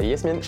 Salut 0.00 0.12
Yasmine. 0.12 0.40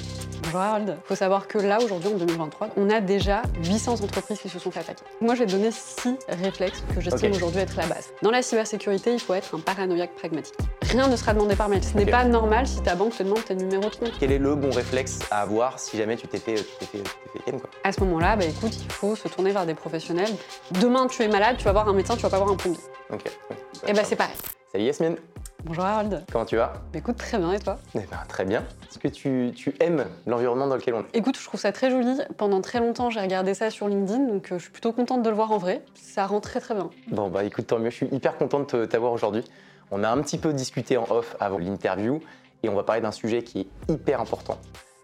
Bonjour 0.45 0.61
Harold. 0.61 0.97
Il 0.97 1.09
faut 1.09 1.15
savoir 1.15 1.47
que 1.47 1.59
là, 1.59 1.79
aujourd'hui, 1.83 2.09
en 2.09 2.17
2023, 2.17 2.69
on 2.79 2.89
a 2.89 3.03
déjà 3.03 3.43
800 3.63 4.03
entreprises 4.03 4.39
qui 4.41 4.49
se 4.49 4.59
sont 4.59 4.71
fait 4.71 4.81
attaquer. 4.81 5.03
Moi, 5.21 5.35
je 5.35 5.41
vais 5.41 5.47
donner 5.47 5.71
6 5.71 6.17
réflexes 6.43 6.83
que 6.95 7.03
j'estime 7.03 7.33
aujourd'hui 7.33 7.61
être 7.61 7.77
la 7.77 7.85
base. 7.85 8.15
Dans 8.23 8.31
la 8.31 8.41
cybersécurité, 8.41 9.13
il 9.13 9.21
faut 9.21 9.35
être 9.35 9.55
un 9.55 9.59
paranoïaque 9.59 10.15
pragmatique. 10.15 10.55
Rien 10.81 11.07
ne 11.07 11.17
sera 11.17 11.35
demandé 11.35 11.55
par 11.55 11.69
mail. 11.69 11.85
Ce 11.85 11.95
n'est 11.99 12.07
pas 12.07 12.25
normal 12.25 12.67
si 12.67 12.81
ta 12.81 12.95
banque 12.95 13.15
te 13.15 13.23
demande 13.23 13.45
tes 13.45 13.55
numéros 13.55 13.91
de 13.91 13.97
compte. 13.97 14.13
Quel 14.19 14.33
est 14.33 14.39
le 14.39 14.55
bon 14.55 14.71
réflexe 14.71 15.19
à 15.31 15.43
avoir 15.43 15.79
si 15.79 15.99
jamais 15.99 16.17
tu 16.17 16.27
t'es 16.27 16.39
fait, 16.39 16.55
tu 16.55 16.63
t'es 16.79 16.87
fait, 16.87 17.03
tu 17.03 17.39
t'es 17.45 17.51
fait 17.51 17.59
quoi? 17.59 17.69
À 17.85 17.93
ce 17.93 18.01
moment-là, 18.01 18.37
bah, 18.37 18.47
écoute, 18.47 18.75
il 18.83 18.91
faut 18.91 19.17
se 19.17 19.29
tourner 19.29 19.51
vers 19.51 19.67
des 19.67 19.75
professionnels. 19.75 20.33
Demain, 20.81 21.09
tu 21.09 21.23
es 21.25 21.29
malade, 21.29 21.57
tu 21.59 21.65
vas 21.65 21.73
voir 21.73 21.91
un 21.91 21.93
médecin, 21.93 22.17
tu 22.17 22.23
vas 22.23 22.31
pas 22.31 22.39
voir 22.39 22.51
un 22.51 22.57
plombier. 22.57 22.81
Ok. 23.13 23.25
ouais, 23.51 23.57
Et 23.87 23.93
bah, 23.93 24.01
ça 24.01 24.05
c'est 24.09 24.17
pareil. 24.17 24.37
Salut 24.73 24.85
Yasmine. 24.85 25.17
Bonjour 25.65 25.85
Harold. 25.85 26.25
Comment 26.33 26.45
tu 26.45 26.57
vas? 26.57 26.73
Bah, 26.93 26.99
écoute, 26.99 27.17
très 27.17 27.39
bien, 27.39 27.53
et 27.53 27.59
toi? 27.61 27.79
Eh 27.95 27.99
ben, 28.01 28.07
Très 28.29 28.45
bien. 28.45 28.61
Est-ce 28.91 28.99
que 28.99 29.09
tu, 29.09 29.53
tu 29.55 29.75
aimes 29.81 30.07
l'environnement 30.27 30.67
dans 30.67 30.75
lequel 30.77 30.95
on 30.95 31.01
est? 31.01 31.15
Écoute, 31.17 31.39
je 31.39 31.45
trouve 31.45 31.61
ça 31.61 31.71
très 31.73 31.91
joli. 31.91 32.19
Pendant 32.37 32.61
très 32.61 32.81
longtemps, 32.81 33.11
j'ai 33.11 33.21
regardé 33.21 33.55
ça 33.55 33.71
sur 33.71 33.89
LinkedIn, 33.89 34.27
donc 34.27 34.51
euh, 34.51 34.59
je 34.59 34.65
suis 34.65 34.73
plutôt 34.73 34.93
contente 34.93 35.23
de 35.23 35.29
le 35.31 35.37
voir 35.37 35.53
en 35.53 35.59
vrai. 35.59 35.83
Ça 35.95 36.27
rend 36.27 36.41
très 36.41 36.61
très 36.61 36.75
bien. 36.75 36.91
Bon, 37.09 37.29
bah 37.29 37.45
écoute, 37.45 37.69
tant 37.69 37.79
mieux. 37.79 37.91
Je 37.91 37.97
suis 37.97 38.09
hyper 38.11 38.37
content 38.37 38.61
de 38.61 38.85
t'avoir 38.87 39.13
aujourd'hui. 39.13 39.45
On 39.91 40.03
a 40.03 40.11
un 40.11 40.21
petit 40.21 40.39
peu 40.39 40.53
discuté 40.53 40.97
en 40.97 41.05
off 41.11 41.37
avant 41.39 41.59
l'interview 41.59 42.21
et 42.63 42.69
on 42.69 42.75
va 42.75 42.83
parler 42.83 43.01
d'un 43.03 43.13
sujet 43.13 43.43
qui 43.43 43.61
est 43.61 43.93
hyper 43.93 44.21
important. 44.21 44.59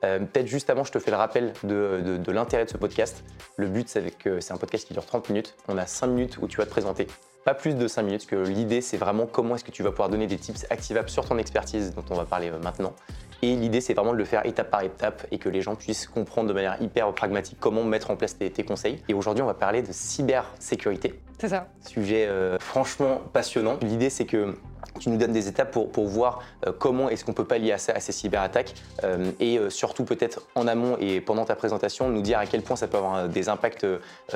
Euh, 0.05 0.19
Peut-être 0.20 0.47
juste 0.47 0.70
avant, 0.70 0.84
je 0.84 0.92
te 0.92 0.98
fais 0.98 1.11
le 1.11 1.16
rappel 1.16 1.52
de, 1.64 2.00
de- 2.05 2.16
de 2.16 2.33
l'intérêt 2.33 2.64
de 2.64 2.70
ce 2.70 2.77
podcast. 2.77 3.22
Le 3.56 3.66
but, 3.69 3.88
c'est 3.88 4.16
que 4.16 4.41
c'est 4.41 4.52
un 4.52 4.56
podcast 4.56 4.86
qui 4.86 4.92
dure 4.92 5.05
30 5.06 5.28
minutes. 5.28 5.55
On 5.69 5.77
a 5.78 5.86
5 5.86 6.06
minutes 6.09 6.38
où 6.41 6.47
tu 6.48 6.56
vas 6.59 6.64
te 6.66 6.70
présenter. 6.70 7.06
Pas 7.48 7.55
plus 7.55 7.77
de 7.77 7.88
5 7.88 8.02
minutes, 8.02 8.27
parce 8.29 8.45
que 8.45 8.47
l'idée, 8.47 8.83
c'est 8.83 8.98
vraiment 8.98 9.25
comment 9.25 9.55
est-ce 9.55 9.65
que 9.65 9.70
tu 9.70 9.83
vas 9.83 9.91
pouvoir 9.91 10.11
donner 10.11 10.27
des 10.27 10.37
tips 10.37 10.66
activables 10.69 11.09
sur 11.09 11.25
ton 11.25 11.39
expertise 11.39 11.95
dont 11.95 12.05
on 12.11 12.15
va 12.15 12.27
parler 12.27 12.51
maintenant. 12.62 12.93
Et 13.41 13.56
l'idée, 13.56 13.80
c'est 13.80 13.95
vraiment 13.95 14.12
de 14.12 14.19
le 14.19 14.27
faire 14.27 14.45
étape 14.45 14.70
par 14.70 14.83
étape 14.83 15.27
et 15.30 15.39
que 15.39 15.48
les 15.48 15.62
gens 15.62 15.75
puissent 15.75 16.06
comprendre 16.06 16.51
de 16.51 16.53
manière 16.53 16.77
hyper 16.83 17.11
pragmatique 17.15 17.56
comment 17.59 17.84
mettre 17.84 18.11
en 18.11 18.16
place 18.16 18.37
tes, 18.37 18.50
tes 18.50 18.64
conseils. 18.64 19.03
Et 19.09 19.14
aujourd'hui, 19.14 19.42
on 19.42 19.47
va 19.47 19.55
parler 19.55 19.81
de 19.81 19.92
cybersécurité. 19.92 21.19
C'est 21.39 21.48
ça. 21.48 21.69
Sujet 21.87 22.27
euh, 22.27 22.59
franchement 22.59 23.22
passionnant. 23.33 23.78
L'idée, 23.81 24.11
c'est 24.11 24.27
que 24.27 24.55
tu 24.98 25.11
nous 25.11 25.17
donnes 25.17 25.33
des 25.33 25.48
étapes 25.48 25.71
pour, 25.71 25.91
pour 25.91 26.07
voir 26.07 26.41
euh, 26.67 26.73
comment 26.77 27.09
est-ce 27.09 27.25
qu'on 27.25 27.33
peut 27.33 27.45
pallier 27.45 27.73
à, 27.73 27.77
à 27.77 28.01
ces 28.01 28.12
cyberattaques 28.12 28.75
euh, 29.05 29.31
et 29.41 29.59
euh, 29.59 29.71
surtout 29.71 30.05
peut-être 30.05 30.43
en 30.55 30.67
amont 30.67 30.97
et 31.01 31.21
pendant 31.21 31.45
ta 31.45 31.55
présentation, 31.55 32.09
nous 32.09 32.23
dire 32.23 32.39
à 32.39 32.47
quel 32.47 32.62
point 32.62 32.77
ça 32.77 32.89
peut 32.89 32.99
avoir 32.99 33.29
des 33.29 33.49
impacts 33.49 33.87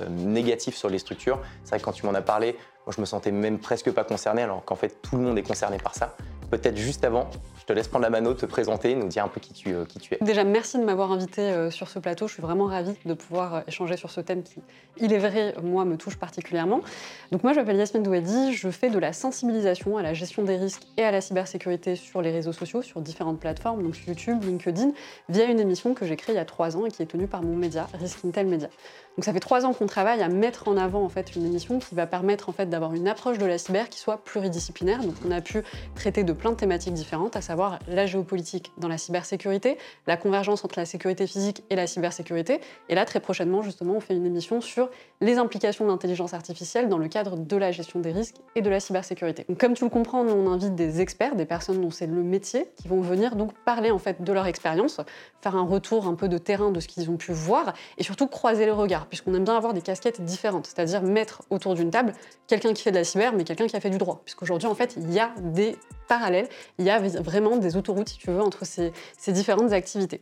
négatifs 0.09 0.77
sur 0.77 0.89
les 0.89 0.99
structures. 0.99 1.41
C'est 1.65 1.71
vrai 1.71 1.81
que 1.81 1.85
quand 1.85 1.93
tu 1.93 2.07
m'en 2.07 2.15
as 2.15 2.23
parlé, 2.23 2.57
moi 2.87 2.95
je 2.97 3.01
me 3.01 3.07
sentais 3.07 3.31
même 3.31 3.59
presque 3.59 3.91
pas 3.93 4.05
concerné 4.05 4.43
alors 4.43 4.65
qu'en 4.65 4.77
fait 4.77 5.01
tout 5.03 5.17
le 5.17 5.23
monde 5.23 5.39
est 5.39 5.43
concerné 5.43 5.79
par 5.79 5.95
ça. 5.95 6.17
Peut-être 6.51 6.77
juste 6.77 7.05
avant, 7.05 7.31
te 7.73 7.77
laisse 7.77 7.89
prendre 7.89 8.03
la 8.03 8.11
mano, 8.11 8.35
te 8.35 8.45
présenter, 8.45 8.95
nous 8.95 9.09
dire 9.09 9.25
un 9.25 9.29
peu 9.29 9.41
qui 9.41 9.55
tu, 9.55 9.73
euh, 9.73 9.87
qui 9.87 9.99
tu 9.99 10.15
es. 10.15 10.19
Déjà, 10.21 10.45
merci 10.45 10.79
de 10.79 10.85
m'avoir 10.85 11.11
invité 11.11 11.41
euh, 11.41 11.71
sur 11.71 11.89
ce 11.89 11.99
plateau. 11.99 12.29
Je 12.29 12.35
suis 12.35 12.43
vraiment 12.43 12.67
ravie 12.67 12.95
de 13.07 13.15
pouvoir 13.15 13.55
euh, 13.55 13.61
échanger 13.67 13.97
sur 13.97 14.11
ce 14.11 14.21
thème 14.21 14.43
qui, 14.43 14.57
il 14.99 15.11
est 15.13 15.19
vrai, 15.19 15.55
moi, 15.63 15.87
me 15.87 15.97
touche 15.97 16.17
particulièrement. 16.17 16.83
Donc 17.31 17.43
moi, 17.43 17.55
je 17.55 17.61
m'appelle 17.61 17.77
Yasmine 17.77 18.03
Douedi. 18.03 18.53
Je 18.53 18.69
fais 18.69 18.91
de 18.91 18.99
la 18.99 19.15
sensibilisation 19.15 19.97
à 19.97 20.03
la 20.03 20.13
gestion 20.13 20.43
des 20.43 20.57
risques 20.57 20.83
et 20.99 21.03
à 21.03 21.11
la 21.11 21.23
cybersécurité 21.23 21.97
sur 21.97 22.21
les 22.21 22.31
réseaux 22.31 22.53
sociaux, 22.53 22.83
sur 22.83 23.01
différentes 23.01 23.41
plateformes, 23.41 23.83
donc 23.83 23.97
YouTube, 24.07 24.45
LinkedIn, 24.45 24.91
via 25.31 25.45
une 25.47 25.59
émission 25.59 25.95
que 25.95 26.05
j'ai 26.05 26.17
créée 26.17 26.35
il 26.35 26.39
y 26.39 26.43
a 26.43 26.45
trois 26.45 26.77
ans 26.77 26.85
et 26.85 26.91
qui 26.91 27.03
est 27.03 27.07
tenue 27.07 27.27
par 27.27 27.43
mon 27.43 27.57
média, 27.57 27.89
Risk 27.99 28.25
Intel 28.27 28.49
Media. 28.49 28.69
Donc 29.17 29.25
ça 29.25 29.33
fait 29.33 29.41
trois 29.41 29.67
ans 29.67 29.75
qu'on 29.75 29.87
travaille 29.87 30.23
à 30.23 30.29
mettre 30.29 30.69
en 30.69 30.77
avant 30.77 31.05
en 31.05 31.09
fait 31.09 31.37
une 31.37 31.45
émission 31.45 31.79
qui 31.79 31.95
va 31.95 32.07
permettre 32.07 32.49
en 32.49 32.53
fait 32.53 32.67
d'avoir 32.71 32.95
une 32.95 33.09
approche 33.09 33.39
de 33.39 33.45
la 33.45 33.59
cyber 33.59 33.89
qui 33.89 33.99
soit 33.99 34.25
pluridisciplinaire. 34.25 35.03
Donc 35.03 35.15
on 35.27 35.31
a 35.31 35.41
pu 35.41 35.63
traiter 35.95 36.25
de 36.25 36.33
plein 36.33 36.51
de 36.51 36.57
thématiques 36.57 36.95
différentes, 36.95 37.37
à 37.37 37.43
savoir 37.43 37.79
la 37.89 38.07
géopolitique 38.07 38.73
dans 38.79 38.89
la 38.89 38.99
cybersécurité, 38.99 39.77
la 40.07 40.17
convergence 40.17 40.65
entre 40.65 40.79
la 40.79 40.87
sécurité 40.87 41.27
physique 41.27 41.63
et 41.69 41.77
la 41.77 41.87
cybersécurité. 41.87 42.61
Et 42.89 42.95
là 42.95 43.05
très 43.05 43.21
prochainement 43.21 43.63
justement 43.63 43.95
on 43.95 44.01
fait 44.01 44.15
une 44.15 44.27
émission 44.27 44.61
sur 44.61 44.91
les 45.21 45.39
implications 45.39 45.85
de 45.85 45.91
l'intelligence 45.91 46.35
artificielle 46.35 46.89
dans 46.89 46.99
le 46.99 47.09
cadre 47.09 47.37
de 47.37 47.57
la 47.57 47.71
gestion 47.71 48.01
des 48.01 48.13
risques 48.13 48.37
et 48.57 48.63
de 48.63 48.71
la 48.71 48.81
cybersécurité. 48.81 49.45
Donc, 49.49 49.59
comme 49.59 49.75
tu 49.75 49.85
le 49.85 49.91
comprends, 49.91 50.25
nous 50.25 50.33
on 50.33 50.51
invite 50.51 50.75
des 50.75 51.01
experts, 51.01 51.37
des 51.37 51.45
personnes 51.45 51.81
dont 51.81 51.91
c'est 51.91 52.07
le 52.07 52.23
métier, 52.23 52.69
qui 52.77 52.89
vont 52.89 53.01
venir 53.01 53.37
donc 53.37 53.53
parler 53.65 53.91
en 53.91 53.99
fait 53.99 54.23
de 54.23 54.33
leur 54.33 54.47
expérience, 54.47 55.01
faire 55.41 55.57
un 55.57 55.67
retour 55.67 56.07
un 56.07 56.15
peu 56.15 56.29
de 56.29 56.39
terrain 56.39 56.71
de 56.71 56.81
ce 56.81 56.89
qu'ils 56.89 57.11
ont 57.11 57.17
pu 57.17 57.33
voir 57.33 57.73
et 57.99 58.03
surtout 58.03 58.27
croiser 58.27 58.65
les 58.65 58.73
regards, 58.73 59.02
puisqu'on 59.07 59.35
aime 59.35 59.45
bien 59.45 59.57
avoir 59.57 59.75
des 59.75 59.83
casquettes 59.83 60.21
différentes, 60.23 60.67
c'est-à-dire 60.67 61.03
mettre 61.03 61.43
autour 61.51 61.75
d'une 61.75 61.91
table 61.91 62.13
quelqu'un 62.47 62.73
qui 62.73 62.83
fait 62.83 62.91
de 62.91 62.97
la 62.97 63.05
cyber, 63.05 63.33
mais 63.33 63.45
quelqu'un 63.45 63.67
qui 63.67 63.77
a 63.77 63.81
fait 63.81 63.91
du 63.91 63.99
droit, 63.99 64.21
puisqu'aujourd'hui 64.25 64.69
en 64.69 64.75
fait 64.75 64.95
il 64.97 65.13
y 65.13 65.21
a 65.21 65.33
des 65.39 65.77
parallèles, 66.09 66.49
il 66.79 66.85
y 66.85 66.91
a 66.91 66.99
vraiment 66.99 67.57
des 67.57 67.77
autoroutes, 67.77 68.11
si 68.11 68.19
tu 68.19 68.31
veux, 68.31 68.43
entre 68.43 68.67
ces, 68.67 68.93
ces 69.17 69.33
différentes 69.33 69.73
activités. 69.73 70.21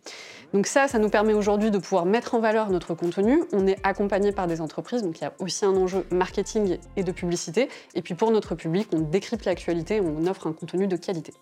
Donc 0.52 0.66
ça, 0.66 0.86
ça 0.86 1.00
nous 1.00 1.10
permet 1.10 1.32
aujourd'hui 1.32 1.72
de 1.72 1.78
pouvoir 1.78 2.06
mettre 2.06 2.36
en 2.36 2.40
valeur 2.40 2.70
notre 2.70 2.94
contenu. 2.94 3.42
On 3.52 3.66
est 3.66 3.76
accompagné 3.82 4.30
par 4.30 4.46
des 4.46 4.60
entreprises, 4.60 5.02
donc 5.02 5.18
il 5.18 5.24
y 5.24 5.26
a 5.26 5.32
aussi 5.40 5.64
un 5.64 5.74
enjeu 5.74 6.06
marketing 6.12 6.78
et 6.96 7.02
de 7.02 7.10
publicité. 7.10 7.68
Et 7.96 8.02
puis 8.02 8.14
pour 8.14 8.30
notre 8.30 8.54
public, 8.54 8.88
on 8.92 9.00
décrypte 9.00 9.44
l'actualité, 9.46 10.00
on 10.00 10.26
offre 10.26 10.46
un 10.46 10.52
contenu 10.52 10.86
de 10.86 10.96
qualité. 10.96 11.32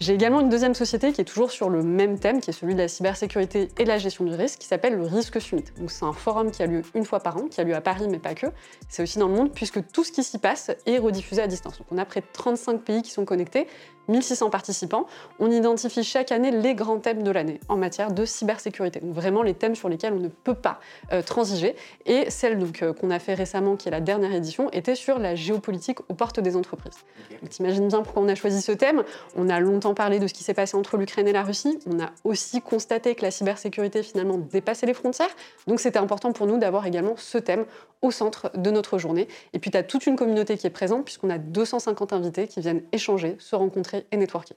J'ai 0.00 0.12
également 0.12 0.40
une 0.40 0.48
deuxième 0.48 0.74
société 0.74 1.12
qui 1.12 1.22
est 1.22 1.24
toujours 1.24 1.50
sur 1.50 1.70
le 1.70 1.82
même 1.82 2.18
thème, 2.18 2.40
qui 2.40 2.50
est 2.50 2.52
celui 2.52 2.74
de 2.74 2.80
la 2.80 2.88
cybersécurité 2.88 3.68
et 3.78 3.84
de 3.84 3.88
la 3.88 3.98
gestion 3.98 4.24
du 4.24 4.34
risque, 4.34 4.58
qui 4.60 4.66
s'appelle 4.66 4.96
le 4.96 5.06
Risque 5.06 5.40
Summit. 5.40 5.64
Donc 5.78 5.90
c'est 5.90 6.04
un 6.04 6.12
forum 6.12 6.50
qui 6.50 6.62
a 6.62 6.66
lieu 6.68 6.82
une 6.94 7.04
fois 7.04 7.20
par 7.20 7.36
an, 7.36 7.48
qui 7.48 7.60
a 7.60 7.64
lieu 7.64 7.74
à 7.74 7.80
Paris, 7.80 8.06
mais 8.08 8.18
pas 8.18 8.34
que. 8.34 8.46
C'est 8.88 9.02
aussi 9.02 9.18
dans 9.18 9.28
le 9.28 9.34
monde, 9.34 9.52
puisque 9.52 9.86
tout 9.90 10.04
ce 10.04 10.12
qui 10.12 10.22
s'y 10.22 10.38
passe 10.38 10.70
est 10.86 10.98
rediffusé 10.98 11.42
à 11.42 11.46
distance. 11.46 11.78
Donc 11.78 11.86
on 11.90 11.98
a 11.98 12.04
près 12.04 12.20
de 12.20 12.26
35 12.32 12.82
pays 12.82 13.02
qui 13.02 13.10
sont 13.10 13.24
connectés, 13.24 13.66
1600 14.08 14.50
participants. 14.50 15.06
On 15.38 15.50
identifie 15.50 16.02
chaque 16.02 16.32
année 16.32 16.50
les 16.50 16.74
grands 16.74 16.98
thèmes 16.98 17.22
de 17.22 17.30
l'année 17.30 17.60
en 17.68 17.76
matière 17.76 18.10
de 18.12 18.24
cybersécurité. 18.24 19.00
Donc 19.00 19.14
vraiment 19.14 19.42
les 19.42 19.54
thèmes 19.54 19.74
sur 19.74 19.88
lesquels 19.88 20.12
on 20.12 20.18
ne 20.18 20.28
peut 20.28 20.54
pas 20.54 20.80
euh, 21.12 21.22
transiger. 21.22 21.76
Et 22.06 22.30
celle 22.30 22.58
donc, 22.58 22.82
euh, 22.82 22.92
qu'on 22.92 23.10
a 23.10 23.18
fait 23.18 23.34
récemment, 23.34 23.76
qui 23.76 23.88
est 23.88 23.90
la 23.90 24.00
dernière 24.00 24.32
édition, 24.32 24.70
était 24.70 24.94
sur 24.94 25.18
la 25.18 25.34
géopolitique 25.34 26.00
aux 26.08 26.14
portes 26.14 26.40
des 26.40 26.56
entreprises. 26.56 26.98
Donc 27.40 27.50
t'imagines 27.50 27.88
bien 27.88 28.02
pourquoi 28.02 28.22
on 28.22 28.28
a 28.28 28.34
choisi 28.34 28.62
ce 28.62 28.72
thème. 28.72 29.04
On 29.36 29.48
a 29.48 29.60
longtemps 29.60 29.94
parlé 29.94 30.18
de 30.18 30.26
ce 30.26 30.34
qui 30.34 30.42
s'est 30.42 30.54
passé 30.54 30.76
entre 30.76 30.96
l'Ukraine 30.96 31.28
et 31.28 31.32
la 31.32 31.42
Russie. 31.42 31.78
On 31.86 32.00
a 32.00 32.10
aussi 32.24 32.60
constaté 32.62 33.14
que 33.14 33.22
la 33.22 33.30
cybersécurité 33.30 34.02
finalement 34.02 34.38
dépassait 34.38 34.86
les 34.86 34.94
frontières. 34.94 35.30
Donc 35.66 35.80
c'était 35.80 35.98
important 35.98 36.32
pour 36.32 36.46
nous 36.46 36.57
d'avoir 36.58 36.86
également 36.86 37.14
ce 37.16 37.38
thème 37.38 37.64
au 38.02 38.10
centre 38.10 38.50
de 38.56 38.70
notre 38.70 38.98
journée. 38.98 39.28
Et 39.52 39.58
puis 39.58 39.70
tu 39.70 39.76
as 39.76 39.82
toute 39.82 40.06
une 40.06 40.16
communauté 40.16 40.56
qui 40.56 40.66
est 40.66 40.70
présente 40.70 41.04
puisqu'on 41.04 41.30
a 41.30 41.38
250 41.38 42.12
invités 42.12 42.46
qui 42.46 42.60
viennent 42.60 42.82
échanger, 42.92 43.36
se 43.38 43.56
rencontrer 43.56 44.06
et 44.12 44.16
networker. 44.16 44.54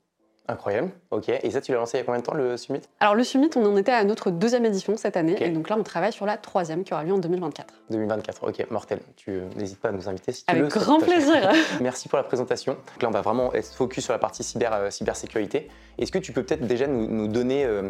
Incroyable, 0.47 0.89
ok. 1.11 1.29
Et 1.29 1.51
ça, 1.51 1.61
tu 1.61 1.71
l'as 1.71 1.77
lancé 1.77 1.97
il 1.97 1.99
y 1.99 2.03
a 2.03 2.05
combien 2.05 2.19
de 2.19 2.25
temps 2.25 2.33
le 2.33 2.57
summit? 2.57 2.81
Alors 2.99 3.15
le 3.15 3.23
Summit, 3.23 3.49
on 3.55 3.65
en 3.65 3.77
était 3.77 3.91
à 3.91 4.03
notre 4.03 4.31
deuxième 4.31 4.65
édition 4.65 4.97
cette 4.97 5.15
année 5.15 5.37
et 5.39 5.49
donc 5.49 5.69
là 5.69 5.77
on 5.79 5.83
travaille 5.83 6.11
sur 6.11 6.25
la 6.25 6.35
troisième 6.35 6.83
qui 6.83 6.93
aura 6.93 7.03
lieu 7.03 7.13
en 7.13 7.19
2024. 7.19 7.73
2024, 7.91 8.47
ok, 8.49 8.71
mortel. 8.71 8.99
Tu 9.15 9.31
euh, 9.31 9.47
n'hésites 9.55 9.79
pas 9.79 9.89
à 9.89 9.91
nous 9.91 10.09
inviter 10.09 10.31
si 10.31 10.43
tu 10.43 10.51
Avec 10.51 10.63
veux. 10.63 10.69
ça 10.71 10.79
grand 10.79 10.99
plaisir 10.99 11.51
Merci 11.81 12.09
pour 12.09 12.17
la 12.17 12.23
présentation. 12.23 12.73
Donc 12.73 13.01
là, 13.03 13.07
on 13.07 13.11
va 13.11 13.21
vraiment 13.21 13.53
être 13.53 13.71
focus 13.71 14.03
sur 14.03 14.13
la 14.13 14.19
partie 14.19 14.43
cyber, 14.43 14.73
euh, 14.73 14.89
cybersécurité. 14.89 15.69
Est-ce 15.99 16.11
que 16.11 16.19
tu 16.19 16.33
peux 16.33 16.43
peut-être 16.43 16.65
déjà 16.65 16.87
nous, 16.87 17.07
nous 17.07 17.27
donner 17.27 17.63
euh, 17.63 17.83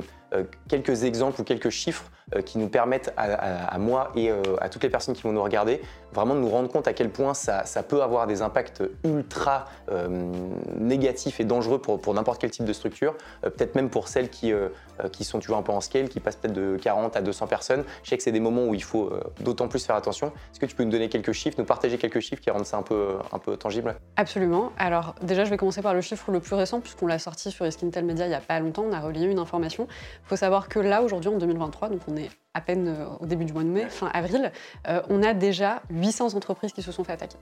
quelques 0.67 1.03
exemples 1.03 1.41
ou 1.41 1.43
quelques 1.43 1.69
chiffres 1.69 2.05
euh, 2.35 2.41
qui 2.41 2.57
nous 2.57 2.69
permettent 2.69 3.13
à, 3.17 3.77
moi 3.77 4.11
et 4.15 4.31
euh, 4.31 4.41
à 4.61 4.69
toutes 4.69 4.83
les 4.83 4.89
personnes 4.89 5.15
qui 5.15 5.23
vont 5.23 5.33
nous 5.33 5.43
regarder 5.43 5.81
vraiment 6.13 6.35
de 6.35 6.39
nous 6.39 6.49
rendre 6.49 6.69
compte 6.69 6.87
à 6.87 6.93
quel 6.93 7.09
point 7.09 7.33
ça, 7.33 7.63
peut 7.87 8.01
avoir 8.01 8.27
des 8.27 8.41
impacts 8.41 8.83
ultra 9.03 9.65
euh, 9.91 10.07
négatifs 10.77 11.39
et 11.39 11.45
dangereux 11.45 11.79
pour, 11.79 12.13
n'importe 12.13 12.39
quel 12.41 12.51
type 12.51 12.65
de 12.65 12.73
structure, 12.73 13.15
Euh, 13.45 13.49
peut-être 13.49 13.75
même 13.75 13.89
pour 13.89 14.07
celles 14.07 14.29
qui, 14.29 14.51
euh, 14.51 14.69
euh, 15.03 15.09
sont 15.21 15.39
tu 15.39 15.47
vois, 15.47 15.57
un 15.57 15.61
peu 15.61 15.71
en 15.71 15.81
scale, 15.81 16.09
qui 16.09 16.19
passent 16.19 16.35
peut-être 16.35 16.53
de 16.53 16.77
40 16.81 17.15
à 17.15 17.21
200 17.21 17.47
personnes. 17.47 17.83
Je 18.03 18.09
sais 18.09 18.17
que 18.17 18.23
c'est 18.23 18.31
des 18.31 18.39
moments 18.39 18.65
où 18.65 18.73
il 18.73 18.83
faut 18.83 19.05
euh, 19.05 19.23
d'autant 19.39 19.67
plus 19.67 19.85
faire 19.85 19.95
attention. 19.95 20.27
Est-ce 20.51 20.59
que 20.59 20.65
tu 20.65 20.75
peux 20.75 20.83
nous 20.83 20.91
donner 20.91 21.09
quelques 21.09 21.31
chiffres, 21.31 21.55
nous 21.59 21.65
partager 21.65 21.97
quelques 21.97 22.19
chiffres 22.19 22.41
qui 22.41 22.49
rendent 22.49 22.65
ça 22.65 22.77
un 22.77 22.81
peu, 22.81 23.17
un 23.31 23.39
peu 23.39 23.57
tangible? 23.57 23.95
Absolument. 24.17 24.71
Alors 24.77 25.15
déjà, 25.21 25.45
je 25.45 25.49
vais 25.49 25.57
commencer 25.57 25.81
par 25.81 25.93
le 25.93 26.01
chiffre 26.01 26.31
le 26.31 26.39
plus 26.39 26.55
récent, 26.55 26.81
puisqu'on 26.81 27.07
l'a 27.07 27.19
sorti 27.19 27.51
sur 27.51 27.65
Eskintel 27.65 28.05
Media 28.05 28.25
il 28.25 28.29
n'y 28.29 28.35
a 28.35 28.41
pas 28.41 28.59
longtemps, 28.59 28.83
on 28.83 28.93
a 28.93 28.99
relayé 28.99 29.27
une 29.27 29.39
information. 29.39 29.87
Il 30.23 30.29
faut 30.29 30.35
savoir 30.35 30.69
que 30.69 30.79
là, 30.79 31.01
aujourd'hui, 31.01 31.29
en 31.29 31.37
2023, 31.37 31.89
donc 31.89 32.01
on 32.07 32.15
est 32.15 32.29
à 32.53 32.61
peine 32.61 32.87
euh, 32.87 33.05
au 33.19 33.25
début 33.25 33.45
du 33.45 33.53
mois 33.53 33.63
de 33.63 33.69
mai, 33.69 33.85
fin 33.89 34.09
avril, 34.13 34.51
euh, 34.87 35.01
on 35.09 35.23
a 35.23 35.33
déjà 35.33 35.81
800 35.89 36.35
entreprises 36.35 36.73
qui 36.73 36.81
se 36.81 36.91
sont 36.91 37.03
fait 37.03 37.13
attaquer. 37.13 37.37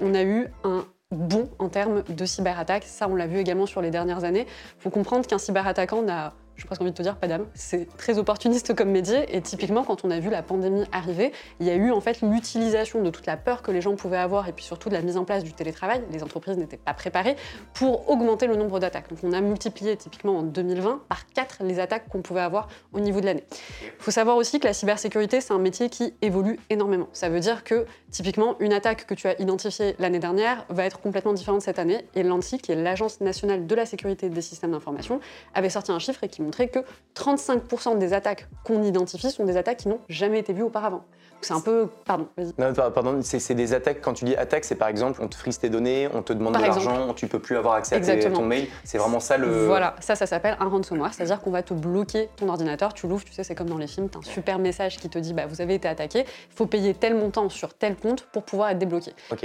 On 0.00 0.14
a 0.14 0.22
eu 0.22 0.48
un 0.64 0.84
bond 1.10 1.48
en 1.58 1.68
termes 1.68 2.02
de 2.02 2.24
cyberattaques, 2.24 2.84
ça 2.84 3.08
on 3.08 3.14
l'a 3.14 3.26
vu 3.26 3.38
également 3.38 3.66
sur 3.66 3.80
les 3.80 3.90
dernières 3.90 4.24
années. 4.24 4.46
Il 4.78 4.82
faut 4.82 4.90
comprendre 4.90 5.26
qu'un 5.26 5.38
cyberattaquant 5.38 6.02
n'a 6.02 6.34
j'ai 6.56 6.64
presque 6.64 6.80
envie 6.80 6.90
de 6.90 6.96
te 6.96 7.02
dire, 7.02 7.16
pas. 7.16 7.26
C'est 7.54 7.86
très 7.96 8.18
opportuniste 8.18 8.74
comme 8.74 8.90
métier. 8.90 9.36
Et 9.36 9.40
typiquement, 9.40 9.84
quand 9.84 10.04
on 10.04 10.10
a 10.10 10.20
vu 10.20 10.30
la 10.30 10.42
pandémie 10.42 10.84
arriver, 10.92 11.32
il 11.60 11.66
y 11.66 11.70
a 11.70 11.74
eu 11.74 11.90
en 11.90 12.00
fait 12.00 12.22
l'utilisation 12.22 13.02
de 13.02 13.10
toute 13.10 13.26
la 13.26 13.36
peur 13.36 13.62
que 13.62 13.70
les 13.70 13.80
gens 13.80 13.94
pouvaient 13.96 14.16
avoir 14.16 14.48
et 14.48 14.52
puis 14.52 14.64
surtout 14.64 14.88
de 14.88 14.94
la 14.94 15.02
mise 15.02 15.16
en 15.16 15.24
place 15.24 15.44
du 15.44 15.52
télétravail. 15.52 16.02
Les 16.10 16.22
entreprises 16.22 16.56
n'étaient 16.56 16.76
pas 16.76 16.94
préparées 16.94 17.36
pour 17.74 18.08
augmenter 18.08 18.46
le 18.46 18.56
nombre 18.56 18.80
d'attaques. 18.80 19.08
Donc 19.10 19.18
on 19.22 19.32
a 19.32 19.40
multiplié 19.40 19.96
typiquement 19.96 20.38
en 20.38 20.42
2020 20.42 21.02
par 21.08 21.26
4 21.26 21.58
les 21.62 21.78
attaques 21.78 22.08
qu'on 22.08 22.22
pouvait 22.22 22.40
avoir 22.40 22.68
au 22.92 23.00
niveau 23.00 23.20
de 23.20 23.26
l'année. 23.26 23.44
Il 23.82 24.02
faut 24.02 24.10
savoir 24.10 24.36
aussi 24.36 24.60
que 24.60 24.66
la 24.66 24.72
cybersécurité, 24.72 25.40
c'est 25.40 25.52
un 25.52 25.58
métier 25.58 25.90
qui 25.90 26.14
évolue 26.22 26.58
énormément. 26.70 27.08
Ça 27.12 27.28
veut 27.28 27.40
dire 27.40 27.64
que 27.64 27.86
typiquement, 28.10 28.56
une 28.60 28.72
attaque 28.72 29.06
que 29.06 29.14
tu 29.14 29.26
as 29.26 29.40
identifiée 29.40 29.94
l'année 29.98 30.18
dernière 30.18 30.64
va 30.68 30.84
être 30.84 31.00
complètement 31.00 31.32
différente 31.32 31.60
cette 31.60 31.78
année. 31.78 32.06
Et 32.14 32.22
l'ANSI, 32.22 32.58
qui 32.58 32.72
est 32.72 32.76
l'Agence 32.76 33.20
nationale 33.20 33.66
de 33.66 33.74
la 33.74 33.84
sécurité 33.84 34.28
des 34.28 34.40
systèmes 34.40 34.72
d'information, 34.72 35.20
avait 35.54 35.70
sorti 35.70 35.92
un 35.92 35.98
chiffre 35.98 36.24
et 36.24 36.28
qui 36.28 36.42
montrer 36.46 36.68
que 36.68 36.78
35% 37.16 37.98
des 37.98 38.12
attaques 38.12 38.48
qu'on 38.64 38.82
identifie 38.82 39.30
sont 39.30 39.44
des 39.44 39.56
attaques 39.56 39.78
qui 39.78 39.88
n'ont 39.88 40.00
jamais 40.08 40.38
été 40.38 40.52
vues 40.52 40.62
auparavant. 40.62 41.04
C'est 41.42 41.52
un 41.52 41.60
peu. 41.60 41.88
Pardon, 42.06 42.28
vas-y. 42.36 42.52
Non, 42.58 42.72
pa- 42.72 42.90
pardon, 42.90 43.18
c'est 43.22 43.54
des 43.54 43.74
attaques. 43.74 44.00
Quand 44.00 44.14
tu 44.14 44.24
dis 44.24 44.34
attaque, 44.34 44.64
c'est 44.64 44.74
par 44.74 44.88
exemple, 44.88 45.20
on 45.22 45.28
te 45.28 45.34
frise 45.36 45.58
tes 45.58 45.68
données, 45.68 46.08
on 46.14 46.22
te 46.22 46.32
demande 46.32 46.54
Par 46.54 46.62
de 46.62 46.66
l'argent, 46.66 47.12
tu 47.14 47.26
peux 47.28 47.38
plus 47.38 47.56
avoir 47.58 47.74
accès 47.74 47.96
à 47.96 48.30
ton 48.30 48.42
mail. 48.42 48.66
C'est 48.84 48.96
vraiment 48.98 49.20
ça 49.20 49.36
le. 49.36 49.66
Voilà, 49.66 49.94
ça, 50.00 50.14
ça 50.16 50.26
s'appelle 50.26 50.56
un 50.60 50.68
ransomware, 50.68 51.12
c'est-à-dire 51.12 51.40
qu'on 51.42 51.50
va 51.50 51.62
te 51.62 51.74
bloquer 51.74 52.30
ton 52.36 52.48
ordinateur, 52.48 52.94
tu 52.94 53.06
l'ouvres, 53.06 53.24
tu 53.24 53.32
sais, 53.32 53.44
c'est 53.44 53.54
comme 53.54 53.68
dans 53.68 53.76
les 53.78 53.86
films, 53.86 54.08
t'as 54.08 54.18
un 54.18 54.22
super 54.22 54.58
message 54.58 54.96
qui 54.96 55.08
te 55.10 55.18
dit, 55.18 55.34
bah, 55.34 55.46
vous 55.46 55.60
avez 55.60 55.74
été 55.74 55.86
attaqué, 55.88 56.20
il 56.20 56.56
faut 56.56 56.66
payer 56.66 56.94
tel 56.94 57.14
montant 57.14 57.48
sur 57.50 57.74
tel 57.74 57.96
compte 57.96 58.22
pour 58.32 58.42
pouvoir 58.42 58.70
être 58.70 58.78
débloqué. 58.78 59.12
Ok. 59.30 59.44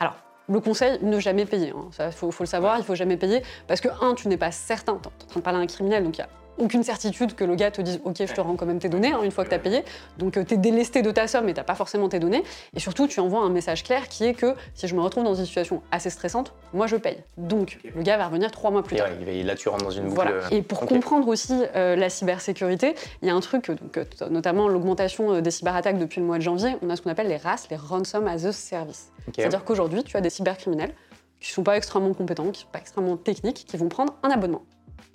Alors, 0.00 0.16
le 0.48 0.60
conseil, 0.60 0.98
ne 1.02 1.20
jamais 1.20 1.44
payer. 1.44 1.72
Il 1.98 2.12
faut, 2.12 2.30
faut 2.30 2.44
le 2.44 2.48
savoir, 2.48 2.78
il 2.78 2.84
faut 2.84 2.94
jamais 2.94 3.16
payer. 3.16 3.42
Parce 3.66 3.80
que, 3.80 3.88
un, 4.00 4.14
tu 4.14 4.28
n'es 4.28 4.36
pas 4.36 4.50
certain, 4.50 4.98
tu 5.02 5.08
es 5.08 5.12
en 5.24 5.26
train 5.28 5.40
de 5.40 5.44
parler 5.44 5.58
à 5.58 5.62
un 5.62 5.66
criminel, 5.66 6.04
donc 6.04 6.16
il 6.16 6.20
n'y 6.20 6.26
a 6.26 6.30
aucune 6.58 6.82
certitude 6.82 7.34
que 7.34 7.44
le 7.44 7.54
gars 7.54 7.70
te 7.70 7.80
dise 7.82 8.00
Ok, 8.04 8.16
je 8.18 8.32
te 8.32 8.40
rends 8.40 8.56
quand 8.56 8.66
même 8.66 8.78
tes 8.78 8.88
données 8.88 9.12
hein, 9.12 9.20
une 9.22 9.30
fois 9.30 9.44
que 9.44 9.48
tu 9.50 9.54
as 9.54 9.58
payé. 9.58 9.84
Donc 10.18 10.32
tu 10.46 10.54
es 10.54 10.56
délesté 10.56 11.02
de 11.02 11.10
ta 11.10 11.26
somme, 11.28 11.44
mais 11.46 11.54
tu 11.54 11.62
pas 11.62 11.74
forcément 11.74 12.08
tes 12.08 12.18
données. 12.18 12.42
Et 12.74 12.80
surtout, 12.80 13.06
tu 13.06 13.20
envoies 13.20 13.40
un 13.40 13.50
message 13.50 13.84
clair 13.84 14.08
qui 14.08 14.24
est 14.24 14.34
que 14.34 14.54
si 14.74 14.88
je 14.88 14.94
me 14.94 15.00
retrouve 15.00 15.24
dans 15.24 15.34
une 15.34 15.44
situation 15.46 15.82
assez 15.90 16.10
stressante, 16.10 16.52
moi 16.72 16.86
je 16.86 16.96
paye. 16.96 17.18
Donc 17.36 17.78
le 17.94 18.02
gars 18.02 18.16
va 18.16 18.26
revenir 18.26 18.50
trois 18.50 18.70
mois 18.70 18.82
plus 18.82 18.96
Et 18.96 18.98
tard. 18.98 19.08
ouais, 19.26 19.42
là, 19.42 19.54
tu 19.54 19.68
rentres 19.68 19.84
dans 19.84 19.90
une 19.90 20.04
boucle. 20.04 20.14
Voilà. 20.14 20.30
euh, 20.32 20.42
Et 20.50 20.62
pour 20.62 20.80
comprendre 20.80 21.28
aussi 21.28 21.54
euh, 21.76 21.96
la 21.96 22.10
cybersécurité, 22.10 22.94
il 23.22 23.28
y 23.28 23.30
a 23.30 23.34
un 23.34 23.40
truc, 23.40 23.70
euh, 23.70 23.74
donc, 23.74 23.96
euh, 23.98 24.04
notamment 24.30 24.68
l'augmentation 24.68 25.34
euh, 25.34 25.40
des 25.40 25.50
cyberattaques 25.50 25.98
depuis 25.98 26.20
le 26.20 26.26
mois 26.26 26.38
de 26.38 26.42
janvier, 26.42 26.76
on 26.82 26.90
a 26.90 26.96
ce 26.96 27.02
qu'on 27.02 27.10
appelle 27.10 27.28
les 27.28 27.36
RAS, 27.36 27.66
les 27.70 27.76
Ransom 27.76 28.26
as 28.26 28.46
a 28.46 28.52
Service. 28.52 29.12
C'est-à-dire 29.34 29.64
qu'aujourd'hui, 29.64 30.02
tu 30.04 30.16
as 30.16 30.20
des 30.20 30.30
cybercriminels 30.30 30.94
qui 31.40 31.50
ne 31.50 31.54
sont 31.54 31.62
pas 31.62 31.76
extrêmement 31.76 32.14
compétents, 32.14 32.44
qui 32.44 32.50
ne 32.62 32.64
sont 32.64 32.72
pas 32.72 32.78
extrêmement 32.80 33.16
techniques, 33.16 33.64
qui 33.68 33.76
vont 33.76 33.88
prendre 33.88 34.14
un 34.22 34.30
abonnement 34.30 34.62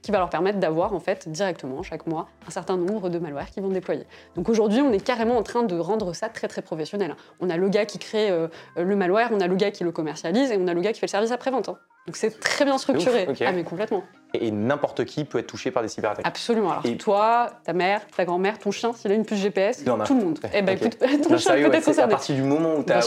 qui 0.02 0.12
va 0.12 0.20
leur 0.20 0.30
permettre 0.30 0.60
d'avoir 0.60 0.94
en 0.94 1.00
fait 1.00 1.30
directement 1.30 1.82
chaque 1.84 2.08
mois 2.08 2.28
un 2.48 2.52
certain 2.52 2.78
nombre 2.78 3.10
de 3.10 3.20
malwares 3.20 3.50
qu'ils 3.50 3.64
vont 3.64 3.70
déployer. 3.70 4.06
Donc 4.36 4.50
aujourd'hui, 4.50 4.82
on 4.82 4.92
est 4.92 5.04
carrément 5.04 5.38
en 5.38 5.44
train 5.44 5.64
de 5.64 5.78
rendre 5.78 6.14
ça 6.14 6.30
très 6.30 6.48
très 6.48 6.62
professionnel. 6.62 7.16
On 7.40 7.50
a 7.50 7.58
le 7.58 7.70
gars 7.70 7.86
qui 7.86 8.00
crée 8.00 8.30
euh, 8.30 8.48
le 8.76 8.96
malware, 8.96 9.30
on 9.32 9.40
a 9.40 9.48
le 9.48 9.56
gars 9.56 9.72
qui 9.72 9.84
le 9.84 9.92
commercialise 9.92 10.52
et 10.52 10.58
on 10.58 10.68
a 10.68 10.74
le 10.74 10.82
gars 10.82 10.94
qui 10.94 11.00
fait 11.00 11.08
le 11.08 11.12
service 11.12 11.32
après-vente. 11.32 11.70
hein. 11.70 11.78
Donc 12.06 12.18
c'est 12.18 12.38
très 12.40 12.66
bien 12.66 12.78
structuré. 12.78 13.28
Ah 13.46 13.52
mais 13.54 13.64
complètement. 13.64 14.04
Et, 14.34 14.50
n'importe 14.52 15.06
qui 15.06 15.26
peut 15.26 15.38
être 15.40 15.48
touché 15.48 15.70
par 15.70 15.84
des 15.84 15.90
cyberattaques. 15.90 16.26
Absolument. 16.28 16.72
Alors 16.72 16.86
Et- 16.86 16.98
toi, 16.98 17.52
ta 17.64 17.74
mère, 17.74 18.02
ta 18.16 18.26
grand-mère, 18.26 18.58
ton 18.58 18.72
chien, 18.72 18.92
s'il 18.94 19.12
a 19.12 19.16
une 19.16 19.26
puce 19.26 19.38
GPS, 19.40 19.84
tout 19.84 20.16
le 20.16 20.26
monde. 20.26 20.40
Ouais, 20.44 20.50
Eh 20.56 20.62
ben 20.64 20.76
écoute, 20.76 20.98
ton 21.24 21.30
Non, 21.30 21.38
chien 21.38 21.54
peut 21.54 21.60
être 21.66 21.72
c'est 21.72 21.78
à 21.78 21.82
concerné. 21.82 22.12
partir 22.12 22.36
du 22.36 22.42
moment 22.42 22.76
où 22.76 22.84
tu 22.84 22.92
as, 22.92 23.02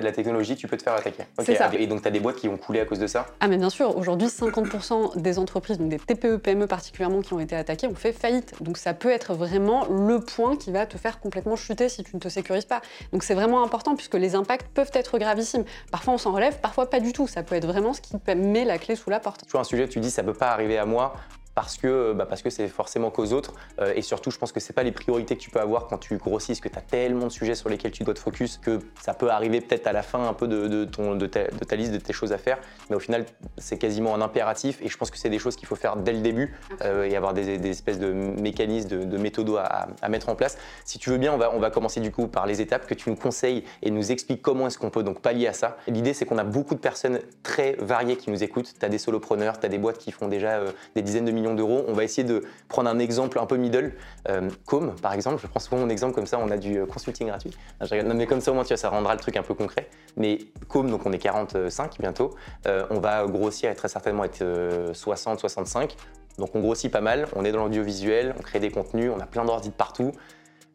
de 0.00 0.04
la 0.04 0.12
technologie, 0.12 0.54
tu 0.56 0.68
peux 0.68 0.76
te 0.76 0.82
faire 0.82 0.94
attaquer. 0.94 1.24
Ça. 1.56 1.70
Et 1.76 1.86
donc, 1.86 2.02
tu 2.02 2.08
as 2.08 2.10
des 2.10 2.20
boîtes 2.20 2.36
qui 2.36 2.48
ont 2.48 2.56
coulé 2.56 2.80
à 2.80 2.84
cause 2.84 2.98
de 3.00 3.06
ça? 3.06 3.26
Ah 3.40 3.48
mais 3.48 3.56
bien 3.56 3.70
sûr, 3.70 3.96
aujourd'hui 3.96 4.28
50% 4.28 5.18
des 5.20 5.38
entreprises, 5.38 5.78
donc 5.78 5.88
des 5.88 5.98
TPE, 5.98 6.36
PME 6.36 6.66
particulièrement, 6.66 7.20
qui 7.20 7.34
ont 7.34 7.40
été 7.40 7.56
attaquées, 7.56 7.86
ont 7.88 7.94
fait 7.94 8.12
faillite. 8.12 8.54
Donc 8.62 8.76
ça 8.76 8.94
peut 8.94 9.10
être 9.10 9.34
vraiment 9.34 9.86
le 9.88 10.20
point 10.20 10.56
qui 10.56 10.70
va 10.70 10.86
te 10.86 10.96
faire 10.98 11.20
complètement 11.20 11.56
chuter 11.56 11.88
si 11.88 12.04
tu 12.04 12.14
ne 12.14 12.20
te 12.20 12.28
sécurises 12.28 12.64
pas. 12.64 12.80
Donc 13.12 13.24
c'est 13.24 13.34
vraiment 13.34 13.64
important 13.64 13.96
puisque 13.96 14.14
les 14.14 14.34
impacts 14.34 14.68
peuvent 14.72 14.90
être 14.94 15.18
gravissimes. 15.18 15.64
Parfois 15.90 16.14
on 16.14 16.18
s'en 16.18 16.32
relève, 16.32 16.60
parfois 16.60 16.88
pas 16.88 17.00
du 17.00 17.12
tout. 17.12 17.26
Ça 17.26 17.42
peut 17.42 17.56
être 17.56 17.66
vraiment 17.66 17.92
ce 17.92 18.00
qui 18.00 18.14
met 18.36 18.64
la 18.64 18.78
clé 18.78 18.94
sous 18.96 19.10
la 19.10 19.18
porte. 19.20 19.44
toujours 19.44 19.60
un 19.60 19.64
sujet, 19.64 19.88
tu 19.88 19.98
dis 20.00 20.10
ça 20.10 20.22
peut 20.22 20.32
pas 20.34 20.59
arriver 20.60 20.78
à 20.78 20.84
moi 20.86 21.14
parce 21.54 21.76
que 21.76 22.12
bah, 22.12 22.26
parce 22.26 22.42
que 22.42 22.50
c'est 22.50 22.68
forcément 22.68 23.10
qu'aux 23.10 23.32
autres 23.32 23.54
Euh, 23.80 23.92
et 23.94 24.02
surtout 24.02 24.30
je 24.30 24.38
pense 24.38 24.52
que 24.52 24.60
c'est 24.60 24.72
pas 24.72 24.82
les 24.82 24.92
priorités 24.92 25.36
que 25.36 25.40
tu 25.40 25.50
peux 25.50 25.60
avoir 25.60 25.86
quand 25.86 25.98
tu 25.98 26.16
grossis 26.16 26.52
parce 26.52 26.60
que 26.60 26.68
tu 26.68 26.78
as 26.78 26.82
tellement 26.82 27.26
de 27.26 27.32
sujets 27.32 27.54
sur 27.54 27.68
lesquels 27.68 27.92
tu 27.92 28.04
dois 28.04 28.14
te 28.14 28.18
focus 28.18 28.58
que 28.58 28.80
ça 29.00 29.14
peut 29.14 29.30
arriver 29.30 29.60
peut-être 29.60 29.86
à 29.86 29.92
la 29.92 30.02
fin 30.02 30.26
un 30.28 30.34
peu 30.34 30.48
de, 30.48 30.68
de 30.68 30.84
ton, 30.84 31.14
de, 31.16 31.26
ta, 31.26 31.44
de 31.44 31.64
ta 31.64 31.76
liste 31.76 31.92
de 31.92 31.98
tes 31.98 32.12
choses 32.12 32.32
à 32.32 32.38
faire 32.38 32.58
mais 32.88 32.96
au 32.96 33.00
final 33.00 33.24
c'est 33.58 33.78
quasiment 33.78 34.14
un 34.14 34.20
impératif 34.20 34.80
et 34.82 34.88
je 34.88 34.96
pense 34.96 35.10
que 35.10 35.18
c'est 35.18 35.30
des 35.30 35.38
choses 35.38 35.56
qu'il 35.56 35.68
faut 35.68 35.76
faire 35.76 35.96
dès 35.96 36.12
le 36.12 36.20
début 36.20 36.54
euh, 36.82 37.04
et 37.04 37.16
avoir 37.16 37.32
des, 37.34 37.58
des 37.58 37.70
espèces 37.70 37.98
de 37.98 38.12
mécanismes, 38.12 38.88
de, 38.88 39.04
de 39.04 39.18
méthodos 39.18 39.56
à, 39.56 39.88
à 40.02 40.08
mettre 40.08 40.28
en 40.28 40.34
place. 40.34 40.58
Si 40.84 40.98
tu 40.98 41.10
veux 41.10 41.18
bien, 41.18 41.32
on 41.32 41.38
va, 41.38 41.54
on 41.54 41.58
va 41.58 41.70
commencer 41.70 42.00
du 42.00 42.10
coup 42.12 42.26
par 42.28 42.46
les 42.46 42.60
étapes 42.60 42.86
que 42.86 42.94
tu 42.94 43.10
nous 43.10 43.16
conseilles 43.16 43.64
et 43.82 43.90
nous 43.90 44.12
expliques 44.12 44.42
comment 44.42 44.66
est-ce 44.66 44.78
qu'on 44.78 44.90
peut 44.90 45.02
donc 45.02 45.20
pallier 45.20 45.46
à 45.46 45.52
ça. 45.52 45.76
L'idée, 45.86 46.14
c'est 46.14 46.24
qu'on 46.26 46.38
a 46.38 46.44
beaucoup 46.44 46.74
de 46.74 46.80
personnes 46.80 47.20
très 47.42 47.72
variées 47.78 48.16
qui 48.16 48.30
nous 48.30 48.42
écoutent. 48.42 48.72
Tu 48.78 48.84
as 48.84 48.88
des 48.88 48.98
solopreneurs, 48.98 49.58
tu 49.58 49.66
as 49.66 49.68
des 49.68 49.78
boîtes 49.78 49.98
qui 49.98 50.12
font 50.12 50.28
déjà 50.28 50.58
euh, 50.58 50.72
des 50.94 51.02
dizaines 51.02 51.24
de 51.24 51.30
d'euros. 51.54 51.84
On 51.88 51.92
va 51.92 52.04
essayer 52.04 52.26
de 52.26 52.44
prendre 52.68 52.88
un 52.90 52.98
exemple 52.98 53.38
un 53.38 53.46
peu 53.46 53.56
middle. 53.56 53.94
Euh, 54.28 54.48
Com, 54.66 54.94
par 55.00 55.12
exemple, 55.12 55.40
je 55.42 55.46
prends 55.46 55.60
souvent 55.60 55.80
mon 55.80 55.88
exemple 55.88 56.14
comme 56.14 56.26
ça, 56.26 56.38
on 56.38 56.50
a 56.50 56.56
du 56.56 56.78
euh, 56.78 56.86
consulting 56.86 57.28
gratuit. 57.28 57.50
Mais 57.90 58.26
comme 58.26 58.40
ça, 58.40 58.50
au 58.50 58.54
moins, 58.54 58.64
tu 58.64 58.68
vois, 58.68 58.76
ça 58.76 58.88
rendra 58.88 59.14
le 59.14 59.20
truc 59.20 59.36
un 59.36 59.42
peu 59.42 59.54
concret. 59.54 59.88
Mais 60.16 60.38
Com, 60.68 60.90
donc 60.90 61.06
on 61.06 61.12
est 61.12 61.18
45 61.18 61.98
bientôt. 62.00 62.34
Euh, 62.66 62.84
on 62.90 63.00
va 63.00 63.26
grossir 63.26 63.70
et 63.70 63.74
très 63.74 63.88
certainement 63.88 64.24
être 64.24 64.42
euh, 64.42 64.92
60, 64.92 65.40
65. 65.40 65.96
Donc 66.38 66.54
on 66.54 66.60
grossit 66.60 66.90
pas 66.90 67.00
mal, 67.00 67.26
on 67.36 67.44
est 67.44 67.52
dans 67.52 67.64
l'audiovisuel, 67.64 68.34
on 68.38 68.42
crée 68.42 68.60
des 68.60 68.70
contenus, 68.70 69.10
on 69.14 69.20
a 69.20 69.26
plein 69.26 69.44
d'ordi 69.44 69.68
de 69.68 69.74
partout. 69.74 70.12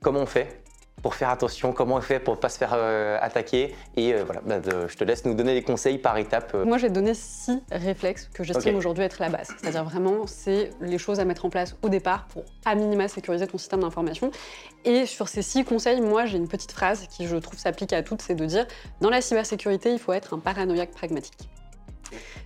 Comment 0.01 0.21
on 0.21 0.25
fait 0.25 0.61
pour 1.05 1.13
faire 1.13 1.29
attention 1.29 1.71
Comment 1.71 1.97
on 1.97 2.01
fait 2.01 2.19
pour 2.19 2.33
ne 2.33 2.39
pas 2.39 2.49
se 2.49 2.57
faire 2.57 2.71
euh, 2.73 3.19
attaquer 3.21 3.75
Et 3.95 4.15
euh, 4.15 4.23
voilà, 4.25 4.41
bah, 4.43 4.59
de- 4.59 4.87
je 4.87 4.97
te 4.97 5.03
laisse 5.03 5.23
nous 5.23 5.35
donner 5.35 5.53
les 5.53 5.61
conseils 5.61 5.99
par 5.99 6.17
étapes. 6.17 6.53
euh. 6.55 6.65
Moi, 6.65 6.79
j'ai 6.79 6.89
donné 6.89 7.13
six 7.13 7.61
réflexes 7.71 8.27
que 8.33 8.43
j'estime 8.43 8.75
aujourd'hui 8.75 9.03
être 9.03 9.19
la 9.19 9.29
base. 9.29 9.49
C'est-à-dire 9.61 9.83
vraiment, 9.83 10.25
c'est 10.25 10.71
les 10.81 10.97
choses 10.97 11.19
à 11.19 11.25
mettre 11.25 11.45
en 11.45 11.51
place 11.51 11.75
au 11.83 11.89
départ 11.89 12.25
pour 12.29 12.41
à 12.65 12.73
minima 12.73 13.07
sécuriser 13.07 13.45
ton 13.45 13.59
système 13.59 13.81
d'information. 13.81 14.31
Et 14.83 15.05
sur 15.05 15.27
ces 15.27 15.43
six 15.43 15.63
conseils, 15.63 16.01
moi, 16.01 16.25
j'ai 16.25 16.37
une 16.37 16.47
petite 16.47 16.71
phrase 16.71 17.05
qui, 17.15 17.27
je 17.27 17.35
trouve, 17.37 17.59
s'applique 17.59 17.93
à 17.93 18.01
toutes, 18.01 18.23
c'est 18.23 18.33
de 18.33 18.45
dire 18.47 18.65
dans 18.99 19.11
la 19.11 19.21
cybersécurité, 19.21 19.91
il 19.93 19.99
faut 19.99 20.11
être 20.13 20.33
un 20.33 20.39
paranoïaque 20.39 20.89
pragmatique. 20.89 21.37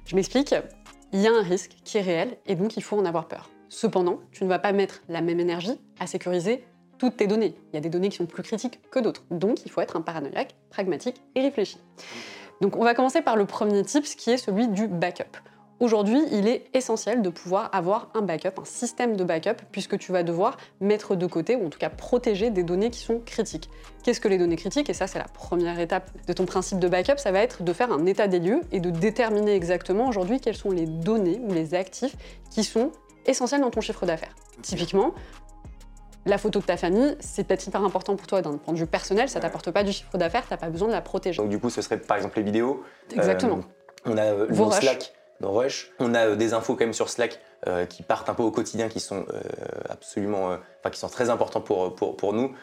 Je 0.05 0.17
m'explique. 0.17 0.53
Il 1.13 1.21
y 1.21 1.27
a 1.27 1.31
un 1.31 1.43
risque 1.43 1.71
qui 1.85 1.97
est 1.97 2.01
réel 2.01 2.35
et 2.45 2.55
donc 2.55 2.75
il 2.75 2.83
faut 2.83 2.99
en 2.99 3.05
avoir 3.05 3.29
peur. 3.29 3.49
Cependant, 3.69 4.19
tu 4.33 4.43
ne 4.43 4.49
vas 4.49 4.59
pas 4.59 4.73
mettre 4.73 4.99
la 5.07 5.21
même 5.21 5.39
énergie 5.39 5.79
à 5.97 6.07
sécuriser 6.07 6.65
toutes 6.99 7.17
tes 7.17 7.25
données. 7.25 7.55
Il 7.71 7.75
y 7.75 7.77
a 7.77 7.81
des 7.81 7.89
données 7.89 8.09
qui 8.09 8.17
sont 8.17 8.27
plus 8.27 8.43
critiques 8.43 8.79
que 8.91 8.99
d'autres. 8.99 9.23
Donc, 9.31 9.65
il 9.65 9.71
faut 9.71 9.81
être 9.81 9.95
un 9.95 10.01
paranoïaque 10.01 10.55
pragmatique 10.69 11.21
et 11.33 11.41
réfléchi. 11.41 11.79
Donc 12.61 12.75
on 12.75 12.83
va 12.83 12.93
commencer 12.93 13.21
par 13.21 13.37
le 13.37 13.45
premier 13.45 13.83
type, 13.83 14.05
ce 14.05 14.15
qui 14.15 14.31
est 14.31 14.37
celui 14.37 14.67
du 14.67 14.87
backup. 14.87 15.37
Aujourd'hui, 15.79 16.21
il 16.33 16.45
est 16.49 16.65
essentiel 16.73 17.21
de 17.21 17.29
pouvoir 17.29 17.69
avoir 17.71 18.09
un 18.13 18.21
backup, 18.21 18.59
un 18.59 18.65
système 18.65 19.15
de 19.15 19.23
backup, 19.23 19.63
puisque 19.71 19.97
tu 19.97 20.11
vas 20.11 20.23
devoir 20.23 20.57
mettre 20.81 21.15
de 21.15 21.25
côté, 21.25 21.55
ou 21.55 21.67
en 21.67 21.69
tout 21.69 21.79
cas 21.79 21.89
protéger 21.89 22.49
des 22.49 22.63
données 22.63 22.89
qui 22.89 22.99
sont 22.99 23.21
critiques. 23.25 23.69
Qu'est-ce 24.03 24.19
que 24.19 24.27
les 24.27 24.37
données 24.37 24.57
critiques? 24.57 24.89
Et 24.89 24.93
ça, 24.93 25.07
c'est 25.07 25.19
la 25.19 25.29
première 25.29 25.79
étape 25.79 26.11
de 26.27 26.33
ton 26.33 26.45
principe 26.45 26.79
de 26.79 26.89
backup, 26.89 27.17
ça 27.17 27.31
va 27.31 27.39
être 27.39 27.63
de 27.63 27.71
faire 27.71 27.93
un 27.93 28.05
état 28.05 28.27
des 28.27 28.39
lieux 28.39 28.59
et 28.73 28.81
de 28.81 28.89
déterminer 28.89 29.55
exactement 29.55 30.09
aujourd'hui 30.09 30.41
quelles 30.41 30.57
sont 30.57 30.71
les 30.71 30.85
données 30.85 31.39
ou 31.47 31.53
les 31.53 31.73
actifs 31.73 32.17
qui 32.51 32.65
sont 32.65 32.91
essentiels 33.25 33.61
dans 33.61 33.71
ton 33.71 33.79
chiffre 33.79 34.05
d'affaires. 34.05 34.35
Typiquement, 34.61 35.13
la 36.29 36.37
photo 36.37 36.59
de 36.59 36.65
ta 36.65 36.77
famille, 36.77 37.15
c'est 37.19 37.45
peut-être 37.45 37.65
hyper 37.67 37.83
important 37.83 38.15
pour 38.15 38.27
toi 38.27 38.41
d'un 38.41 38.57
point 38.57 38.73
de 38.73 38.79
vue 38.79 38.85
personnel, 38.85 39.29
ça 39.29 39.39
t'apporte 39.39 39.71
pas 39.71 39.83
du 39.83 39.91
chiffre 39.91 40.17
d'affaires, 40.17 40.45
t'as 40.47 40.57
pas 40.57 40.69
besoin 40.69 40.87
de 40.87 40.93
la 40.93 41.01
protéger. 41.01 41.41
Donc 41.41 41.49
du 41.49 41.59
coup, 41.59 41.69
ce 41.69 41.81
serait 41.81 41.97
par 41.97 42.17
exemple 42.17 42.37
les 42.37 42.43
vidéos. 42.43 42.83
Exactement. 43.11 43.57
Euh, 43.57 43.79
on 44.05 44.17
a 44.17 44.23
euh, 44.23 44.47
Vos. 44.49 44.71
Slack, 44.71 45.13
nos 45.41 45.51
rushs. 45.51 45.91
On 45.99 46.13
a 46.13 46.27
euh, 46.27 46.35
des 46.35 46.53
infos 46.53 46.75
quand 46.75 46.85
même 46.85 46.93
sur 46.93 47.09
Slack 47.09 47.39
euh, 47.67 47.85
qui 47.85 48.03
partent 48.03 48.29
un 48.29 48.33
peu 48.33 48.43
au 48.43 48.51
quotidien, 48.51 48.89
qui 48.89 48.99
sont 48.99 49.25
absolument, 49.89 50.57
enfin 50.79 50.89
qui 50.91 50.99
sont 50.99 51.09
très 51.09 51.29
importants 51.29 51.61
pour, 51.61 51.95
pour, 51.95 52.15
pour 52.15 52.33
nous. 52.33 52.53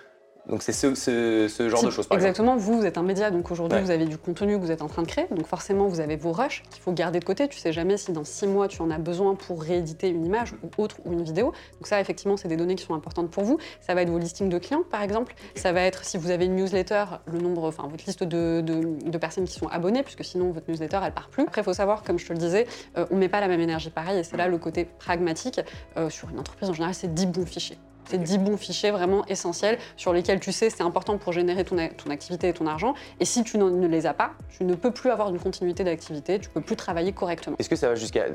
Donc 0.49 0.63
c'est 0.63 0.73
ce, 0.73 0.95
ce, 0.95 1.49
ce 1.49 1.69
genre 1.69 1.83
de 1.83 1.91
choses 1.91 2.07
par 2.07 2.17
exemple. 2.19 2.29
Exactement, 2.31 2.57
vous, 2.57 2.79
vous 2.79 2.87
êtes 2.87 2.99
un 2.99 3.03
média, 3.03 3.31
donc 3.33 3.51
aujourd'hui 3.51 3.79
Ouais. 3.79 3.83
vous 3.85 3.91
avez 3.91 4.05
du 4.05 4.17
contenu 4.17 4.57
que 4.57 4.61
vous 4.65 4.71
êtes 4.71 4.81
en 4.83 4.87
train 4.87 5.03
de 5.03 5.09
créer, 5.09 5.27
donc 5.31 5.47
forcément 5.47 5.89
vous 5.89 5.99
avez 5.99 6.15
vos 6.17 6.31
rushs 6.33 6.63
qu'il 6.71 6.81
faut 6.81 6.93
garder 6.93 7.19
de 7.19 7.25
côté. 7.25 7.49
Tu 7.49 7.59
sais 7.59 7.73
jamais 7.73 7.97
si 7.97 8.13
dans 8.13 8.23
six 8.25 8.47
mois 8.47 8.69
tu 8.69 8.81
en 8.81 8.91
as 8.93 8.99
besoin 8.99 9.35
pour 9.35 9.61
rééditer 9.63 10.09
une 10.09 10.25
image 10.25 10.55
ou 10.63 10.83
autre 10.83 10.97
ou 11.05 11.13
une 11.13 11.23
vidéo. 11.25 11.47
Donc 11.75 11.87
ça, 11.89 12.01
effectivement, 12.01 12.37
c'est 12.37 12.47
des 12.49 12.57
données 12.57 12.77
qui 12.77 12.85
sont 12.85 12.95
importantes 12.95 13.29
pour 13.31 13.43
vous. 13.43 13.59
Ça 13.81 13.95
va 13.95 14.03
être 14.03 14.11
vos 14.11 14.19
listings 14.19 14.49
de 14.49 14.59
clients, 14.59 14.85
par 14.89 15.03
exemple. 15.03 15.35
Ça 15.57 15.73
va 15.73 15.81
être 15.83 16.05
si 16.05 16.17
vous 16.17 16.31
avez 16.31 16.45
une 16.47 16.55
newsletter, 16.55 17.05
le 17.27 17.39
nombre, 17.41 17.65
enfin 17.65 17.89
votre 17.89 18.05
liste 18.07 18.23
de, 18.23 18.61
de- 18.61 19.11
de 19.11 19.19
personnes 19.19 19.45
qui 19.47 19.59
sont 19.59 19.67
abonnées, 19.67 20.03
puisque 20.05 20.25
sinon 20.25 20.53
votre 20.53 20.71
newsletter 20.71 21.01
elle 21.05 21.13
part 21.13 21.29
plus. 21.29 21.43
Après, 21.43 21.63
il 21.63 21.65
faut 21.65 21.73
savoir, 21.73 22.03
comme 22.05 22.19
je 22.21 22.27
te 22.27 22.33
le 22.33 22.39
disais, 22.39 22.67
euh, 22.97 23.05
on 23.11 23.17
met 23.17 23.29
pas 23.29 23.41
la 23.41 23.49
même 23.49 23.61
énergie 23.61 23.91
pareil, 23.91 24.19
et 24.21 24.23
c'est 24.25 24.37
là 24.37 24.47
le 24.47 24.59
côté 24.59 24.85
pragmatique. 24.85 25.61
Euh, 25.97 26.09
sur 26.09 26.31
une 26.31 26.39
entreprise 26.39 26.71
en 26.71 26.73
général, 26.73 26.95
c'est 26.95 27.13
10 27.13 27.27
bons 27.27 27.47
fichiers. 27.47 27.79
C'est 28.07 28.23
10 28.23 28.39
bons 28.39 28.57
fichiers 28.57 28.91
vraiment 28.91 29.25
essentiels 29.27 29.79
sur 29.97 30.13
lesquels 30.13 30.41
tu 30.41 30.53
sais 30.53 30.71
c'est 30.71 30.83
important 30.83 31.19
pour 31.19 31.33
générer 31.33 31.65
ton, 31.65 31.77
ton 31.97 32.11
activité 32.11 32.49
et 32.49 32.53
ton 32.53 32.67
argent. 32.67 32.95
Et 33.21 33.25
si 33.25 33.43
tu 33.45 33.59
ne 33.59 33.87
les 33.87 34.07
as 34.07 34.15
pas, 34.15 34.33
tu 34.49 34.65
ne 34.65 34.75
peux 34.75 34.91
plus 34.91 35.11
avoir 35.11 35.29
une 35.29 35.39
continuité 35.39 35.85
d'activité, 35.85 36.39
tu 36.39 36.49
peux 36.49 36.61
plus 36.61 36.77
travailler 36.77 37.13
correctement. 37.13 37.57
Est-ce 37.59 37.69
que 37.69 37.77
ça 37.77 37.89
va 37.89 37.95
jusqu'à 37.95 38.27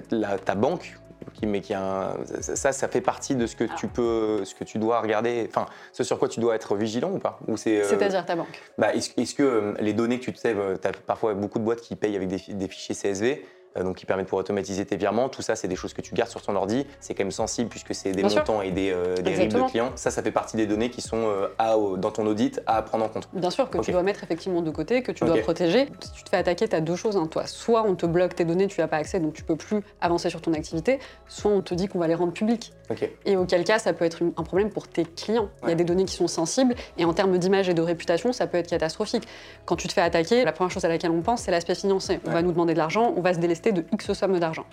ta 0.46 0.56
banque 0.56 0.98
qui, 1.34 1.46
mais 1.46 1.62
qui 1.62 1.74
a 1.74 2.12
un- 2.14 2.18
ça, 2.42 2.72
ça 2.72 2.88
fait 2.88 3.00
partie 3.02 3.36
de 3.36 3.46
ce 3.46 3.56
que 3.56 3.64
tu 3.78 3.88
peux, 3.88 4.44
ce 4.44 4.56
que 4.56 4.64
tu 4.64 4.80
dois 4.80 5.00
regarder, 5.02 5.46
enfin, 5.48 5.68
ce 5.94 6.04
sur 6.04 6.18
quoi 6.20 6.28
tu 6.28 6.40
dois 6.40 6.56
être 6.56 6.76
vigilant 6.76 7.12
ou 7.12 7.20
pas? 7.20 7.40
Ou 7.48 7.58
c'est, 7.58 7.82
euh, 7.82 7.88
C'est-à-dire 7.88 8.26
ta 8.26 8.36
banque. 8.36 8.60
bah, 8.78 8.94
est-ce, 8.96 9.12
est-ce 9.18 9.36
que 9.36 9.44
euh, 9.44 9.74
les 9.80 9.94
données 9.94 10.20
que 10.20 10.26
tu 10.32 10.36
sais, 10.36 10.56
tu 10.82 10.88
as 10.88 10.92
parfois 10.92 11.34
beaucoup 11.36 11.60
de 11.60 11.64
boîtes 11.64 11.82
qui 11.82 11.96
payent 11.96 12.16
avec 12.16 12.28
des, 12.28 12.40
fi- 12.40 12.54
des 12.56 12.68
fichiers 12.68 12.96
CSV, 12.96 13.32
euh, 13.32 13.46
donc 13.80 13.96
qui 13.98 14.06
permet 14.06 14.24
de 14.24 14.28
pouvoir 14.28 14.42
automatiser 14.42 14.86
tes 14.86 14.98
virements. 14.98 15.30
Tout 15.30 15.42
ça, 15.42 15.56
c'est 15.56 15.68
des 15.68 15.76
choses 15.76 15.94
que 15.94 16.02
tu 16.02 16.14
gardes 16.14 16.30
sur 16.30 16.42
ton 16.42 16.56
ordi. 16.56 16.86
C'est 17.00 17.14
quand 17.14 17.24
même 17.24 17.32
sensible 17.32 17.70
puisque 17.70 17.96
c'est 17.96 18.12
des 18.12 18.22
Bien 18.22 18.30
sûr. 18.30 18.40
montants 18.40 18.62
et 18.62 18.72
des, 18.72 18.92
euh, 18.92 19.16
des 19.16 19.34
RIB 19.34 19.54
de 19.54 19.62
clients. 19.70 19.92
Ça, 19.96 20.12
ça 20.12 20.22
fait 20.22 20.32
partie 20.32 20.58
des 20.58 20.66
données 20.68 20.90
qui 20.90 21.02
sont 21.02 21.18
euh, 21.18 21.48
à- 21.58 21.76
dans 21.98 22.12
ton 22.12 22.26
audit 22.28 22.60
à 22.68 22.82
prendre 22.82 23.06
en 23.06 23.10
compte. 23.10 23.30
Bien 23.34 23.50
sûr 23.50 23.70
que 23.70 23.78
tu 23.80 23.92
dois 23.92 24.04
mettre 24.04 24.24
effectivement 24.24 24.62
de 24.62 24.72
côté, 24.72 25.04
que 25.04 25.12
tu 25.12 25.24
dois 25.26 25.38
protéger. 25.38 25.88
Si 26.02 26.12
tu 26.12 26.24
te 26.24 26.30
fais 26.30 26.38
attaquer, 26.38 26.68
tu 26.68 26.76
as 26.76 26.82
deux 26.82 26.96
choses. 26.96 27.16
hein, 27.18 27.28
toi. 27.28 27.46
Soit 27.48 27.84
on 27.84 27.96
te 27.96 28.06
bloque 28.06 28.36
tes 28.36 28.46
données, 28.46 28.68
tu 28.68 28.82
n'as 28.82 28.88
pas 28.88 28.98
accès, 28.98 29.20
donc 29.20 29.34
tu 29.34 29.44
peux 29.44 29.56
plus 29.56 29.82
avancer 30.02 30.30
sur 30.30 30.42
ton 30.42 30.54
activité. 30.54 31.00
Soit 31.28 31.52
on 31.52 31.62
te 31.62 31.74
dit 31.74 31.88
qu'on 31.88 32.00
va 32.00 32.08
les 32.08 32.16
rendre 32.16 32.34
publiques. 32.34 32.74
Ok. 32.90 33.10
Et 33.26 33.38
auquel 33.38 33.64
cas, 33.64 33.80
ça 33.80 33.94
peut 33.94 34.04
être 34.06 34.20
un 34.36 34.44
problème 34.44 34.70
pour 34.70 34.88
tes 34.88 35.06
clients. 35.06 35.50
Il 35.64 35.70
y 35.70 35.72
a 35.72 35.76
des 35.76 35.84
données 35.86 36.06
qui 36.06 36.16
sont 36.16 36.28
sensibles 36.28 36.76
et 36.98 37.06
en 37.06 37.14
termes 37.14 37.38
d'image 37.38 37.70
et 37.70 37.74
de 37.74 37.82
réputation, 37.82 38.34
ça 38.34 38.48
peut 38.48 38.58
être 38.58 38.68
catastrophique. 38.68 39.28
Quand 39.66 39.76
tu 39.76 39.88
te 39.88 39.94
fais 39.94 40.02
attaquer, 40.02 40.44
la 40.44 40.52
première 40.52 40.72
chose 40.72 40.84
à 40.86 40.90
laquelle 40.90 41.12
on 41.12 41.22
pense, 41.22 41.42
c'est 41.44 41.52
l'aspect 41.52 41.76
financier. 41.76 42.20
On 42.26 42.28
Ouais. 42.30 42.34
va 42.34 42.42
nous 42.42 42.52
demander 42.52 42.74
de 42.74 42.78
l'argent, 42.80 43.14
on 43.16 43.22
va 43.22 43.34
se 43.34 43.40
délester 43.40 43.61
de 43.70 43.86
X 43.92 44.14
somme 44.14 44.40
d'argent. 44.40 44.66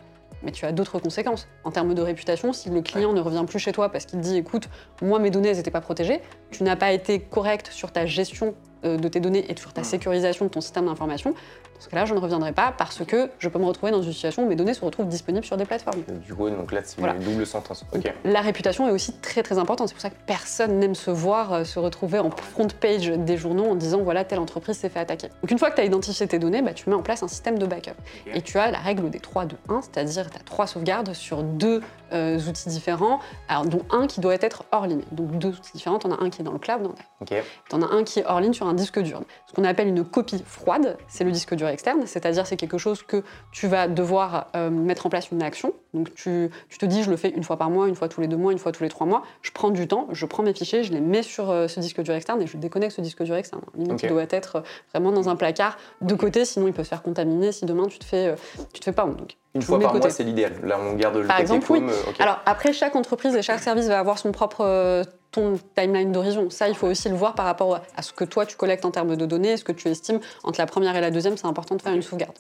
Mais 0.43 0.53
tu 0.53 0.65
as 0.65 0.73
d'autres 0.73 0.99
conséquences. 0.99 1.49
En 1.65 1.71
termes 1.71 1.95
de 1.95 2.03
réputation, 2.03 2.53
si 2.53 2.71
le 2.71 2.81
client 2.81 3.13
ne 3.13 3.21
revient 3.21 3.45
plus 3.47 3.59
chez 3.59 3.73
toi 3.73 3.91
parce 3.91 4.07
qu'il 4.07 4.21
dit 4.21 4.37
écoute, 4.37 4.69
moi 5.03 5.19
mes 5.19 5.31
données 5.31 5.53
n'étaient 5.53 5.71
pas 5.71 5.81
protégées, 5.81 6.21
tu 6.51 6.63
n'as 6.63 6.77
pas 6.77 6.93
été 6.93 7.21
correct 7.21 7.69
sur 7.73 7.91
ta 7.91 8.07
gestion 8.07 8.55
euh, 8.85 8.97
de 8.97 9.09
tes 9.09 9.21
données 9.21 9.51
et 9.51 9.59
sur 9.59 9.73
ta 9.73 9.83
sécurisation 9.83 10.45
de 10.45 10.51
ton 10.51 10.61
système 10.61 10.87
d'information, 10.87 11.35
dans 11.79 11.85
ce 11.85 11.89
cas-là, 11.91 12.05
je 12.07 12.15
ne 12.15 12.19
reviendrai 12.19 12.53
pas 12.53 12.75
parce 12.77 13.05
que 13.05 13.31
je 13.39 13.49
peux 13.49 13.59
me 13.61 13.65
retrouver 13.65 13.93
dans 13.93 14.03
une 14.03 14.13
situation 14.13 14.43
où 14.45 14.49
mes 14.49 14.57
données 14.57 14.75
se 14.75 14.85
retrouvent 14.85 15.07
disponibles 15.07 15.45
sur 15.47 15.57
des 15.57 15.65
plateformes. 15.65 16.03
Euh, 16.09 16.19
Du 16.27 16.35
coup, 16.35 16.51
donc 16.51 16.73
là, 16.73 16.81
c'est 16.83 16.99
Voilà. 16.99 17.15
une 17.15 17.23
double 17.23 17.47
sentence. 17.47 17.85
La 18.25 18.41
réputation 18.41 18.89
est 18.89 18.91
aussi 18.91 19.13
très 19.21 19.43
très 19.45 19.59
importante. 19.59 19.89
C'est 19.89 19.95
pour 19.95 20.03
ça 20.03 20.11
que 20.11 20.17
personne 20.27 20.79
n'aime 20.81 20.97
se 20.97 21.11
voir 21.13 21.53
euh, 21.53 21.65
se 21.65 21.79
retrouver 21.79 22.19
en 22.19 22.31
front 22.31 22.67
page 22.81 23.09
des 23.09 23.37
journaux 23.37 23.67
en 23.67 23.75
disant 23.77 23.99
voilà 24.03 24.25
telle 24.25 24.41
entreprise 24.41 24.77
s'est 24.77 24.89
fait 24.89 24.99
attaquer. 25.01 25.29
Donc 25.43 25.51
une 25.53 25.59
fois 25.59 25.71
que 25.71 25.77
tu 25.77 25.81
as 25.81 25.85
identifié 25.85 26.27
tes 26.27 26.39
données, 26.41 26.63
bah, 26.63 26.73
tu 26.75 26.89
mets 26.91 26.97
en 26.97 27.03
place 27.03 27.23
un 27.23 27.29
système 27.29 27.59
de 27.59 27.67
backup. 27.67 27.93
Et 28.35 28.43
tu 28.43 28.59
as 28.59 28.71
la 28.73 28.79
règle 28.79 29.09
des 29.11 29.21
3 29.21 29.45
2 29.47 29.57
1, 29.69 29.83
c'est-à-dire 29.83 30.29
tu 30.31 30.37
as 30.37 30.41
trois 30.43 30.67
sauvegardes 30.67 31.13
sur 31.15 31.43
deux 31.45 31.81
euh, 32.13 32.39
outils 32.49 32.69
différents, 32.71 33.21
alors, 33.49 33.67
dont 33.67 33.83
un 33.91 34.07
qui 34.07 34.21
doit 34.21 34.35
être 34.35 34.65
hors 34.73 34.87
ligne. 34.87 35.03
Donc 35.13 35.39
deux 35.39 35.51
outils 35.51 35.73
différents, 35.75 35.99
tu 35.99 36.07
en 36.07 36.11
as 36.13 36.23
un 36.23 36.31
qui 36.31 36.41
est 36.41 36.45
dans 36.45 36.53
le 36.53 36.59
cloud, 36.59 36.89
tu 37.27 37.35
en 37.77 37.83
as 37.83 37.87
un 37.95 38.03
qui 38.03 38.21
est 38.21 38.25
hors 38.27 38.41
ligne 38.41 38.53
sur 38.55 38.67
un 38.67 38.75
disque 38.75 38.99
dur. 39.01 39.21
Ce 39.47 39.53
qu'on 39.53 39.65
appelle 39.65 39.89
une 39.89 40.05
copie 40.05 40.43
froide, 40.45 40.97
c'est 41.07 41.25
le 41.25 41.31
disque 41.31 41.55
dur 41.55 41.68
externe, 41.73 42.03
c'est-à-dire 42.07 42.47
c'est 42.47 42.57
quelque 42.57 42.79
chose 42.79 43.03
que 43.03 43.23
tu 43.53 43.67
vas 43.69 43.89
devoir 43.89 44.49
euh, 44.57 44.71
mettre 44.71 45.07
en 45.07 45.09
place 45.11 45.31
une 45.31 45.43
action. 45.43 45.73
Donc 45.95 46.15
tu, 46.15 46.51
tu 46.69 46.79
te 46.79 46.87
dis, 46.87 47.03
je 47.03 47.11
le 47.11 47.17
fais 47.17 47.31
une 47.31 47.45
fois 47.45 47.57
par 47.57 47.71
mois, 47.71 47.89
une 47.89 47.95
fois 47.95 48.09
tous 48.09 48.21
les 48.21 48.29
deux 48.29 48.37
mois, 48.37 48.53
une 48.53 48.59
fois 48.59 48.73
tous 48.73 48.83
les 48.83 48.89
trois 48.89 49.07
mois. 49.07 49.23
Je 49.43 49.51
prends 49.53 49.71
du 49.71 49.89
temps, 49.89 50.09
je 50.13 50.27
prends 50.27 50.43
mes 50.43 50.53
fichiers, 50.55 50.83
je 50.83 50.93
les 50.93 51.01
mets 51.01 51.23
sur 51.23 51.51
euh, 51.51 51.69
ce 51.69 51.81
disque 51.81 52.01
dur 52.03 52.15
externe 52.15 52.41
et 52.43 52.47
je 52.47 52.57
déconnecte 52.57 52.95
ce 52.97 53.01
disque 53.01 53.23
dur 53.23 53.37
externe. 53.37 53.63
Limite, 53.77 54.03
il 54.03 54.09
doit 54.09 54.25
être 54.31 54.57
euh, 54.57 54.61
vraiment 54.93 55.13
dans 55.13 55.29
un 55.29 55.37
placard 55.37 55.77
de 56.01 56.15
côté, 56.15 56.45
sinon 56.45 56.67
il 56.67 56.73
peut 56.73 56.85
se 56.85 56.89
faire 56.89 57.03
contaminer 57.03 57.53
si 57.53 57.65
demain 57.67 57.87
tu 57.87 57.99
te 57.99 58.05
fais, 58.05 58.35
tu 58.73 58.81
te 58.81 58.85
fais 58.85 58.93
pas 58.93 59.05
honte. 59.07 59.17
Donc, 59.19 59.35
Une 59.55 59.63
fois 59.63 59.79
par 59.79 59.93
de 59.93 59.99
mois, 59.99 60.03
côté. 60.03 60.15
c'est 60.15 60.25
l'idéal. 60.25 60.53
Là, 60.63 60.79
on 60.81 60.95
garde 60.95 61.17
le 61.17 61.27
Par 61.27 61.37
côté 61.39 61.55
exemple, 61.55 61.73
oui. 61.73 61.83
Alors 62.19 62.41
après, 62.47 62.73
chaque 62.73 62.95
entreprise 62.97 63.35
et 63.35 63.43
chaque 63.43 63.61
service 63.61 63.87
va 63.89 63.99
avoir 63.99 64.19
son 64.19 64.31
propre 64.33 65.03
ton 65.31 65.59
timeline 65.77 66.11
d'horizon. 66.11 66.49
Ça, 66.51 66.69
il 66.69 66.75
faut 66.75 66.87
aussi 66.87 67.09
le 67.09 67.15
voir 67.15 67.35
par 67.35 67.45
rapport 67.45 67.81
à 67.97 68.03
ce 68.03 68.13
que 68.13 68.25
toi 68.25 68.47
tu 68.47 68.57
collectes 68.57 68.85
en 68.85 68.91
termes 68.91 69.15
de 69.15 69.27
données, 69.27 69.57
ce 69.57 69.65
que 69.65 69.73
tu 69.73 69.89
estimes 69.89 70.21
entre 70.43 70.59
la 70.59 70.67
première 70.67 70.97
et 70.97 71.01
la 71.01 71.11
deuxième. 71.11 71.37
C'est 71.37 71.47
important 71.47 71.77
de 71.77 71.83
faire 71.83 71.93
une 71.93 72.03
sauvegarde. 72.03 72.37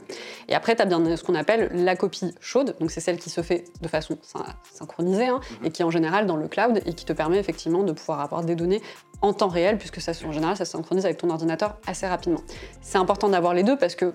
Et 0.49 0.54
après, 0.54 0.75
tu 0.75 0.83
as 0.83 0.87
bien 0.87 1.16
ce 1.16 1.23
qu'on 1.23 1.35
appelle 1.35 1.71
la 1.73 1.97
copie 1.97 2.35
chaude. 2.40 2.76
Donc 2.80 2.90
c'est 2.90 3.00
celle 3.00 3.18
qui 3.18 3.30
se 3.30 3.42
fait 3.42 3.64
de 3.83 3.88
façon 3.88 4.16
syn- 4.23 4.45
synchronisée 4.73 5.26
hein, 5.26 5.40
et 5.64 5.71
qui 5.71 5.83
est 5.83 5.85
en 5.85 5.90
général 5.90 6.26
dans 6.26 6.37
le 6.37 6.49
cloud 6.49 6.80
et 6.87 6.95
qui 6.95 7.04
te 7.04 7.12
permet 7.12 7.38
effectivement 7.38 7.83
de 7.83 7.92
pouvoir 7.92 8.21
avoir 8.21 8.42
des 8.42 8.54
données 8.54 8.83
en 9.21 9.33
temps 9.33 9.49
réel 9.49 9.78
puisque 9.78 10.00
ça, 10.00 10.12
en 10.26 10.33
général, 10.33 10.57
ça 10.57 10.64
se 10.64 10.73
synchronise 10.73 11.04
avec 11.04 11.18
ton 11.18 11.28
ordinateur 11.30 11.76
assez 11.87 12.07
rapidement. 12.07 12.40
C'est 12.80 12.99
important 12.99 13.28
d'avoir 13.28 13.52
les 13.52 13.64
deux 13.64 13.76
parce 13.76 13.97
que 13.97 14.14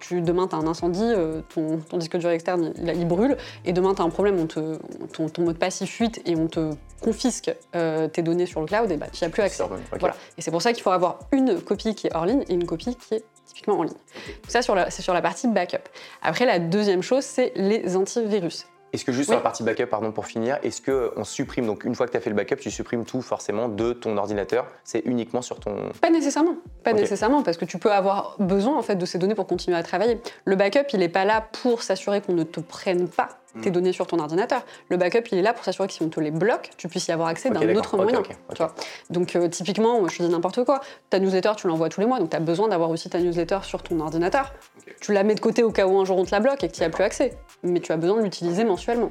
tu, 0.00 0.20
demain, 0.20 0.46
tu 0.48 0.54
as 0.54 0.58
un 0.58 0.66
incendie, 0.66 1.02
euh, 1.02 1.40
ton, 1.54 1.78
ton 1.78 1.96
disque 1.98 2.16
dur 2.16 2.30
externe, 2.30 2.72
il, 2.76 2.88
il 2.88 3.06
brûle, 3.06 3.36
et 3.64 3.72
demain, 3.72 3.94
tu 3.94 4.02
as 4.02 4.04
un 4.04 4.10
problème, 4.10 4.38
on 4.38 4.46
te, 4.46 4.78
ton, 5.12 5.28
ton 5.28 5.42
mot 5.42 5.52
de 5.52 5.58
passe, 5.58 5.80
il 5.80 5.86
fuite, 5.86 6.20
et 6.26 6.36
on 6.36 6.46
te 6.46 6.70
confisque 7.02 7.54
euh, 7.76 8.08
tes 8.08 8.22
données 8.22 8.46
sur 8.46 8.60
le 8.60 8.66
cloud, 8.66 8.90
et 8.90 8.96
bah, 8.96 9.06
tu 9.12 9.22
n'y 9.22 9.28
as 9.28 9.30
plus 9.30 9.42
accès. 9.42 9.64
Voilà. 9.98 10.14
Et 10.38 10.42
c'est 10.42 10.50
pour 10.50 10.62
ça 10.62 10.72
qu'il 10.72 10.82
faut 10.82 10.90
avoir 10.90 11.18
une 11.32 11.60
copie 11.60 11.94
qui 11.94 12.06
est 12.06 12.14
hors 12.14 12.26
ligne 12.26 12.44
et 12.48 12.54
une 12.54 12.66
copie 12.66 12.96
qui 12.96 13.14
est 13.14 13.24
typiquement 13.46 13.78
en 13.78 13.82
ligne. 13.82 13.92
Donc 13.92 14.50
ça, 14.50 14.60
c'est 14.62 15.02
sur 15.02 15.14
la 15.14 15.22
partie 15.22 15.48
backup. 15.48 15.88
Après, 16.22 16.46
la 16.46 16.58
deuxième 16.58 17.02
chose, 17.02 17.24
c'est 17.24 17.52
les 17.56 17.96
antivirus. 17.96 18.66
Est-ce 18.94 19.04
que 19.04 19.10
juste 19.10 19.28
Oui. 19.28 19.32
sur 19.32 19.38
la 19.38 19.42
partie 19.42 19.64
backup, 19.64 19.86
pardon, 19.86 20.12
pour 20.12 20.26
finir, 20.26 20.56
est-ce 20.62 20.80
qu'on 20.80 21.24
supprime, 21.24 21.66
donc 21.66 21.84
une 21.84 21.96
fois 21.96 22.06
que 22.06 22.12
tu 22.12 22.16
as 22.16 22.20
fait 22.20 22.30
le 22.30 22.36
backup, 22.36 22.56
tu 22.56 22.70
supprimes 22.70 23.04
tout 23.04 23.22
forcément 23.22 23.68
de 23.68 23.92
ton 23.92 24.16
ordinateur 24.16 24.66
C'est 24.84 25.00
uniquement 25.04 25.42
sur 25.42 25.58
ton. 25.58 25.90
Pas 26.00 26.10
nécessairement, 26.10 26.54
pas 26.84 26.92
nécessairement, 26.92 27.42
parce 27.42 27.56
que 27.56 27.64
tu 27.64 27.78
peux 27.78 27.90
avoir 27.92 28.36
besoin 28.38 28.78
en 28.78 28.82
fait 28.82 28.94
de 28.96 29.06
ces 29.06 29.18
données 29.18 29.34
pour 29.34 29.46
continuer 29.46 29.76
à 29.76 29.82
travailler. 29.82 30.20
Le 30.44 30.54
backup, 30.56 30.86
il 30.92 31.00
n'est 31.00 31.08
pas 31.08 31.24
là 31.24 31.40
pour 31.62 31.82
s'assurer 31.82 32.20
qu'on 32.20 32.34
ne 32.34 32.44
te 32.44 32.60
prenne 32.60 33.08
pas 33.08 33.28
tes 33.62 33.70
Mm. 33.70 33.72
données 33.72 33.92
sur 33.92 34.06
ton 34.08 34.18
ordinateur. 34.18 34.62
Le 34.88 34.96
backup, 34.96 35.28
il 35.30 35.38
est 35.38 35.42
là 35.42 35.52
pour 35.52 35.64
s'assurer 35.64 35.86
que 35.86 35.94
si 35.94 36.02
on 36.02 36.08
te 36.08 36.18
les 36.18 36.32
bloque, 36.32 36.70
tu 36.76 36.88
puisses 36.88 37.06
y 37.06 37.12
avoir 37.12 37.28
accès 37.28 37.50
d'un 37.50 37.74
autre 37.76 37.96
moyen. 37.96 38.20
tu 38.22 38.34
vois. 38.58 38.74
Donc 39.10 39.36
euh, 39.36 39.48
typiquement, 39.48 40.00
moi, 40.00 40.08
je 40.12 40.22
dis 40.22 40.28
n'importe 40.28 40.64
quoi. 40.64 40.80
Ta 41.08 41.20
newsletter, 41.20 41.52
tu 41.56 41.68
l'envoies 41.68 41.88
tous 41.88 42.00
les 42.00 42.06
mois, 42.06 42.18
donc 42.18 42.30
tu 42.30 42.36
as 42.36 42.40
besoin 42.40 42.66
d'avoir 42.68 42.90
aussi 42.90 43.08
ta 43.08 43.20
newsletter 43.20 43.58
sur 43.62 43.82
ton 43.82 44.00
ordinateur. 44.00 44.52
Tu 45.00 45.12
la 45.12 45.22
mets 45.22 45.36
de 45.36 45.40
côté 45.40 45.62
au 45.62 45.70
cas 45.70 45.86
où 45.86 45.96
un 46.00 46.04
jour 46.04 46.18
on 46.18 46.24
te 46.24 46.32
la 46.32 46.40
bloque 46.40 46.64
et 46.64 46.68
que 46.68 46.74
tu 46.74 46.80
n'y 46.80 46.86
as 46.86 46.90
plus 46.90 47.04
accès, 47.04 47.36
mais 47.62 47.78
tu 47.80 47.92
as 47.92 47.96
besoin 47.96 48.18
de 48.18 48.22
l'utiliser 48.24 48.64
mensuellement. 48.64 49.10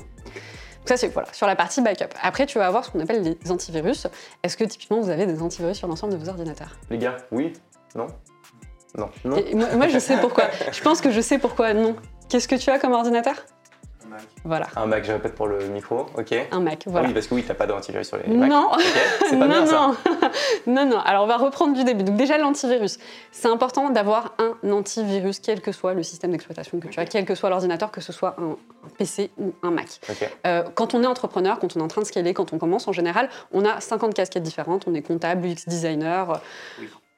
Donc 0.84 0.90
ça, 0.90 0.98
c'est 0.98 1.08
voilà, 1.08 1.32
sur 1.32 1.48
la 1.48 1.56
partie 1.56 1.82
backup. 1.82 2.14
Après, 2.22 2.46
tu 2.46 2.58
vas 2.60 2.68
avoir 2.68 2.84
ce 2.84 2.92
qu'on 2.92 3.00
appelle 3.00 3.38
les 3.42 3.52
antivirus. 3.52 4.06
Est-ce 4.44 4.58
que 4.58 4.66
typiquement 4.66 5.00
vous 5.00 5.10
avez 5.10 5.26
des 5.26 5.42
antivirus 5.42 5.78
sur 5.78 5.88
l'ensemble 5.88 6.12
de 6.12 6.18
vos 6.18 6.28
ordinateurs? 6.28 6.76
Les 6.90 6.98
gars, 6.98 7.16
oui 7.32 7.54
Non 7.96 8.08
Non 8.98 9.10
Non 9.24 9.38
Et 9.38 9.56
moi, 9.56 9.68
moi, 9.78 9.88
je 9.88 9.98
sais 9.98 10.18
pourquoi. 10.18 10.44
Je 10.74 10.82
pense 10.82 11.00
que 11.00 11.10
je 11.10 11.22
sais 11.22 11.38
pourquoi 11.38 11.74
non. 11.74 11.96
Qu'est-ce 12.28 12.50
que 12.50 12.56
tu 12.56 12.70
as 12.70 12.80
comme 12.80 12.92
ordinateur? 12.92 13.46
Voilà, 14.44 14.68
Un 14.76 14.86
Mac, 14.86 15.04
je 15.06 15.12
répète 15.12 15.36
pour 15.36 15.48
le 15.48 15.60
micro, 15.68 16.06
ok. 16.18 16.34
un 16.52 16.60
Mac. 16.60 16.84
Ah 16.86 16.90
Voilà. 16.90 17.08
oui, 17.08 17.14
parce 17.14 17.28
que 17.28 17.36
oui, 17.36 17.44
t'as 17.48 17.54
pas 17.54 17.66
d'antivirus 17.66 18.08
sur 18.08 18.18
les 18.18 18.28
Macs. 18.34 18.50
non, 18.50 18.72
c'est 19.30 19.38
pas 19.40 19.48
non, 19.48 19.48
bien 19.48 19.66
ça. 19.66 19.88
non. 19.88 19.96
non, 20.68 20.86
non. 20.86 21.00
Alors, 21.00 21.24
on 21.24 21.28
va 21.28 21.38
reprendre 21.38 21.74
du 21.74 21.84
début. 21.84 22.04
Donc, 22.04 22.16
déjà, 22.16 22.38
l'antivirus. 22.38 23.00
C'est 23.32 23.48
important 23.48 23.90
d'avoir 23.90 24.34
un 24.40 24.72
antivirus, 24.72 25.40
quel 25.40 25.62
que 25.62 25.72
soit 25.72 25.94
le 25.94 26.04
système 26.04 26.32
d'exploitation 26.32 26.80
que 26.80 26.88
tu 26.88 27.00
as, 27.00 27.06
quel 27.06 27.26
que 27.26 27.36
soit 27.36 27.50
l'ordinateur, 27.50 27.92
que 27.92 28.02
ce 28.02 28.12
soit 28.14 28.36
un, 28.40 28.56
PC 28.98 29.32
ou 29.38 29.54
un 29.64 29.72
Mac. 29.72 30.00
Euh, 30.46 30.64
quand 30.76 30.94
on 30.94 31.04
est 31.04 31.08
entrepreneur, 31.08 31.60
quand 31.60 31.76
on 31.76 31.80
est 31.80 31.84
en 31.84 31.88
train 31.88 32.02
de 32.02 32.08
scaler, 32.08 32.34
quand 32.34 32.54
on 32.54 32.58
commence, 32.58 32.88
en 32.88 32.92
général, 32.94 33.30
on 33.52 33.66
a 33.66 33.80
50 33.80 34.14
casquettes 34.14 34.44
différentes. 34.44 34.84
On 34.88 34.94
est 34.94 35.02
comptable, 35.02 35.46
UX 35.48 35.68
designer. 35.68 36.42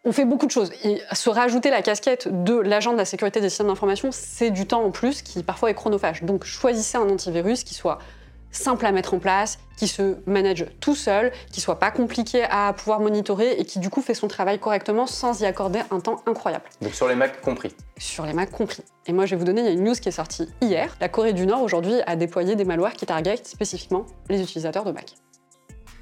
On 0.08 0.12
fait 0.12 0.26
beaucoup 0.26 0.46
de 0.46 0.52
choses. 0.52 0.72
Et 0.84 1.02
se 1.14 1.30
rajouter 1.32 1.72
la 1.72 1.82
casquette 1.82 2.44
de 2.44 2.54
l'agent 2.54 2.94
de 2.94 2.98
la 2.98 3.06
sécurité 3.06 3.42
des 3.42 3.50
systèmes 3.50 3.68
d'information, 3.68 4.10
c'est 4.12 4.52
du 4.52 4.68
temps 4.68 4.84
en 4.84 4.92
plus 4.92 5.24
qui 5.24 5.42
parfois 5.42 5.72
est 5.72 5.74
chronophage. 5.74 6.22
Donc 6.24 6.44
choisissez 6.44 6.98
un 6.98 7.10
antivirus 7.10 7.64
qui 7.64 7.74
soit 7.74 7.98
simple 8.52 8.86
à 8.86 8.92
mettre 8.92 9.16
en 9.16 9.20
place, 9.20 9.58
qui 9.78 9.88
se 9.88 10.18
manage 10.28 10.68
tout 10.80 10.96
seul, 10.96 11.32
qui 11.52 11.60
soit 11.60 11.80
pas 11.80 11.92
compliqué 11.92 12.44
à 12.50 12.72
pouvoir 12.74 13.00
monitorer 13.00 13.54
et 13.54 13.66
qui 13.66 13.80
du 13.80 13.90
coup 13.90 14.02
fait 14.02 14.14
son 14.14 14.28
travail 14.28 14.60
correctement 14.60 15.08
sans 15.08 15.42
y 15.42 15.46
accorder 15.46 15.82
un 15.92 16.00
temps 16.00 16.22
incroyable 16.26 16.66
Donc 16.82 16.94
sur 16.94 17.08
les 17.08 17.16
Macs 17.16 17.42
compris. 17.42 17.76
sur 17.98 18.26
les 18.26 18.34
Macs 18.34 18.52
compris. 18.52 18.84
Et 19.08 19.12
moi, 19.12 19.26
je 19.26 19.32
vais 19.32 19.40
vous 19.40 19.46
donner, 19.46 19.62
il 19.62 19.66
y 19.66 19.70
a 19.70 19.74
une 19.74 19.84
news 19.84 19.96
qui 19.96 20.10
est 20.10 20.14
sortie 20.14 20.48
hier. 20.62 20.96
La 21.02 21.10
Corée 21.10 21.34
du 21.34 21.46
Nord, 21.46 21.64
aujourd'hui, 21.64 21.96
a 22.06 22.16
déployé 22.16 22.56
des 22.56 22.64
malwares 22.64 22.94
qui 22.94 23.06
targetent 23.06 23.48
spécifiquement 23.48 24.06
les 24.30 24.42
utilisateurs 24.42 24.86
de 24.86 24.92
Mac. 24.92 25.16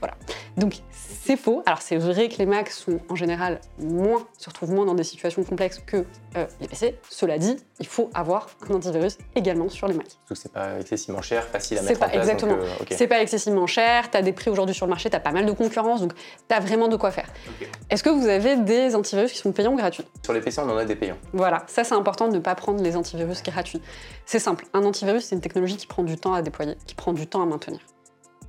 Voilà. 0.04 0.18
Donc, 0.58 0.82
c'est 0.92 1.38
faux. 1.38 1.64
Alors, 1.66 1.82
c'est 1.82 1.96
vrai 1.96 2.28
que 2.28 2.38
les 2.38 2.46
Macs 2.46 2.72
sont 2.72 3.00
en 3.08 3.16
général 3.16 3.62
moins, 3.80 4.28
se 4.38 4.50
retrouvent 4.50 4.74
moins 4.74 4.86
dans 4.86 4.96
des 4.96 5.06
situations 5.06 5.42
complexes 5.46 5.82
que 5.88 6.04
euh, 6.36 6.46
les 6.60 6.68
PC. 6.68 7.00
Cela 7.10 7.38
dit, 7.38 7.56
il 7.80 7.88
faut 7.88 8.10
avoir 8.14 8.50
un 8.70 8.74
antivirus 8.74 9.18
également 9.34 9.70
sur 9.70 9.88
les 9.88 9.94
Macs. 9.94 10.10
Surtout 10.10 10.34
que 10.34 10.40
c'est 10.42 10.52
pas 10.52 10.78
excessivement 10.78 11.22
cher, 11.22 11.46
facile 11.46 11.78
à 11.78 11.84
mettre 11.84 12.02
pas 12.02 12.08
en 12.08 12.10
place. 12.10 12.22
exactement. 12.22 12.56
Euh, 12.56 12.82
ok. 12.82 12.88
C'est 12.92 13.08
pas 13.08 13.22
excessivement 13.22 13.66
cher, 13.66 14.12
tu 14.12 14.18
as 14.18 14.22
des 14.22 14.34
prix 14.34 14.52
aujourd'hui 14.52 14.76
sur 14.76 14.86
le 14.86 14.90
marché, 14.90 15.10
tu 15.10 15.16
as 15.16 15.22
pas 15.22 15.32
mal 15.32 15.46
de 15.46 15.54
concurrence, 15.54 16.02
donc 16.02 16.14
tu 16.14 16.54
as 16.54 16.60
vraiment 16.60 16.90
de 16.90 16.98
quoi 16.98 17.12
faire. 17.12 17.30
Est-ce 17.90 18.04
que 18.04 18.10
vous 18.10 18.28
avez 18.28 18.58
des 18.58 18.94
antivirus 18.94 19.32
qui 19.32 19.38
sont 19.38 19.54
payants 19.54 19.72
ou 19.72 19.78
gratuits? 19.78 20.06
Sur 20.22 20.34
les 20.34 20.42
PC, 20.42 20.60
on 20.60 20.70
en 20.70 20.76
a 20.76 20.84
des 20.84 20.98
payants. 20.98 21.18
Voilà, 21.32 21.64
ça 21.68 21.86
c'est 21.86 21.96
important 21.96 22.28
de 22.28 22.34
ne 22.34 22.40
pas 22.40 22.56
prendre 22.56 22.84
les 22.84 22.98
antivirus 22.98 23.42
gratuits. 23.42 23.82
C'est 24.26 24.40
simple, 24.40 24.66
un 24.74 24.84
antivirus 24.84 25.24
c'est 25.24 25.36
une 25.36 25.42
technologie 25.42 25.78
qui 25.78 25.88
prend 25.88 26.04
du 26.04 26.18
temps 26.18 26.34
à 26.34 26.42
déployer, 26.42 26.76
qui 26.86 26.96
prend 26.96 27.14
du 27.14 27.26
temps 27.26 27.42
à 27.42 27.46
maintenir. 27.46 27.80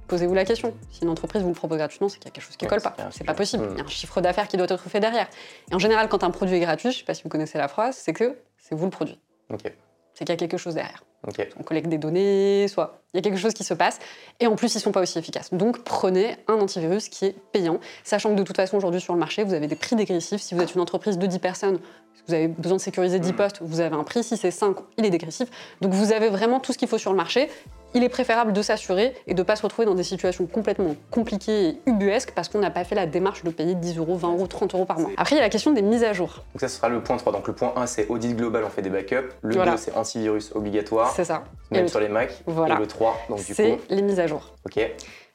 Posez-vous 0.08 0.34
la 0.34 0.44
question. 0.44 0.74
Si 0.90 1.02
une 1.02 1.08
entreprise 1.08 1.42
vous 1.42 1.48
le 1.48 1.54
propose 1.54 1.78
gratuitement, 1.78 2.08
c'est 2.08 2.18
qu'il 2.18 2.26
y 2.26 2.28
a 2.28 2.32
quelque 2.32 2.44
chose 2.44 2.56
qui 2.56 2.64
Ouais, 2.64 2.70
colle 2.70 2.82
pas. 2.82 2.94
C'est 3.10 3.24
pas 3.24 3.34
possible. 3.34 3.68
Il 3.72 3.78
y 3.78 3.80
a 3.80 3.84
un 3.84 3.88
chiffre 3.88 4.20
d'affaires 4.20 4.48
qui 4.48 4.56
doit 4.56 4.66
être 4.68 4.88
fait 4.88 5.00
derrière. 5.00 5.28
Et 5.70 5.74
en 5.74 5.78
général, 5.78 6.08
quand 6.08 6.24
un 6.24 6.30
produit 6.30 6.56
est 6.56 6.60
gratuit, 6.60 6.92
je 6.92 6.98
sais 6.98 7.04
pas 7.04 7.14
si 7.14 7.22
vous 7.22 7.28
connaissez 7.28 7.58
la 7.58 7.68
phrase, 7.68 7.96
c'est 7.96 8.12
que 8.12 8.36
c'est 8.58 8.74
vous 8.74 8.84
le 8.84 8.90
produit. 8.90 9.18
Ok. 9.50 9.72
C'est 10.14 10.24
qu'il 10.24 10.32
y 10.32 10.32
a 10.32 10.36
quelque 10.36 10.58
chose 10.58 10.74
derrière. 10.74 11.02
Ok. 11.26 11.48
On 11.58 11.62
collecte 11.62 11.88
des 11.88 11.98
données, 11.98 12.68
soit 12.68 13.00
il 13.12 13.16
y 13.16 13.20
a 13.20 13.22
quelque 13.22 13.38
chose 13.38 13.54
qui 13.54 13.64
se 13.64 13.72
passe. 13.72 13.98
Et 14.40 14.46
en 14.46 14.56
plus, 14.56 14.74
ils 14.74 14.80
sont 14.80 14.92
pas 14.92 15.00
aussi 15.00 15.18
efficaces. 15.18 15.52
Donc 15.52 15.82
prenez 15.82 16.36
un 16.48 16.54
antivirus 16.54 17.08
qui 17.08 17.26
est 17.26 17.36
payant, 17.52 17.80
sachant 18.04 18.30
que 18.30 18.34
de 18.34 18.42
toute 18.42 18.56
façon, 18.56 18.76
aujourd'hui 18.76 19.00
sur 19.00 19.14
le 19.14 19.18
marché, 19.18 19.42
vous 19.42 19.54
avez 19.54 19.66
des 19.66 19.76
prix 19.76 19.96
dégressifs. 19.96 20.42
Si 20.42 20.54
vous 20.54 20.62
êtes 20.62 20.74
une 20.74 20.80
entreprise 20.80 21.18
de 21.18 21.26
10 21.26 21.38
personnes, 21.38 21.78
si 22.14 22.22
vous 22.28 22.34
avez 22.34 22.48
besoin 22.48 22.76
de 22.76 22.82
sécuriser 22.82 23.18
10 23.18 23.32
postes, 23.32 23.58
vous 23.62 23.80
avez 23.80 23.96
un 23.96 24.04
prix. 24.04 24.22
Si 24.22 24.36
c'est 24.36 24.50
5, 24.50 24.76
il 24.98 25.06
est 25.06 25.10
dégressif. 25.10 25.48
Donc 25.80 25.92
vous 25.92 26.12
avez 26.12 26.28
vraiment 26.28 26.60
tout 26.60 26.72
ce 26.72 26.78
qu'il 26.78 26.88
faut 26.88 26.98
sur 26.98 27.10
le 27.10 27.16
marché. 27.16 27.48
Il 27.94 28.02
est 28.04 28.08
préférable 28.08 28.52
de 28.52 28.60
s'assurer 28.62 29.14
et 29.26 29.34
de 29.34 29.38
ne 29.38 29.44
pas 29.44 29.56
se 29.56 29.62
retrouver 29.62 29.86
dans 29.86 29.94
des 29.94 30.02
situations 30.02 30.46
complètement 30.46 30.96
compliquées 31.10 31.68
et 31.68 31.78
ubuesques 31.86 32.32
parce 32.34 32.48
qu'on 32.48 32.58
n'a 32.58 32.70
pas 32.70 32.84
fait 32.84 32.94
la 32.94 33.06
démarche 33.06 33.44
de 33.44 33.50
payer 33.50 33.74
10 33.74 33.98
euros, 33.98 34.16
20 34.16 34.32
euros, 34.32 34.46
30 34.46 34.74
euros 34.74 34.84
par 34.84 34.98
mois. 34.98 35.10
Après, 35.16 35.34
il 35.36 35.38
y 35.38 35.40
a 35.40 35.44
la 35.44 35.50
question 35.50 35.72
des 35.72 35.82
mises 35.82 36.04
à 36.04 36.12
jour. 36.12 36.42
Donc 36.54 36.60
ça, 36.60 36.68
sera 36.68 36.88
le 36.88 37.02
point 37.02 37.16
3. 37.16 37.32
Donc 37.32 37.46
le 37.46 37.54
point 37.54 37.72
1, 37.76 37.86
c'est 37.86 38.08
audit 38.08 38.34
global, 38.36 38.64
on 38.64 38.70
fait 38.70 38.82
des 38.82 38.90
backups. 38.90 39.30
Le 39.42 39.54
Voilà. 39.54 39.72
2, 39.72 39.76
c'est 39.78 39.94
antivirus 39.96 40.50
obligatoire, 40.54 41.12
C'est 41.14 41.24
ça. 41.24 41.44
Et 41.70 41.74
même 41.76 41.82
le 41.84 41.88
sur 41.88 42.00
les 42.00 42.08
Mac. 42.08 42.32
Voilà. 42.46 42.74
Et 42.74 42.78
le 42.78 42.86
3, 42.86 43.16
donc 43.28 43.44
du 43.44 43.54
C'est 43.54 43.72
coup, 43.76 43.82
les 43.90 44.02
mises 44.02 44.20
à 44.20 44.26
jour. 44.26 44.54
ok. 44.66 44.90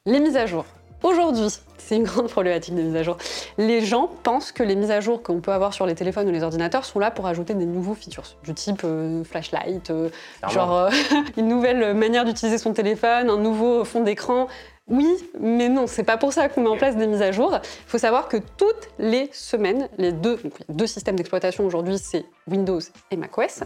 Les 0.05 0.19
mises 0.19 0.37
à 0.37 0.45
jour. 0.45 0.65
Aujourd'hui, 1.01 1.47
c'est 1.77 1.95
une 1.95 2.03
grande 2.03 2.27
problématique 2.27 2.75
des 2.75 2.83
mises 2.83 2.95
à 2.95 3.03
jour. 3.03 3.17
Les 3.57 3.81
gens 3.81 4.09
pensent 4.23 4.51
que 4.51 4.63
les 4.63 4.75
mises 4.75 4.91
à 4.91 4.99
jour 4.99 5.23
qu'on 5.23 5.39
peut 5.39 5.53
avoir 5.53 5.73
sur 5.73 5.85
les 5.85 5.95
téléphones 5.95 6.27
ou 6.27 6.31
les 6.31 6.43
ordinateurs 6.43 6.83
sont 6.83 6.99
là 6.99 7.09
pour 7.09 7.25
ajouter 7.25 7.53
des 7.53 7.65
nouveaux 7.65 7.93
features, 7.93 8.35
du 8.43 8.53
type 8.53 8.81
euh, 8.83 9.23
flashlight, 9.23 9.89
euh, 9.91 10.09
genre 10.49 10.75
euh, 10.75 10.89
une 11.37 11.47
nouvelle 11.47 11.93
manière 11.93 12.25
d'utiliser 12.25 12.57
son 12.57 12.73
téléphone, 12.73 13.29
un 13.29 13.37
nouveau 13.37 13.85
fond 13.85 14.03
d'écran. 14.03 14.47
Oui, 14.89 15.07
mais 15.39 15.69
non, 15.69 15.85
c'est 15.87 16.03
pas 16.03 16.17
pour 16.17 16.33
ça 16.33 16.49
qu'on 16.49 16.61
met 16.61 16.69
en 16.69 16.75
place 16.75 16.97
des 16.97 17.07
mises 17.07 17.21
à 17.21 17.31
jour. 17.31 17.53
Il 17.53 17.89
faut 17.89 17.99
savoir 17.99 18.27
que 18.27 18.37
toutes 18.57 18.89
les 18.97 19.29
semaines, 19.31 19.87
les 19.99 20.11
deux, 20.11 20.37
donc 20.37 20.53
deux 20.67 20.87
systèmes 20.87 21.15
d'exploitation 21.15 21.65
aujourd'hui, 21.65 21.99
c'est 21.99 22.25
Windows 22.47 22.79
et 23.11 23.15
macOS, 23.15 23.61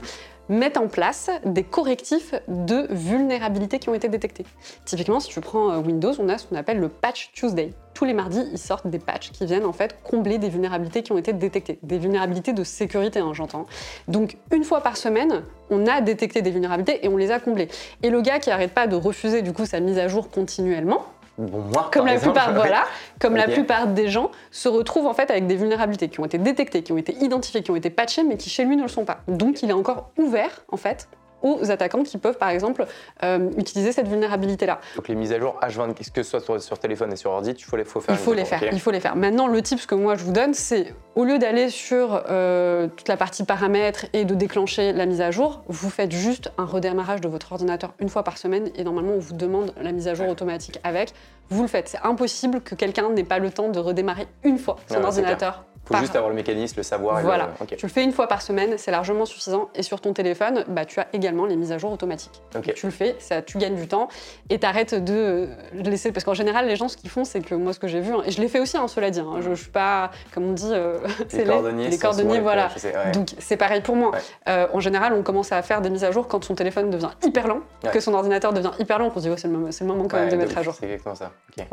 mettent 0.50 0.78
en 0.78 0.88
place 0.88 1.30
des 1.46 1.64
correctifs 1.64 2.34
de 2.48 2.88
vulnérabilité 2.90 3.80
qui 3.80 3.90
ont 3.90 3.94
été 3.94 4.10
détectés. 4.10 4.46
Typiquement, 4.86 5.20
si 5.20 5.30
tu 5.30 5.42
prends 5.42 5.72
euh, 5.72 5.80
Windows, 5.80 6.14
on 6.20 6.30
a 6.30 6.38
ce 6.38 6.48
qu'on 6.48 6.56
appelle 6.56 6.80
le 6.80 6.90
Patch 6.90 7.32
Tuesday. 7.34 7.74
Tous 7.94 8.06
les 8.06 8.14
mardis, 8.14 8.44
ils 8.52 8.58
sortent 8.58 8.88
des 8.88 9.00
patchs 9.00 9.32
qui 9.32 9.46
viennent 9.46 9.66
en 9.66 9.74
fait 9.74 9.98
combler 10.04 10.40
des 10.40 10.50
vulnérabilités 10.50 11.04
qui 11.04 11.12
ont 11.12 11.18
été 11.18 11.32
détectées, 11.32 11.78
des 11.84 12.00
vulnérabilités 12.00 12.52
de 12.52 12.64
sécurité, 12.64 13.20
hein, 13.20 13.34
j'entends. 13.34 13.68
Donc 14.08 14.38
une 14.52 14.64
fois 14.64 14.82
par 14.82 14.98
semaine, 14.98 15.44
on 15.70 15.86
a 15.86 16.02
détecté 16.02 16.42
des 16.42 16.52
vulnérabilités 16.52 17.06
et 17.06 17.08
on 17.08 17.18
les 17.18 17.30
a 17.30 17.40
comblées. 17.40 17.68
Et 18.02 18.10
le 18.10 18.22
gars 18.22 18.40
qui 18.40 18.50
arrête 18.50 18.74
pas 18.74 18.88
de 18.88 18.96
refuser 18.96 19.44
du 19.44 19.54
coup 19.54 19.66
sa 19.66 19.80
mise 19.80 20.00
à 20.00 20.08
jour 20.08 20.30
continuellement, 20.30 21.06
Bon, 21.38 21.62
moi, 21.62 21.90
comme 21.92 22.06
la 22.06 22.14
exemple, 22.14 22.34
plupart, 22.34 22.50
ouais. 22.50 22.56
voilà, 22.56 22.86
comme 23.20 23.36
la 23.36 23.48
Ok. 23.48 23.54
plupart 23.54 23.88
des 23.88 24.08
gens 24.08 24.30
se 24.52 24.70
retrouvent 24.70 25.08
en 25.08 25.14
fait 25.16 25.32
avec 25.32 25.48
des 25.48 25.56
vulnérabilités 25.56 26.08
qui 26.08 26.20
ont 26.20 26.26
été 26.26 26.38
détectées, 26.38 26.84
qui 26.84 26.92
ont 26.92 26.98
été 26.98 27.14
identifiées, 27.22 27.64
qui 27.64 27.72
ont 27.72 27.76
été 27.76 27.90
patchées, 27.90 28.24
mais 28.24 28.38
qui 28.38 28.50
chez 28.52 28.66
lui 28.66 28.76
ne 28.78 28.84
le 28.84 28.88
sont 28.88 29.04
pas. 29.06 29.22
Donc 29.28 29.64
il 29.64 29.70
est 29.72 29.74
encore 29.74 30.12
ouvert 30.20 30.62
en 30.72 30.78
fait 30.78 31.08
aux 31.44 31.70
attaquants 31.70 32.04
qui 32.04 32.18
peuvent 32.18 32.38
par 32.38 32.50
exemple 32.50 32.86
euh, 33.24 33.50
utiliser 33.58 33.92
cette 33.92 34.08
vulnérabilité-là. 34.08 34.80
Donc 34.96 35.08
les 35.08 35.16
mises 35.16 35.32
à 35.34 35.40
jour 35.40 35.60
H20, 35.62 35.94
que 36.12 36.24
ce 36.24 36.30
soit 36.30 36.40
sur, 36.40 36.62
sur 36.62 36.80
téléphone 36.80 37.12
et 37.14 37.16
sur 37.16 37.32
ordi, 37.32 37.52
il 37.52 37.64
faut 37.64 37.78
les, 37.78 37.84
faut 37.84 38.02
faire 38.02 38.16
Il 38.16 38.18
faut 38.18 38.34
les 38.34 38.46
faire, 38.46 38.64
il 38.72 38.80
faut 38.80 38.92
les 38.92 39.00
faire. 39.00 39.16
Maintenant, 39.16 39.48
le 39.48 39.62
tip 39.62 39.86
que 39.86 39.96
moi 39.96 40.16
je 40.16 40.24
vous 40.24 40.32
donne, 40.32 40.54
c'est 40.54 40.94
au 41.16 41.26
lieu 41.26 41.38
d'aller 41.38 41.70
sur 41.70 42.24
euh, 42.30 42.88
toute 42.88 43.08
la 43.08 43.18
partie 43.18 43.44
paramètres 43.44 44.06
et 44.14 44.26
de 44.26 44.34
déclencher 44.34 44.94
la 44.94 45.06
mise 45.06 45.22
à 45.22 45.32
jour, 45.32 45.62
vous 45.68 45.90
faites 45.90 46.12
juste 46.12 46.52
un 46.58 46.66
redémarrage 46.66 47.22
de 47.22 47.28
votre 47.28 47.52
ordinateur 47.52 47.94
une 48.00 48.10
fois 48.10 48.24
par 48.24 48.38
semaine 48.38 48.70
et 48.76 48.84
normalement 48.84 49.14
on 49.14 49.20
vous 49.20 49.34
demande 49.34 49.74
la 49.82 49.92
mise 49.92 50.08
à 50.08 50.14
jour 50.16 50.28
automatique 50.30 50.80
avec. 50.84 51.14
Vous 51.50 51.62
le 51.62 51.68
faites. 51.68 51.90
C'est 51.90 52.00
impossible 52.04 52.62
que 52.62 52.74
quelqu'un 52.74 53.10
n'ait 53.10 53.26
pas 53.26 53.38
le 53.38 53.52
temps 53.52 53.68
de 53.70 53.78
redémarrer 53.78 54.28
une 54.44 54.58
fois 54.58 54.78
son 54.88 54.96
Ouais, 54.96 55.06
ordinateur. 55.06 55.66
Il 55.84 55.88
faut 55.88 55.94
par- 55.96 56.02
juste 56.02 56.16
avoir 56.16 56.30
le 56.30 56.36
mécanisme, 56.36 56.76
le 56.78 56.84
savoir. 56.84 57.20
et 57.20 57.22
le- 57.24 57.28
Voilà. 57.28 57.50
Tu 57.78 57.86
le 57.86 57.92
fais 57.92 58.04
une 58.06 58.14
fois 58.14 58.28
par 58.28 58.42
semaine, 58.42 58.78
c'est 58.78 58.90
largement 58.92 59.26
suffisant. 59.26 59.68
Et 59.76 59.84
sur 59.84 60.00
ton 60.00 60.14
téléphone, 60.14 60.64
bah, 60.70 60.86
tu 60.86 61.00
as 61.02 61.08
également 61.12 61.46
les 61.46 61.58
mises 61.58 61.74
à 61.74 61.78
jour 61.78 61.92
automatiques. 61.92 62.42
Ok. 62.56 62.66
Donc, 62.68 62.74
tu 62.74 62.86
le 62.86 62.92
fais, 62.94 63.18
ça, 63.20 63.42
tu 63.42 63.58
gagnes 63.58 63.76
du 63.76 63.88
temps 63.90 64.08
et 64.50 64.60
t'arrêtes 64.60 64.96
de 64.96 65.50
laisser. 65.74 66.14
Parce 66.14 66.24
qu'en 66.24 66.34
général, 66.34 66.68
les 66.68 66.78
gens, 66.78 66.88
ce 66.88 66.96
qu'ils 66.96 67.10
font, 67.10 67.26
c'est 67.26 67.42
que 67.42 67.54
moi, 67.54 67.74
ce 67.74 67.80
que 67.80 67.88
j'ai 67.90 68.00
vu, 68.00 68.14
hein, 68.14 68.22
et 68.26 68.32
je 68.32 68.40
l'ai 68.40 68.48
fait 68.48 68.60
aussi, 68.62 68.78
hein, 68.78 68.88
cela 68.88 69.10
dit, 69.10 69.20
hein, 69.20 69.42
je, 69.42 69.50
je 69.54 69.62
suis 69.62 69.72
pas, 69.72 70.12
comme 70.34 70.46
on 70.46 70.54
dit, 70.54 70.70
euh, 70.72 71.00
Les 71.34 71.44
cordonniers, 71.44 71.90
les 71.90 71.98
cordonniers, 71.98 72.40
voilà. 72.40 72.70
sais, 72.78 72.96
ouais. 72.96 73.12
Donc 73.12 73.30
c'est 73.40 73.58
pareil 73.58 73.82
pour 73.82 73.98
moi. 73.98 74.12
Ouais. 74.12 74.20
Euh, 74.48 74.68
en 74.74 74.80
général, 74.80 75.12
on 75.12 75.22
commence 75.22 75.52
à 75.52 75.62
faire 75.64 75.82
des 75.82 75.90
mises 75.90 76.06
à 76.06 76.12
jour 76.12 76.30
quand 76.30 76.42
son 76.46 76.56
téléphone 76.56 76.90
devient 76.92 77.10
hyper 77.26 77.48
lent, 77.50 77.60
Ouais. 77.84 77.92
que 77.92 78.00
son 78.00 78.14
ordinateur 78.14 78.54
devient 78.54 78.72
hyper 78.80 79.00
lent, 79.00 79.10
qu'on 79.10 79.20
se 79.20 79.24
dit, 79.26 79.30
ouais, 79.30 79.38
c'est 79.38 79.50
le, 79.50 79.54
moment- 79.54 79.72
c'est 79.72 79.84
le 79.84 79.90
moment 79.90 80.08
quand 80.08 80.16
même 80.18 80.30
de 80.30 80.36
mettre 80.38 80.58
à 80.58 80.64
jour. 80.64 80.74
C'est 80.80 80.86
exactement 80.86 81.16
ça. 81.16 81.32
Ok. 81.58 81.66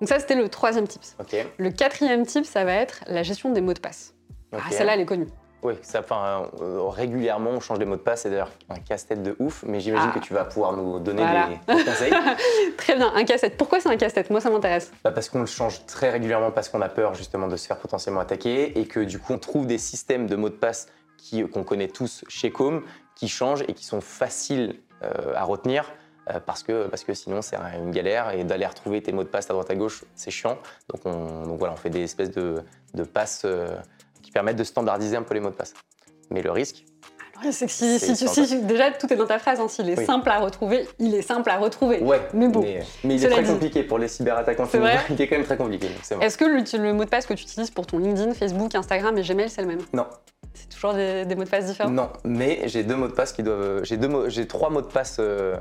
Donc 0.00 0.08
ça, 0.08 0.18
c'était 0.18 0.34
le 0.34 0.48
troisième 0.48 0.86
tips. 0.88 1.14
Ok. 1.20 1.36
Le 1.58 1.70
quatrième 1.70 2.24
tip, 2.26 2.44
ça 2.46 2.64
va 2.64 2.72
être 2.72 3.00
la 3.06 3.22
gestion 3.22 3.50
des 3.52 3.60
mots 3.60 3.74
de 3.74 3.80
passe. 3.80 4.14
Ah, 4.52 4.58
celle-là, 4.70 4.94
elle 4.94 5.00
est 5.00 5.06
connue. 5.06 5.28
Oui, 5.62 5.74
ça, 5.82 6.00
enfin, 6.00 6.48
euh, 6.62 6.80
régulièrement, 6.88 7.50
on 7.50 7.60
change 7.60 7.78
les 7.78 7.84
mots 7.84 7.96
de 7.96 8.00
passe. 8.00 8.22
C'est 8.22 8.30
d'ailleurs 8.30 8.50
un 8.70 8.78
casse-tête 8.78 9.22
de 9.22 9.36
ouf, 9.38 9.62
mais 9.66 9.78
j'imagine 9.78 10.08
Ah. 10.10 10.18
que 10.18 10.24
tu 10.24 10.32
vas 10.32 10.44
pouvoir 10.46 10.72
nous 10.72 10.98
donner 11.00 11.20
Voilà. 11.22 11.48
des, 11.68 11.74
des 11.76 11.84
conseils. 11.84 12.12
Très 12.78 12.96
bien, 12.96 13.12
un 13.14 13.24
casse-tête. 13.24 13.58
Pourquoi 13.58 13.78
c'est 13.78 13.90
un 13.90 13.98
casse-tête? 13.98 14.30
Moi, 14.30 14.40
ça 14.40 14.48
m'intéresse. 14.48 14.90
Bah, 15.04 15.10
parce 15.10 15.28
qu'on 15.28 15.40
le 15.40 15.46
change 15.46 15.84
très 15.84 16.08
régulièrement 16.08 16.50
parce 16.50 16.70
qu'on 16.70 16.80
a 16.80 16.88
peur 16.88 17.14
justement 17.14 17.46
de 17.46 17.56
se 17.56 17.66
faire 17.66 17.76
potentiellement 17.76 18.20
attaquer 18.20 18.78
et 18.80 18.86
que 18.86 19.00
du 19.00 19.18
coup 19.18 19.34
on 19.34 19.38
trouve 19.38 19.66
des 19.66 19.76
systèmes 19.78 20.26
de 20.26 20.34
mots 20.34 20.48
de 20.48 20.54
passe 20.54 20.88
qui- 21.18 21.46
qu'on 21.46 21.62
connaît 21.62 21.88
tous 21.88 22.24
chez 22.28 22.50
Com 22.50 22.82
qui 23.14 23.28
changent 23.28 23.62
et 23.68 23.74
qui 23.74 23.84
sont 23.84 24.00
faciles 24.00 24.76
euh, 25.02 25.34
à 25.36 25.44
retenir 25.44 25.84
euh, 25.84 25.94
parce, 26.38 26.62
que, 26.62 26.86
parce 26.86 27.02
que 27.02 27.14
sinon 27.14 27.42
c'est 27.42 27.56
un- 27.56 27.78
une 27.82 27.90
galère 27.90 28.30
et 28.30 28.44
d'aller 28.44 28.66
retrouver 28.66 29.02
tes 29.02 29.10
mots 29.12 29.24
de 29.24 29.28
passe 29.28 29.50
à 29.50 29.54
droite 29.54 29.70
à 29.70 29.74
gauche 29.74 30.04
c'est 30.14 30.30
chiant. 30.30 30.58
Donc, 30.92 31.00
on, 31.06 31.46
donc 31.46 31.58
voilà, 31.58 31.74
on 31.74 31.76
fait 31.76 31.90
des 31.90 32.02
espèces 32.02 32.30
de, 32.30 32.62
de 32.94 33.02
passes 33.02 33.42
euh, 33.44 33.66
qui 34.22 34.30
permettent 34.30 34.56
de 34.58 34.64
standardiser 34.64 35.16
un 35.16 35.22
peu 35.22 35.34
les 35.34 35.40
mots 35.40 35.50
de 35.50 35.54
passe. 35.56 35.74
Mais 36.30 36.42
le 36.42 36.50
risque, 36.52 36.84
c'est 37.50 37.64
que 37.66 37.72
si, 37.72 37.98
C'est 37.98 38.14
si 38.14 38.26
tu- 38.26 38.28
sympa. 38.34 38.46
si- 38.46 38.62
déjà, 38.62 38.90
tout 38.90 39.10
est 39.10 39.16
dans 39.16 39.26
ta 39.26 39.38
phrase. 39.38 39.58
hein. 39.60 39.66
S'il 39.68 39.88
est 39.88 39.98
Oui. 39.98 40.04
simple 40.04 40.28
à 40.28 40.40
retrouver, 40.40 40.86
il 40.98 41.14
est 41.14 41.22
simple 41.22 41.48
à 41.48 41.56
retrouver. 41.56 41.98
ouais, 42.00 42.20
Mais 42.34 42.48
bon, 42.48 42.60
mais, 42.60 42.82
mais 43.02 43.14
il 43.16 43.24
est 43.24 43.28
très 43.30 43.42
dit. 43.42 43.48
compliqué 43.50 43.82
pour 43.82 43.98
les 43.98 44.08
cyberattaquants. 44.08 44.66
C'est 44.70 44.78
vrai 44.78 44.98
Il 45.10 45.20
est 45.20 45.26
quand 45.26 45.36
même 45.36 45.46
très 45.46 45.56
compliqué. 45.56 45.88
Est-ce 46.20 46.36
que 46.36 46.44
le, 46.44 46.62
le 46.84 46.92
mot 46.92 47.04
de 47.06 47.08
passe 47.08 47.24
que 47.26 47.32
tu 47.32 47.42
utilises 47.44 47.70
pour 47.70 47.86
ton 47.86 47.98
LinkedIn, 47.98 48.34
Facebook, 48.34 48.74
Instagram 48.74 49.16
et 49.16 49.22
Gmail, 49.22 49.48
c'est 49.48 49.62
le 49.62 49.68
même? 49.68 49.80
Non. 49.94 50.06
C'est 50.52 50.68
toujours 50.68 50.92
des, 50.92 51.24
des 51.24 51.34
mots 51.34 51.44
de 51.44 51.48
passe 51.48 51.64
différents? 51.64 51.88
Non, 51.90 52.10
mais 52.24 52.60
j'ai 52.66 52.82
deux 52.82 52.96
mots 52.96 53.08
de 53.08 53.12
passe 53.14 53.32
qui 53.32 53.42
doivent. 53.42 53.84
J'ai 53.84 53.96
deux 53.96 54.28
j'ai 54.28 54.46
trois 54.46 54.68
mots 54.68 54.82
de 54.82 54.86
passe 54.88 55.16
euh, 55.18 55.56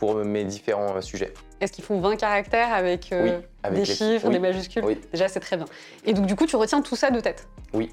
pour 0.00 0.14
mes 0.16 0.42
différents 0.44 0.96
euh, 0.96 1.00
sujets. 1.02 1.32
Est-ce 1.60 1.70
qu'ils 1.72 1.84
font 1.84 2.00
20 2.00 2.16
caractères 2.16 2.72
avec, 2.72 3.12
euh, 3.12 3.22
Oui, 3.22 3.44
avec 3.62 3.80
des 3.80 3.84
les- 3.84 3.94
chiffres, 3.94 4.26
oui. 4.26 4.32
des 4.32 4.38
majuscules 4.40 4.82
Oui. 4.84 4.98
Déjà, 5.12 5.28
c'est 5.28 5.40
très 5.40 5.56
bien. 5.58 5.66
Et 6.06 6.14
donc, 6.14 6.24
du 6.26 6.34
coup, 6.34 6.46
tu 6.46 6.56
retiens 6.56 6.80
tout 6.80 6.96
ça 6.96 7.10
de 7.10 7.20
tête 7.20 7.46
Oui. 7.74 7.92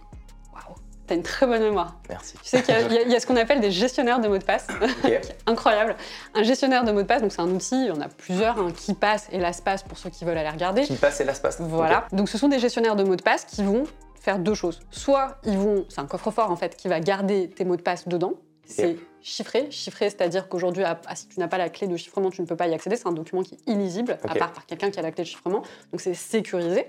Waouh, 0.54 0.76
t'as 1.06 1.16
une 1.16 1.22
très 1.22 1.46
bonne 1.46 1.62
mémoire. 1.62 1.98
Merci. 2.10 2.36
Tu 2.42 2.48
sais 2.50 2.64
qu'il 2.64 2.74
y 2.74 2.98
a- 2.98 3.02
y, 3.18 3.20
ce 3.22 3.28
qu'on 3.28 3.36
appelle 3.36 3.60
des 3.60 3.72
gestionnaires 3.72 4.22
de 4.22 4.30
mots 4.30 4.38
de 4.38 4.44
passe. 4.46 4.68
Incroyable. 5.46 5.98
Un 6.34 6.44
gestionnaire 6.44 6.86
de 6.86 6.94
mots 6.94 7.02
de 7.02 7.08
passe, 7.08 7.22
donc 7.22 7.34
c'est 7.34 7.42
un 7.42 7.50
outil, 7.50 7.76
il 7.76 7.88
y 7.88 7.92
en 7.92 8.00
a 8.00 8.08
plusieurs, 8.08 8.58
un 8.58 8.72
qui 8.72 8.94
passe 8.94 9.28
et 9.34 9.38
LastPass 9.40 9.84
pour 9.84 9.98
ceux 9.98 10.10
qui 10.10 10.24
veulent 10.24 10.38
aller 10.38 10.50
regarder. 10.50 10.84
Qui 10.84 10.96
passe 10.96 11.20
et 11.20 11.26
passe. 11.26 11.58
Voilà. 11.60 12.08
Donc 12.14 12.30
ce 12.30 12.38
sont 12.38 12.48
des 12.48 12.60
gestionnaires 12.60 12.96
de 12.96 13.04
mots 13.04 13.18
de 13.18 13.22
passe 13.22 13.44
qui 13.44 13.64
vont 13.64 13.84
faire 14.22 14.40
deux 14.40 14.54
choses. 14.56 14.80
Soit 14.92 15.38
ils 15.44 15.58
vont, 15.58 15.86
c'est 15.90 16.00
un 16.00 16.06
coffre-fort 16.06 16.52
en 16.52 16.56
fait 16.56 16.76
qui 16.78 16.88
va 16.88 17.00
garder 17.02 17.50
tes 17.50 17.66
mots 17.66 17.76
de 17.76 17.82
passe 17.82 18.08
dedans. 18.08 18.34
C'est 18.68 18.98
chiffré. 19.22 19.68
Chiffré, 19.72 20.10
c'est-à-dire 20.10 20.48
qu'aujourd'hui, 20.50 20.84
si 21.16 21.28
tu 21.28 21.40
n'as 21.40 21.48
pas 21.48 21.58
la 21.58 21.70
clé 21.70 21.88
de 21.88 21.96
chiffrement, 21.98 22.30
tu 22.30 22.42
ne 22.42 22.46
peux 22.48 22.56
pas 22.56 22.68
y 22.68 22.74
accéder. 22.74 22.96
C'est 22.96 23.08
un 23.08 23.12
document 23.12 23.42
qui 23.44 23.56
est 23.56 23.72
illisible, 23.72 24.18
à 24.24 24.36
part 24.36 24.52
par 24.52 24.66
quelqu'un 24.66 24.92
qui 24.92 25.00
a 25.00 25.02
la 25.02 25.12
clé 25.12 25.24
de 25.24 25.30
chiffrement. 25.30 25.62
Donc 25.92 26.02
c'est 26.02 26.14
sécurisé, 26.14 26.88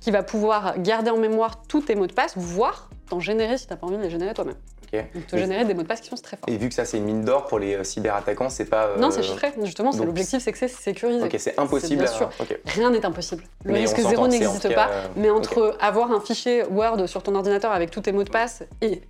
qui 0.00 0.10
va 0.10 0.22
pouvoir 0.22 0.78
garder 0.78 1.10
en 1.10 1.16
mémoire 1.18 1.62
tous 1.68 1.82
tes 1.82 1.94
mots 1.94 2.06
de 2.06 2.12
passe, 2.12 2.34
voire 2.36 2.90
t'en 3.08 3.20
générer 3.20 3.58
si 3.58 3.66
tu 3.66 3.72
n'as 3.72 3.76
pas 3.76 3.86
envie 3.86 3.96
de 3.96 4.02
les 4.02 4.10
générer 4.10 4.34
toi-même. 4.34 4.56
Ok. 4.92 5.04
Donc 5.14 5.26
te 5.28 5.36
générer 5.36 5.64
des 5.64 5.74
mots 5.74 5.82
de 5.82 5.86
passe 5.86 6.00
qui 6.00 6.08
sont 6.08 6.16
très 6.16 6.36
forts. 6.36 6.48
Et 6.48 6.56
vu 6.56 6.68
que 6.68 6.74
ça 6.74 6.84
c'est 6.84 6.96
une 6.98 7.04
mine 7.04 7.24
d'or 7.24 7.46
pour 7.46 7.60
les 7.60 7.74
euh, 7.76 7.84
cyberattaquants, 7.84 8.48
c'est 8.50 8.64
pas. 8.64 8.86
euh, 8.86 8.98
Non, 8.98 9.12
c'est 9.12 9.22
chiffré. 9.22 9.52
Justement, 9.62 9.90
donc- 9.92 10.04
l'objectif, 10.06 10.42
c'est 10.42 10.50
que 10.50 10.58
c'est 10.58 10.66
sécurisé. 10.68 11.22
Ok, 11.24 11.36
c'est 11.38 11.56
impossible. 11.60 12.02
bien 12.02 12.10
à- 12.10 12.14
sûr. 12.14 12.28
Rien 12.66 12.90
n'est 12.90 13.04
impossible. 13.06 13.44
Le 13.64 13.72
Mais 13.72 13.80
risque 13.80 14.00
zéro 14.00 14.26
n'existe 14.26 14.74
pas. 14.74 14.88
euh, 14.90 15.06
Mais 15.16 15.30
entre 15.30 15.76
avoir 15.80 16.10
un 16.10 16.20
fichier 16.20 16.64
Word 16.64 17.06
sur 17.08 17.22
ton 17.22 17.34
ordinateur 17.36 17.70
avec 17.72 17.90
tous 17.92 18.00
tes 18.00 18.10
mots 18.12 18.24
de 18.24 18.30
passe 18.30 18.64
et 18.82 19.02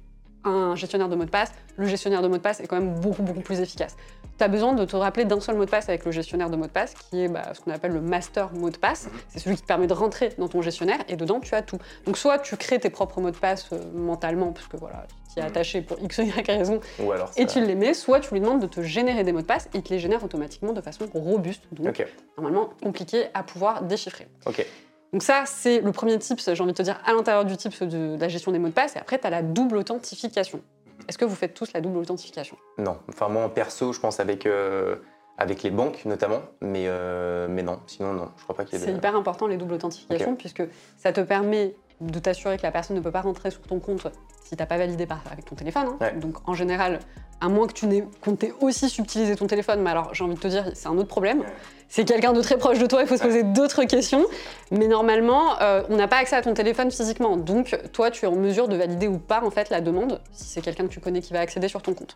un 0.44 0.74
gestionnaire 0.76 1.08
de 1.08 1.16
mots 1.16 1.24
de 1.24 1.30
passe, 1.30 1.52
le 1.76 1.86
gestionnaire 1.86 2.22
de 2.22 2.28
mots 2.28 2.36
de 2.36 2.42
passe 2.42 2.60
est 2.60 2.66
quand 2.66 2.76
même 2.80 2.94
beaucoup, 3.00 3.22
beaucoup 3.22 3.40
plus 3.40 3.60
efficace. 3.60 3.96
Tu 4.38 4.44
as 4.44 4.48
besoin 4.48 4.72
de 4.72 4.84
te 4.86 4.96
rappeler 4.96 5.26
d'un 5.26 5.38
seul 5.40 5.56
mot 5.56 5.66
de 5.66 5.70
passe 5.70 5.88
avec 5.90 6.04
le 6.06 6.12
gestionnaire 6.12 6.48
de 6.48 6.56
mots 6.56 6.66
de 6.66 6.70
passe, 6.70 6.94
qui 6.94 7.24
est 7.24 7.28
bah, 7.28 7.52
ce 7.52 7.60
qu'on 7.60 7.70
appelle 7.72 7.92
le 7.92 8.00
master 8.00 8.50
mot 8.54 8.70
de 8.70 8.76
passe. 8.78 9.06
Mhm. 9.06 9.12
C'est 9.28 9.38
celui 9.40 9.56
qui 9.56 9.62
te 9.62 9.66
permet 9.66 9.86
de 9.86 9.92
rentrer 9.92 10.30
dans 10.38 10.48
ton 10.48 10.62
gestionnaire 10.62 10.98
et 11.08 11.16
dedans, 11.16 11.40
tu 11.40 11.54
as 11.54 11.60
tout. 11.60 11.78
Donc, 12.06 12.16
soit 12.16 12.38
tu 12.38 12.56
crées 12.56 12.78
tes 12.80 12.88
propres 12.88 13.20
mots 13.20 13.30
de 13.30 13.36
passe 13.36 13.68
euh, 13.72 13.78
mentalement, 13.94 14.52
parce 14.52 14.66
que 14.66 14.78
voilà, 14.78 15.04
tu 15.28 15.34
t'y 15.34 15.40
es 15.40 15.42
Mhm. 15.42 15.48
attaché 15.48 15.82
pour 15.82 15.98
X 16.00 16.18
ou 16.18 16.22
Y 16.22 16.46
raison, 16.56 16.80
Ou 17.00 17.12
alors. 17.12 17.30
et 17.36 17.44
tu 17.44 17.60
les 17.64 17.74
mets, 17.74 17.92
soit 17.92 18.20
tu 18.20 18.32
lui 18.32 18.40
demandes 18.40 18.62
de 18.62 18.66
te 18.66 18.80
générer 18.80 19.24
des 19.24 19.32
mots 19.32 19.42
de 19.42 19.46
passe 19.46 19.66
et 19.74 19.78
il 19.78 19.82
te 19.82 19.92
les 19.92 19.98
génère 19.98 20.24
automatiquement 20.24 20.72
de 20.72 20.80
façon 20.80 21.04
robuste. 21.12 21.64
Donc, 21.72 21.88
Ok, 21.88 22.06
normalement 22.38 22.70
compliqué 22.82 23.26
à 23.34 23.42
pouvoir 23.42 23.82
déchiffrer. 23.82 24.26
ok. 24.46 24.64
Donc 25.12 25.22
ça, 25.22 25.44
c'est 25.46 25.80
le 25.80 25.92
premier 25.92 26.18
tips, 26.18 26.54
j'ai 26.54 26.62
envie 26.62 26.72
de 26.72 26.76
te 26.76 26.82
dire, 26.82 27.00
à 27.04 27.12
l'intérieur 27.12 27.44
du 27.44 27.56
tips 27.56 27.82
de, 27.82 28.16
de 28.16 28.20
la 28.20 28.28
gestion 28.28 28.52
des 28.52 28.58
mots 28.58 28.68
de 28.68 28.72
passe. 28.72 28.94
Et 28.96 28.98
après, 28.98 29.18
tu 29.18 29.26
as 29.26 29.30
la 29.30 29.42
double 29.42 29.76
authentification. 29.76 30.60
Est-ce 31.08 31.18
que 31.18 31.24
vous 31.24 31.34
faites 31.34 31.54
tous 31.54 31.72
la 31.72 31.80
double 31.80 31.98
authentification? 31.98 32.56
Non. 32.78 32.98
Enfin, 33.08 33.28
moi 33.28 33.44
en 33.44 33.48
perso, 33.48 33.92
je 33.92 33.98
pense 33.98 34.20
avec, 34.20 34.46
euh, 34.46 34.96
avec 35.38 35.62
les 35.64 35.70
banques 35.70 36.04
notamment, 36.04 36.42
mais, 36.60 36.84
euh, 36.86 37.48
mais 37.50 37.62
non. 37.62 37.80
Sinon, 37.86 38.12
non. 38.12 38.28
Je 38.36 38.42
crois 38.44 38.54
pas 38.54 38.64
qu'il 38.64 38.78
y 38.78 38.82
ait 38.82 38.84
C'est 38.84 38.92
de. 38.92 38.98
hyper 38.98 39.16
important, 39.16 39.46
les 39.48 39.56
doubles 39.56 39.74
authentifications, 39.74 40.36
puisque 40.36 40.62
ça 40.96 41.12
te 41.12 41.20
permet 41.20 41.74
de 42.00 42.18
t'assurer 42.18 42.56
que 42.56 42.62
la 42.62 42.72
personne 42.72 42.96
ne 42.96 43.00
peut 43.00 43.12
pas 43.12 43.20
rentrer 43.20 43.50
sur 43.50 43.62
ton 43.62 43.78
compte 43.78 44.06
si 44.44 44.56
tu 44.56 44.62
n'as 44.62 44.66
pas 44.66 44.78
validé 44.78 45.06
par, 45.06 45.20
avec 45.30 45.44
ton 45.44 45.54
téléphone. 45.54 45.86
hein. 45.88 45.96
Ouais. 46.00 46.12
Donc 46.12 46.48
en 46.48 46.54
général, 46.54 47.00
à 47.40 47.48
moins 47.48 47.66
que 47.66 47.72
tu 47.72 47.86
n'aies 47.86 48.04
t'ait 48.38 48.52
aussi 48.60 48.88
subtilisé 48.88 49.36
ton 49.36 49.46
téléphone, 49.46 49.80
mais 49.80 49.90
alors 49.90 50.12
j'ai 50.14 50.24
envie 50.24 50.34
de 50.34 50.40
te 50.40 50.48
dire, 50.48 50.70
c'est 50.74 50.88
un 50.88 50.96
autre 50.96 51.08
problème. 51.08 51.44
C'est 51.88 52.04
quelqu'un 52.04 52.32
de 52.32 52.40
très 52.40 52.56
proche 52.56 52.78
de 52.78 52.86
toi, 52.86 53.02
il 53.02 53.08
faut 53.08 53.16
se 53.16 53.22
poser 53.22 53.42
d'autres 53.42 53.82
questions. 53.84 54.24
Mais 54.70 54.86
normalement, 54.86 55.60
euh, 55.60 55.82
on 55.88 55.96
n'a 55.96 56.06
pas 56.06 56.18
accès 56.18 56.36
à 56.36 56.42
ton 56.42 56.54
téléphone 56.54 56.90
physiquement. 56.90 57.36
Donc 57.36 57.76
toi, 57.92 58.12
tu 58.12 58.24
es 58.24 58.28
en 58.28 58.36
mesure 58.36 58.68
de 58.68 58.76
valider 58.76 59.08
ou 59.08 59.18
pas 59.18 59.42
en 59.42 59.50
fait 59.50 59.70
la 59.70 59.80
demande, 59.80 60.20
si 60.32 60.44
c'est 60.44 60.60
quelqu'un 60.60 60.84
que 60.84 60.92
tu 60.92 61.00
connais 61.00 61.20
qui 61.20 61.32
va 61.32 61.40
accéder 61.40 61.66
sur 61.68 61.82
ton 61.82 61.94
compte. 61.94 62.14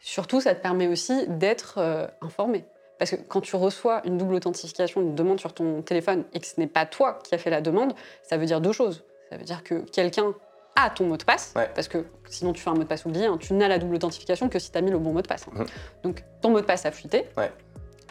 Surtout, 0.00 0.40
ça 0.42 0.54
te 0.54 0.60
permet 0.60 0.86
aussi 0.86 1.26
d'être 1.28 1.76
euh, 1.78 2.06
informé. 2.20 2.64
Parce 2.98 3.10
que 3.10 3.16
quand 3.16 3.40
tu 3.40 3.56
reçois 3.56 4.02
une 4.04 4.16
double 4.18 4.34
authentification, 4.34 5.00
une 5.02 5.14
demande 5.14 5.38
sur 5.40 5.52
ton 5.52 5.82
téléphone 5.82 6.24
et 6.32 6.40
que 6.40 6.46
ce 6.46 6.58
n'est 6.58 6.66
pas 6.66 6.86
toi 6.86 7.18
qui 7.24 7.34
as 7.34 7.38
fait 7.38 7.50
la 7.50 7.60
demande, 7.60 7.94
ça 8.22 8.36
veut 8.36 8.46
dire 8.46 8.60
deux 8.60 8.72
choses. 8.72 9.04
Ça 9.30 9.36
veut 9.36 9.44
dire 9.44 9.62
que 9.64 9.74
quelqu'un 9.90 10.34
a 10.76 10.90
ton 10.90 11.06
mot 11.06 11.16
de 11.16 11.24
passe, 11.24 11.52
Ouais. 11.56 11.70
parce 11.74 11.88
que 11.88 12.04
sinon 12.28 12.52
tu 12.52 12.60
fais 12.62 12.68
un 12.70 12.74
mot 12.74 12.82
de 12.82 12.84
passe 12.88 13.04
oublié, 13.06 13.26
hein, 13.26 13.38
tu 13.40 13.54
n'as 13.54 13.66
la 13.68 13.78
double 13.78 13.94
authentification 13.96 14.48
que 14.48 14.58
si 14.58 14.70
tu 14.70 14.76
as 14.78 14.82
mis 14.82 14.90
le 14.90 14.98
bon 14.98 15.12
mot 15.12 15.22
de 15.22 15.26
passe. 15.26 15.46
hein. 15.48 15.52
Mhm. 15.60 15.66
Donc 16.04 16.24
ton 16.42 16.50
mot 16.50 16.60
de 16.60 16.66
passe 16.66 16.84
a 16.86 16.90
fuité, 16.90 17.26
Ouais. 17.36 17.50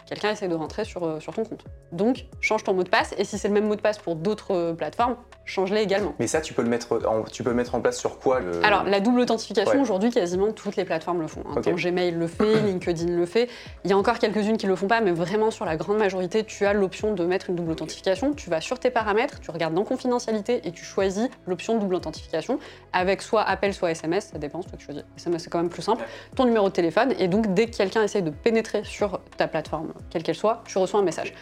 Quelqu'un 0.06 0.30
essaie 0.30 0.48
de 0.48 0.54
rentrer 0.54 0.84
sur, 0.84 1.04
euh, 1.04 1.20
sur 1.20 1.34
ton 1.34 1.44
compte. 1.44 1.64
Donc 1.92 2.26
change 2.40 2.64
ton 2.64 2.74
mot 2.74 2.82
de 2.82 2.88
passe, 2.88 3.14
et 3.18 3.24
si 3.24 3.38
c'est 3.38 3.48
le 3.48 3.54
même 3.54 3.66
mot 3.66 3.76
de 3.76 3.80
passe 3.80 3.98
pour 3.98 4.16
d'autres 4.16 4.52
euh, 4.54 4.72
plateformes, 4.72 5.16
change-les 5.44 5.82
également. 5.82 6.14
Mais 6.18 6.26
ça, 6.26 6.40
tu 6.40 6.54
peux 6.54 6.62
le 6.62 6.68
mettre 6.68 7.00
en, 7.06 7.22
tu 7.24 7.42
peux 7.44 7.50
le 7.50 7.56
mettre 7.56 7.74
en 7.74 7.80
place 7.80 7.98
sur 7.98 8.18
quoi 8.18 8.40
le... 8.40 8.64
Alors, 8.64 8.84
la 8.84 9.00
double 9.00 9.20
authentification, 9.20 9.72
Ouais. 9.74 9.80
aujourd'hui, 9.80 10.10
quasiment 10.10 10.52
toutes 10.52 10.76
les 10.76 10.84
plateformes 10.84 11.20
le 11.20 11.26
font. 11.28 11.42
hein. 11.48 11.60
Gmail 11.60 12.12
le 12.12 12.26
fait, 12.26 12.60
LinkedIn 12.66 13.12
le 13.16 13.26
fait. 13.26 13.48
Il 13.84 13.90
y 13.90 13.92
a 13.92 13.96
encore 13.98 14.18
quelques-unes 14.18 14.56
qui 14.56 14.66
le 14.66 14.74
font 14.76 14.88
pas, 14.88 15.00
mais 15.00 15.12
vraiment, 15.12 15.50
sur 15.50 15.64
la 15.64 15.76
grande 15.76 15.98
majorité, 15.98 16.44
tu 16.44 16.66
as 16.66 16.72
l'option 16.72 17.14
de 17.14 17.24
mettre 17.24 17.50
une 17.50 17.56
double 17.56 17.72
authentification. 17.72 18.32
Tu 18.34 18.50
vas 18.50 18.60
sur 18.60 18.78
tes 18.78 18.90
paramètres, 18.90 19.40
tu 19.40 19.50
regardes 19.50 19.74
dans 19.74 19.84
confidentialité 19.84 20.60
et 20.66 20.72
tu 20.72 20.84
choisis 20.84 21.28
l'option 21.46 21.78
double 21.78 21.94
authentification 21.96 22.58
avec 22.92 23.22
soit 23.22 23.42
appel, 23.42 23.72
soit 23.74 23.90
SMS. 23.90 24.30
Ça 24.32 24.38
dépend, 24.38 24.62
soit 24.62 24.76
tu 24.78 24.86
choisis 24.86 25.04
SMS, 25.16 25.42
c'est 25.44 25.50
quand 25.50 25.58
même 25.58 25.68
plus 25.70 25.82
simple. 25.82 26.04
Ton 26.34 26.44
numéro 26.44 26.68
de 26.68 26.72
téléphone. 26.74 27.12
Et 27.18 27.28
donc, 27.28 27.54
dès 27.54 27.66
que 27.66 27.76
quelqu'un 27.76 28.02
essaye 28.02 28.22
de 28.22 28.30
pénétrer 28.30 28.82
sur 28.84 29.20
ta 29.36 29.46
plateforme, 29.48 29.92
quelle 30.10 30.22
qu'elle 30.22 30.36
soit, 30.36 30.62
tu 30.66 30.78
reçois 30.78 31.00
un 31.00 31.04
message. 31.04 31.32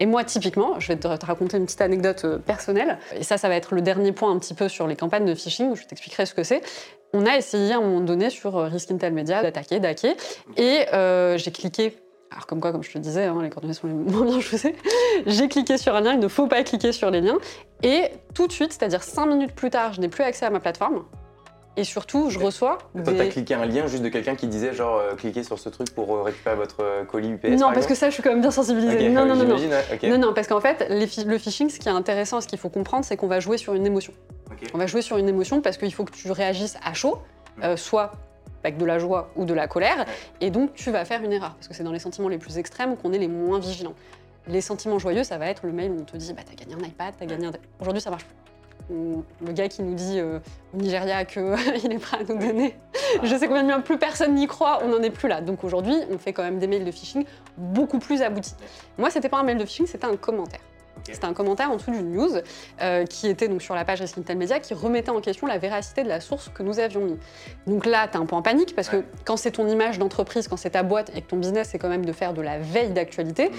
Et 0.00 0.06
moi, 0.06 0.24
typiquement, 0.24 0.80
je 0.80 0.88
vais 0.88 0.96
te 0.96 1.14
te 1.14 1.26
raconter 1.26 1.58
une 1.58 1.66
petite 1.66 1.82
anecdote 1.82 2.24
euh, 2.24 2.38
personnelle. 2.38 2.98
Et 3.14 3.22
ça, 3.22 3.36
ça 3.36 3.48
va 3.48 3.54
être 3.54 3.74
le 3.74 3.82
dernier 3.82 4.12
point 4.12 4.32
un 4.32 4.38
petit 4.38 4.54
peu 4.54 4.68
sur 4.68 4.86
les 4.86 4.96
campagnes 4.96 5.26
de 5.26 5.34
phishing, 5.34 5.76
je 5.76 5.86
t'expliquerai 5.86 6.24
ce 6.24 6.34
que 6.34 6.42
c'est. 6.42 6.62
On 7.12 7.26
a 7.26 7.36
essayé 7.36 7.74
à 7.74 7.78
un 7.78 7.80
moment 7.80 8.00
donné 8.00 8.30
sur 8.30 8.56
euh, 8.56 8.64
Risk 8.68 8.90
Intel 8.90 9.12
Media 9.12 9.42
d'attaquer, 9.42 9.78
d'hacker. 9.78 10.14
Et 10.56 10.86
euh, 10.94 11.36
j'ai 11.36 11.50
cliqué. 11.50 11.96
Alors, 12.30 12.46
comme 12.46 12.60
quoi, 12.60 12.72
comme 12.72 12.82
je 12.82 12.92
te 12.92 12.98
disais, 12.98 13.24
hein, 13.24 13.38
les 13.42 13.50
coordonnées 13.50 13.74
sont 13.74 13.88
les 13.88 13.92
moins 13.92 14.24
bien 14.24 14.40
choisies. 14.40 14.74
j'ai 15.26 15.48
cliqué 15.48 15.76
sur 15.76 15.94
un 15.94 16.00
lien, 16.00 16.14
il 16.14 16.20
ne 16.20 16.28
faut 16.28 16.46
pas 16.46 16.62
cliquer 16.62 16.92
sur 16.92 17.10
les 17.10 17.20
liens. 17.20 17.38
Et 17.82 18.04
tout 18.34 18.46
de 18.46 18.52
suite, 18.52 18.72
c'est-à-dire 18.72 19.02
cinq 19.02 19.26
minutes 19.26 19.54
plus 19.54 19.68
tard, 19.68 19.92
je 19.92 20.00
n'ai 20.00 20.08
plus 20.08 20.24
accès 20.24 20.46
à 20.46 20.50
ma 20.50 20.60
plateforme. 20.60 21.04
Et 21.76 21.84
surtout, 21.84 22.30
je 22.30 22.38
Ok. 22.38 22.46
reçois 22.46 22.78
Toi, 22.94 23.02
t'as 23.04 23.12
des... 23.12 23.28
cliqué 23.28 23.54
un 23.54 23.64
lien 23.64 23.86
juste 23.86 24.02
de 24.02 24.08
quelqu'un 24.08 24.34
qui 24.34 24.48
disait 24.48 24.74
genre 24.74 24.98
euh, 24.98 25.14
cliquez 25.14 25.42
sur 25.44 25.58
ce 25.58 25.68
truc 25.68 25.94
pour 25.94 26.14
euh, 26.14 26.22
récupérer 26.22 26.56
votre 26.56 26.82
euh, 26.82 27.04
colis 27.04 27.30
UPS. 27.30 27.50
Non, 27.50 27.66
par 27.66 27.74
parce 27.74 27.86
que 27.86 27.94
ça, 27.94 28.08
je 28.08 28.14
suis 28.14 28.22
quand 28.22 28.30
même 28.30 28.40
bien 28.40 28.50
sensibilisée. 28.50 29.08
Ok, 29.08 29.14
non, 29.14 29.24
non, 29.24 29.36
non, 29.36 29.44
non. 29.44 29.56
ouais. 29.56 30.08
Non, 30.10 30.18
non, 30.18 30.34
parce 30.34 30.48
qu'en 30.48 30.60
fait, 30.60 30.86
les 30.88 31.06
le 31.24 31.38
phishing, 31.38 31.70
ce 31.70 31.78
qui 31.78 31.88
est 31.88 31.92
intéressant, 31.92 32.40
ce 32.40 32.48
qu'il 32.48 32.58
faut 32.58 32.68
comprendre, 32.70 33.04
c'est 33.04 33.16
qu'on 33.16 33.28
va 33.28 33.40
jouer 33.40 33.56
sur 33.56 33.74
une 33.74 33.86
émotion. 33.86 34.12
On 34.74 34.78
va 34.78 34.86
jouer 34.86 35.02
sur 35.02 35.16
une 35.16 35.28
émotion 35.28 35.60
parce 35.60 35.76
qu'il 35.76 35.92
faut 35.94 36.04
que 36.04 36.12
tu 36.12 36.30
réagisses 36.30 36.76
à 36.84 36.92
chaud, 36.92 37.18
euh, 37.62 37.76
soit 37.76 38.12
avec 38.62 38.76
de 38.76 38.84
la 38.84 38.98
joie 38.98 39.30
ou 39.36 39.44
de 39.44 39.54
la 39.54 39.68
colère, 39.68 40.04
et 40.40 40.50
donc 40.50 40.74
tu 40.74 40.90
vas 40.90 41.04
faire 41.04 41.22
une 41.22 41.32
erreur, 41.32 41.54
parce 41.54 41.68
que 41.68 41.72
c'est 41.72 41.84
dans 41.84 41.92
les 41.92 41.98
sentiments 41.98 42.28
les 42.28 42.36
plus 42.36 42.58
extrêmes 42.58 42.96
qu'on 42.96 43.12
est 43.12 43.18
les 43.18 43.28
moins 43.28 43.58
vigilants. 43.58 43.94
Les 44.48 44.60
sentiments 44.60 44.98
joyeux, 44.98 45.24
ça 45.24 45.38
va 45.38 45.46
être 45.46 45.64
le 45.64 45.72
mail 45.72 45.92
où 45.92 46.00
on 46.00 46.04
te 46.04 46.16
dit 46.16 46.32
bah, 46.34 46.42
T'as 46.44 46.54
gagné 46.54 46.74
un 46.74 46.86
iPad, 46.86 47.14
t'as 47.18 47.26
gagné 47.26 47.46
un. 47.46 47.52
Aujourd'hui, 47.80 48.00
ça 48.02 48.10
marche 48.10 48.24
plus. 48.24 48.34
Ou 48.90 49.24
Le 49.46 49.52
gars 49.52 49.68
qui 49.68 49.82
nous 49.82 49.94
dit 49.94 50.18
euh, 50.18 50.38
au 50.74 50.78
Nigeria 50.78 51.24
qu'il 51.24 51.42
est 51.92 51.98
prêt 51.98 52.18
à 52.18 52.24
nous 52.32 52.38
donner, 52.38 52.76
je 53.22 53.36
sais 53.36 53.46
combien 53.46 53.62
de 53.62 53.68
bien 53.68 53.80
plus 53.80 53.98
personne 53.98 54.34
n'y 54.34 54.46
croit, 54.46 54.80
on 54.84 54.88
n'en 54.88 55.02
est 55.02 55.10
plus 55.10 55.28
là. 55.28 55.40
Donc 55.40 55.62
aujourd'hui, 55.64 55.94
on 56.10 56.18
fait 56.18 56.32
quand 56.32 56.42
même 56.42 56.58
des 56.58 56.66
mails 56.66 56.84
de 56.84 56.90
phishing 56.90 57.24
beaucoup 57.56 57.98
plus 57.98 58.20
aboutis. 58.22 58.54
Moi, 58.98 59.10
c'était 59.10 59.28
pas 59.28 59.38
un 59.38 59.42
mail 59.44 59.58
de 59.58 59.64
phishing, 59.64 59.86
c'était 59.86 60.06
un 60.06 60.16
commentaire. 60.16 60.60
C'était 61.04 61.24
un 61.24 61.32
commentaire 61.32 61.70
en 61.70 61.76
dessous 61.76 61.92
d'une 61.92 62.12
news 62.12 62.28
euh, 62.82 63.04
qui 63.06 63.26
était 63.28 63.48
donc 63.48 63.62
sur 63.62 63.74
la 63.74 63.86
page 63.86 64.02
Risk 64.02 64.18
Intel 64.18 64.36
Media 64.36 64.60
qui 64.60 64.74
remettait 64.74 65.10
en 65.10 65.20
question 65.22 65.46
la 65.46 65.56
véracité 65.56 66.02
de 66.02 66.08
la 66.08 66.20
source 66.20 66.50
que 66.52 66.62
nous 66.62 66.78
avions 66.78 67.00
mis. 67.00 67.16
Donc 67.66 67.86
là, 67.86 68.06
tu 68.06 68.18
es 68.18 68.20
un 68.20 68.26
peu 68.26 68.36
en 68.36 68.42
panique 68.42 68.74
parce 68.74 68.88
que 68.90 68.96
Ouais. 68.96 69.04
quand 69.24 69.38
c'est 69.38 69.52
ton 69.52 69.66
image 69.66 69.98
d'entreprise, 69.98 70.46
quand 70.46 70.58
c'est 70.58 70.70
ta 70.70 70.82
boîte 70.82 71.10
et 71.16 71.22
que 71.22 71.28
ton 71.28 71.38
business 71.38 71.68
c'est 71.70 71.78
quand 71.78 71.88
même 71.88 72.04
de 72.04 72.12
faire 72.12 72.34
de 72.34 72.42
la 72.42 72.58
veille 72.58 72.90
d'actualité, 72.90 73.50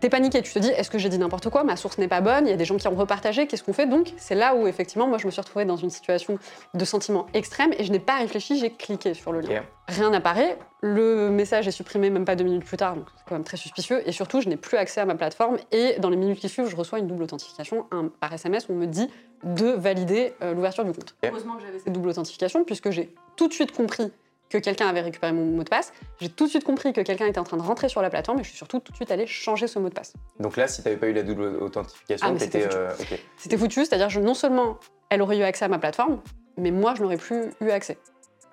T'es 0.00 0.08
paniqué, 0.08 0.40
tu 0.40 0.50
te 0.52 0.58
dis 0.58 0.68
est-ce 0.70 0.88
que 0.90 0.96
j'ai 0.98 1.10
dit 1.10 1.18
n'importe 1.18 1.50
quoi, 1.50 1.62
ma 1.62 1.76
source 1.76 1.98
n'est 1.98 2.08
pas 2.08 2.22
bonne, 2.22 2.46
il 2.46 2.50
y 2.50 2.54
a 2.54 2.56
des 2.56 2.64
gens 2.64 2.76
qui 2.78 2.88
ont 2.88 2.94
repartagé, 2.94 3.46
qu'est-ce 3.46 3.62
qu'on 3.62 3.74
fait? 3.74 3.86
Donc 3.86 4.14
c'est 4.16 4.34
là 4.34 4.54
où 4.54 4.66
effectivement 4.66 5.06
moi 5.06 5.18
je 5.18 5.26
me 5.26 5.30
suis 5.30 5.40
retrouvée 5.42 5.66
dans 5.66 5.76
une 5.76 5.90
situation 5.90 6.38
de 6.72 6.84
sentiment 6.86 7.26
extrême 7.34 7.72
et 7.78 7.84
je 7.84 7.92
n'ai 7.92 7.98
pas 8.00 8.16
réfléchi, 8.16 8.58
j'ai 8.58 8.70
cliqué 8.70 9.12
sur 9.12 9.30
le 9.30 9.40
lien. 9.40 9.62
Rien 9.88 10.08
n'apparaît, 10.08 10.56
le 10.80 11.28
message 11.28 11.68
est 11.68 11.72
supprimé 11.72 12.08
même 12.08 12.24
pas 12.24 12.34
deux 12.34 12.44
minutes 12.44 12.64
plus 12.64 12.78
tard, 12.78 12.96
donc 12.96 13.04
c'est 13.14 13.24
quand 13.28 13.34
même 13.34 13.44
très 13.44 13.58
suspicieux 13.58 14.02
et 14.08 14.12
surtout 14.12 14.40
je 14.40 14.48
n'ai 14.48 14.56
plus 14.56 14.78
accès 14.78 15.02
à 15.02 15.04
ma 15.04 15.16
plateforme 15.16 15.58
et 15.70 15.96
dans 15.98 16.08
les 16.08 16.16
minutes 16.16 16.38
qui 16.40 16.48
suivent 16.48 16.68
je 16.68 16.76
reçois 16.76 16.98
une 16.98 17.06
double 17.06 17.24
authentification 17.24 17.86
un- 17.90 18.08
par 18.08 18.32
SMS 18.32 18.68
où 18.70 18.72
on 18.72 18.76
me 18.76 18.86
dit 18.86 19.08
de 19.44 19.66
valider 19.66 20.32
euh, 20.42 20.54
l'ouverture 20.54 20.84
du 20.84 20.92
compte. 20.92 21.14
Heureusement 21.24 21.56
que 21.56 21.62
j'avais 21.62 21.78
cette 21.78 21.92
double 21.92 22.08
authentification 22.08 22.64
puisque 22.64 22.90
j'ai 22.90 23.14
tout 23.36 23.48
de 23.48 23.52
suite 23.52 23.72
compris 23.72 24.10
que 24.50 24.58
quelqu'un 24.58 24.88
avait 24.88 25.00
récupéré 25.00 25.32
mon 25.32 25.44
mot 25.46 25.62
de 25.62 25.68
passe, 25.68 25.92
j'ai 26.20 26.28
tout 26.28 26.44
de 26.44 26.50
suite 26.50 26.64
compris 26.64 26.92
que 26.92 27.00
quelqu'un 27.00 27.26
était 27.26 27.38
en 27.38 27.44
train 27.44 27.56
de 27.56 27.62
rentrer 27.62 27.88
sur 27.88 28.02
la 28.02 28.10
plateforme 28.10 28.40
et 28.40 28.42
je 28.42 28.48
suis 28.48 28.58
surtout 28.58 28.80
tout 28.80 28.92
de 28.92 28.96
suite 28.96 29.10
allée 29.10 29.26
changer 29.26 29.66
ce 29.68 29.78
mot 29.78 29.88
de 29.88 29.94
passe. 29.94 30.12
Donc 30.38 30.56
là, 30.56 30.66
si 30.66 30.82
t'avais 30.82 30.96
pas 30.96 31.06
eu 31.06 31.12
la 31.12 31.22
double 31.22 31.44
authentification, 31.60 32.26
Ah, 32.28 32.56
euh. 32.56 32.90
C'était 33.36 33.56
foutu, 33.56 33.84
c'est-à-dire 33.84 34.08
que 34.08 34.18
non 34.18 34.34
seulement 34.34 34.78
elle 35.08 35.22
aurait 35.22 35.38
eu 35.38 35.42
accès 35.42 35.64
à 35.64 35.68
ma 35.68 35.78
plateforme, 35.78 36.20
mais 36.56 36.70
moi 36.70 36.94
je 36.96 37.02
n'aurais 37.02 37.16
plus 37.16 37.52
eu 37.60 37.70
accès. 37.70 37.96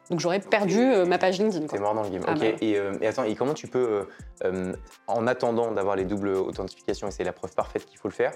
Donc 0.09 0.19
j'aurais 0.19 0.39
perdu 0.39 0.79
euh, 0.79 1.05
ma 1.05 1.17
page 1.17 1.39
LinkedIn. 1.39 1.67
T'es 1.67 1.79
mort 1.79 1.93
dans 1.93 2.03
le 2.03 2.09
game. 2.09 2.21
Ah, 2.25 2.31
ok. 2.31 2.39
bah 2.39 2.45
ouais. 2.45 2.55
et, 2.61 2.77
euh, 2.77 2.93
et 3.01 3.07
attends, 3.07 3.23
et 3.23 3.35
comment 3.35 3.53
tu 3.53 3.67
peux, 3.67 4.07
euh, 4.45 4.73
en 5.07 5.27
attendant 5.27 5.71
d'avoir 5.71 5.95
les 5.95 6.05
doubles 6.05 6.29
authentifications, 6.29 7.07
et 7.07 7.11
c'est 7.11 7.25
la 7.25 7.33
preuve 7.33 7.53
parfaite 7.53 7.85
qu'il 7.85 7.97
faut 7.97 8.07
le 8.07 8.13
faire, 8.13 8.31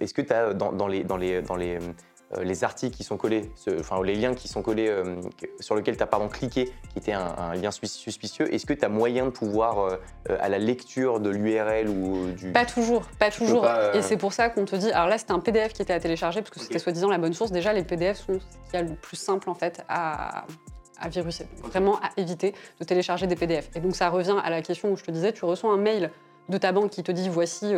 est-ce 0.00 0.14
que 0.14 0.22
tu 0.22 0.32
as 0.32 0.52
dans, 0.52 0.72
dans 0.72 0.88
les, 0.88 1.04
dans 1.04 1.16
les, 1.16 1.42
dans 1.42 1.56
les, 1.56 1.78
les 2.40 2.64
articles 2.64 2.96
qui 2.96 3.04
sont 3.04 3.16
collés, 3.16 3.50
ce- 3.56 3.78
enfin 3.80 4.02
les 4.02 4.14
liens 4.14 4.34
qui 4.34 4.48
sont 4.48 4.62
collés, 4.62 4.88
euh, 4.88 5.16
sur 5.60 5.74
lesquels 5.74 5.96
tu 5.96 6.02
as 6.02 6.06
pardon, 6.06 6.28
cliqué, 6.28 6.66
qui 6.92 6.98
était 6.98 7.12
un, 7.12 7.34
un 7.36 7.54
lien 7.54 7.70
sus- 7.70 7.86
suspicieux, 7.86 8.52
est-ce 8.54 8.64
que 8.66 8.72
tu 8.72 8.84
as 8.84 8.88
moyen 8.88 9.26
de 9.26 9.30
pouvoir, 9.30 9.78
euh, 9.80 9.96
euh, 10.30 10.36
à 10.40 10.48
la 10.48 10.58
lecture 10.58 11.20
de 11.20 11.28
l'URL 11.30 11.88
ou 11.88 12.16
euh, 12.28 12.32
du. 12.32 12.52
Pas 12.52 12.64
toujours, 12.64 13.02
pas 13.18 13.30
toujours. 13.30 13.62
pas, 13.62 13.76
euh, 13.78 13.92
Et 13.94 14.02
c'est 14.02 14.16
pour 14.16 14.32
ça 14.32 14.48
qu'on 14.48 14.64
te 14.64 14.76
dit. 14.76 14.90
Alors 14.92 15.08
là, 15.08 15.18
c'était 15.18 15.32
un 15.32 15.40
PDF 15.40 15.72
qui 15.72 15.82
était 15.82 15.92
à 15.92 16.00
télécharger 16.00 16.40
parce 16.40 16.50
que 16.50 16.60
c'était 16.60 16.78
soi-disant 16.78 17.08
la 17.10 17.18
bonne 17.18 17.34
source. 17.34 17.52
Déjà, 17.52 17.72
les 17.72 17.82
PDF 17.84 18.18
sont 18.18 18.40
ce 18.40 18.70
qu'il 18.70 18.74
y 18.74 18.76
a 18.76 18.82
le 18.82 18.94
plus 18.94 19.16
simple 19.16 19.50
en 19.50 19.54
fait 19.54 19.84
à, 19.88 20.46
à 21.00 21.08
viruser. 21.08 21.46
Vraiment 21.64 21.96
à 21.96 22.10
éviter 22.16 22.54
de 22.80 22.84
télécharger 22.84 23.26
des 23.26 23.36
PDF. 23.36 23.68
Et 23.74 23.80
donc 23.80 23.94
ça 23.96 24.08
revient 24.08 24.36
à 24.42 24.48
la 24.50 24.62
question 24.62 24.90
où 24.92 24.96
je 24.96 25.04
te 25.04 25.10
disais, 25.10 25.32
tu 25.32 25.44
reçois 25.44 25.72
un 25.72 25.76
mail 25.76 26.10
de 26.48 26.58
ta 26.58 26.72
banque 26.72 26.90
qui 26.90 27.02
te 27.02 27.12
dit 27.12 27.28
voici. 27.28 27.72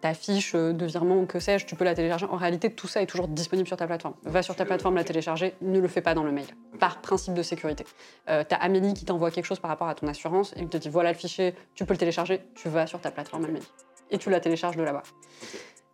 Ta 0.00 0.14
fiche 0.14 0.54
euh, 0.54 0.72
de 0.72 0.86
virement 0.86 1.18
ou 1.18 1.26
que 1.26 1.40
sais-je, 1.40 1.66
tu 1.66 1.74
peux 1.74 1.84
la 1.84 1.94
télécharger. 1.94 2.26
En 2.26 2.36
réalité, 2.36 2.70
tout 2.70 2.86
ça 2.86 3.02
est 3.02 3.06
toujours 3.06 3.28
disponible 3.28 3.66
sur 3.66 3.76
ta 3.76 3.86
plateforme. 3.86 4.14
Va 4.24 4.42
sur 4.42 4.54
ta 4.54 4.64
plateforme 4.64 4.96
la 4.96 5.04
télécharger, 5.04 5.54
ne 5.60 5.80
le 5.80 5.88
fais 5.88 6.00
pas 6.00 6.14
dans 6.14 6.24
le 6.24 6.32
mail, 6.32 6.46
par 6.78 7.00
principe 7.00 7.34
de 7.34 7.42
sécurité. 7.42 7.84
Euh, 8.28 8.44
tu 8.48 8.54
as 8.54 8.58
Amélie 8.58 8.94
qui 8.94 9.04
t'envoie 9.04 9.30
quelque 9.30 9.46
chose 9.46 9.60
par 9.60 9.70
rapport 9.70 9.88
à 9.88 9.94
ton 9.94 10.06
assurance 10.06 10.52
et 10.56 10.60
qui 10.60 10.68
te 10.68 10.76
dit 10.76 10.88
voilà 10.88 11.12
le 11.12 11.18
fichier, 11.18 11.54
tu 11.74 11.84
peux 11.84 11.94
le 11.94 11.98
télécharger, 11.98 12.40
tu 12.54 12.68
vas 12.68 12.86
sur 12.86 13.00
ta 13.00 13.10
plateforme 13.10 13.44
Amélie 13.44 13.66
et 14.10 14.18
tu 14.18 14.30
la 14.30 14.40
télécharges 14.40 14.76
de 14.76 14.82
là-bas. 14.82 15.02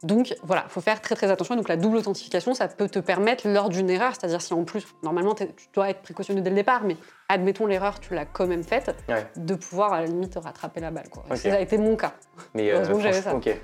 Donc 0.04 0.36
voilà, 0.42 0.64
il 0.66 0.70
faut 0.70 0.80
faire 0.80 1.00
très 1.00 1.14
très 1.16 1.30
attention. 1.30 1.56
Donc 1.56 1.68
la 1.68 1.76
double 1.76 1.96
authentification, 1.96 2.54
ça 2.54 2.68
peut 2.68 2.88
te 2.88 2.98
permettre 2.98 3.48
lors 3.48 3.68
d'une 3.70 3.90
erreur, 3.90 4.12
c'est-à-dire 4.14 4.40
si 4.42 4.52
en 4.54 4.64
plus, 4.64 4.86
normalement 5.02 5.34
t'es- 5.34 5.48
tu 5.56 5.66
dois 5.72 5.90
être 5.90 6.02
précautionneux 6.02 6.42
dès 6.42 6.50
le 6.50 6.56
départ, 6.56 6.82
mais 6.84 6.96
admettons 7.30 7.66
l'erreur, 7.66 8.00
tu 8.00 8.14
l'as 8.14 8.26
quand 8.26 8.46
même 8.46 8.62
faite, 8.62 8.94
Ouais. 9.08 9.26
de 9.36 9.54
pouvoir 9.54 9.94
à 9.94 10.00
la 10.02 10.06
limite 10.06 10.36
rattraper 10.36 10.80
la 10.80 10.90
balle. 10.90 11.08
Quoi. 11.08 11.24
Ça 11.36 11.54
a 11.54 11.58
été 11.58 11.78
mon 11.78 11.96
cas. 11.96 12.12
Mais 12.54 12.70
euh. 12.70 12.84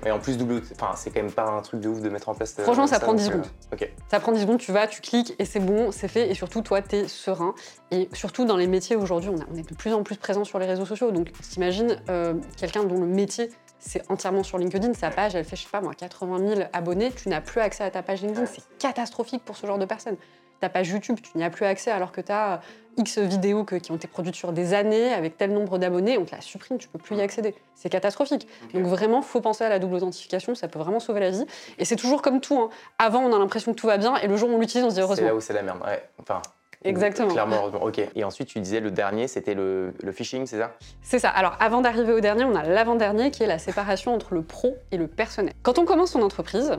Et 0.05 0.11
en 0.11 0.19
plus, 0.19 0.37
double. 0.37 0.61
Enfin, 0.73 0.93
c'est 0.95 1.11
quand 1.11 1.21
même 1.21 1.31
pas 1.31 1.45
un 1.47 1.61
truc 1.61 1.79
de 1.79 1.87
ouf 1.87 2.01
de 2.01 2.09
mettre 2.09 2.29
en 2.29 2.33
place. 2.33 2.55
euh, 2.59 2.63
Franchement, 2.63 2.87
ça 2.87 2.99
prend 2.99 3.13
10 3.13 3.25
donc, 3.29 3.35
euh, 3.35 3.43
secondes. 3.77 3.89
Ça 4.09 4.19
prend 4.19 4.31
10 4.31 4.41
secondes, 4.41 4.57
tu 4.57 4.71
vas, 4.71 4.87
tu 4.87 5.01
cliques 5.01 5.35
et 5.37 5.45
c'est 5.45 5.59
bon, 5.59 5.91
c'est 5.91 6.07
fait. 6.07 6.29
Et 6.29 6.33
surtout, 6.33 6.61
toi, 6.61 6.81
tu 6.81 6.95
es 6.95 7.07
serein. 7.07 7.53
Et 7.91 8.09
surtout, 8.13 8.45
dans 8.45 8.57
les 8.57 8.67
métiers 8.67 8.95
aujourd'hui, 8.95 9.29
on, 9.29 9.55
est 9.55 9.69
de 9.69 9.75
plus 9.75 9.93
en 9.93 10.01
plus 10.03 10.15
présent 10.15 10.43
sur 10.43 10.57
les 10.59 10.65
réseaux 10.65 10.85
sociaux. 10.85 11.11
Donc, 11.11 11.31
t'imagines 11.33 11.97
euh, 12.09 12.33
quelqu'un 12.57 12.83
dont 12.83 12.99
le 12.99 13.05
métier, 13.07 13.49
c'est 13.81 14.09
entièrement 14.09 14.43
sur 14.43 14.57
LinkedIn, 14.57 14.93
sa 14.93 15.09
page, 15.09 15.35
elle 15.35 15.43
fait, 15.43 15.55
je 15.57 15.63
sais 15.63 15.69
pas 15.69 15.81
moi, 15.81 15.93
80 15.93 16.37
000 16.55 16.61
abonnés, 16.71 17.11
tu 17.11 17.27
n'as 17.27 17.41
plus 17.41 17.59
accès 17.59 17.83
à 17.83 17.91
ta 17.91 18.01
page 18.03 18.21
LinkedIn. 18.21 18.45
C'est 18.45 18.61
catastrophique 18.77 19.43
pour 19.43 19.57
ce 19.57 19.65
genre 19.67 19.77
de 19.79 19.85
personnes. 19.85 20.15
Ta 20.59 20.69
page 20.69 20.89
YouTube, 20.89 21.17
tu 21.21 21.35
n'y 21.37 21.43
as 21.43 21.49
plus 21.49 21.65
accès 21.65 21.89
alors 21.89 22.11
que 22.11 22.21
tu 22.21 22.31
as 22.31 22.61
X 22.97 23.17
vidéos 23.17 23.63
que- 23.63 23.77
qui 23.77 23.91
ont 23.91 23.95
été 23.95 24.07
produites 24.07 24.35
sur 24.35 24.53
des 24.53 24.75
années 24.75 25.11
avec 25.11 25.35
tel 25.37 25.51
nombre 25.53 25.79
d'abonnés, 25.79 26.19
on 26.19 26.25
te 26.25 26.35
la 26.35 26.41
supprime, 26.41 26.77
tu 26.77 26.87
peux 26.87 26.99
plus 26.99 27.15
y 27.15 27.21
accéder. 27.21 27.55
C'est 27.73 27.89
catastrophique. 27.89 28.47
Donc 28.73 28.83
vraiment, 28.85 29.23
faut 29.23 29.41
penser 29.41 29.63
à 29.63 29.69
la 29.69 29.79
double 29.79 29.95
authentification, 29.95 30.53
ça 30.53 30.67
peut 30.67 30.77
vraiment 30.77 30.99
sauver 30.99 31.19
la 31.21 31.31
vie. 31.31 31.45
Et 31.79 31.85
c'est 31.85 31.95
toujours 31.95 32.21
comme 32.21 32.41
tout. 32.41 32.59
hein. 32.59 32.69
Avant, 32.99 33.21
on 33.21 33.33
a 33.33 33.39
l'impression 33.39 33.73
que 33.73 33.79
tout 33.79 33.87
va 33.87 33.97
bien, 33.97 34.17
et 34.17 34.27
le 34.27 34.37
jour 34.37 34.49
où 34.49 34.53
on 34.53 34.59
l'utilise, 34.59 34.85
on 34.85 34.89
se 34.89 34.93
dit 34.95 34.97
C'est 34.97 35.01
heureusement. 35.01 35.27
là 35.27 35.35
où 35.35 35.39
c'est 35.41 35.53
la 35.53 35.63
merde. 35.63 35.79
Ouais. 35.83 36.03
Enfin. 36.19 36.41
Exactement. 36.83 37.29
Clairement, 37.29 37.57
heureusement. 37.57 37.83
Ok. 37.83 38.01
Et 38.15 38.23
ensuite, 38.23 38.47
tu 38.47 38.59
disais 38.59 38.79
le 38.79 38.91
dernier, 38.91 39.27
c'était 39.27 39.53
le, 39.53 39.93
le 40.01 40.11
phishing, 40.11 40.45
c'est 40.45 40.57
ça? 40.57 40.71
C'est 41.01 41.19
ça. 41.19 41.29
Alors, 41.29 41.55
avant 41.59 41.81
d'arriver 41.81 42.13
au 42.13 42.19
dernier, 42.19 42.43
on 42.43 42.55
a 42.55 42.63
l'avant-dernier 42.63 43.31
qui 43.31 43.43
est 43.43 43.47
la 43.47 43.59
séparation 43.59 44.13
entre 44.13 44.33
le 44.33 44.41
pro 44.41 44.75
et 44.91 44.97
le 44.97 45.07
personnel. 45.07 45.53
Quand 45.61 45.77
on 45.77 45.85
commence 45.85 46.11
son 46.11 46.21
entreprise, 46.21 46.77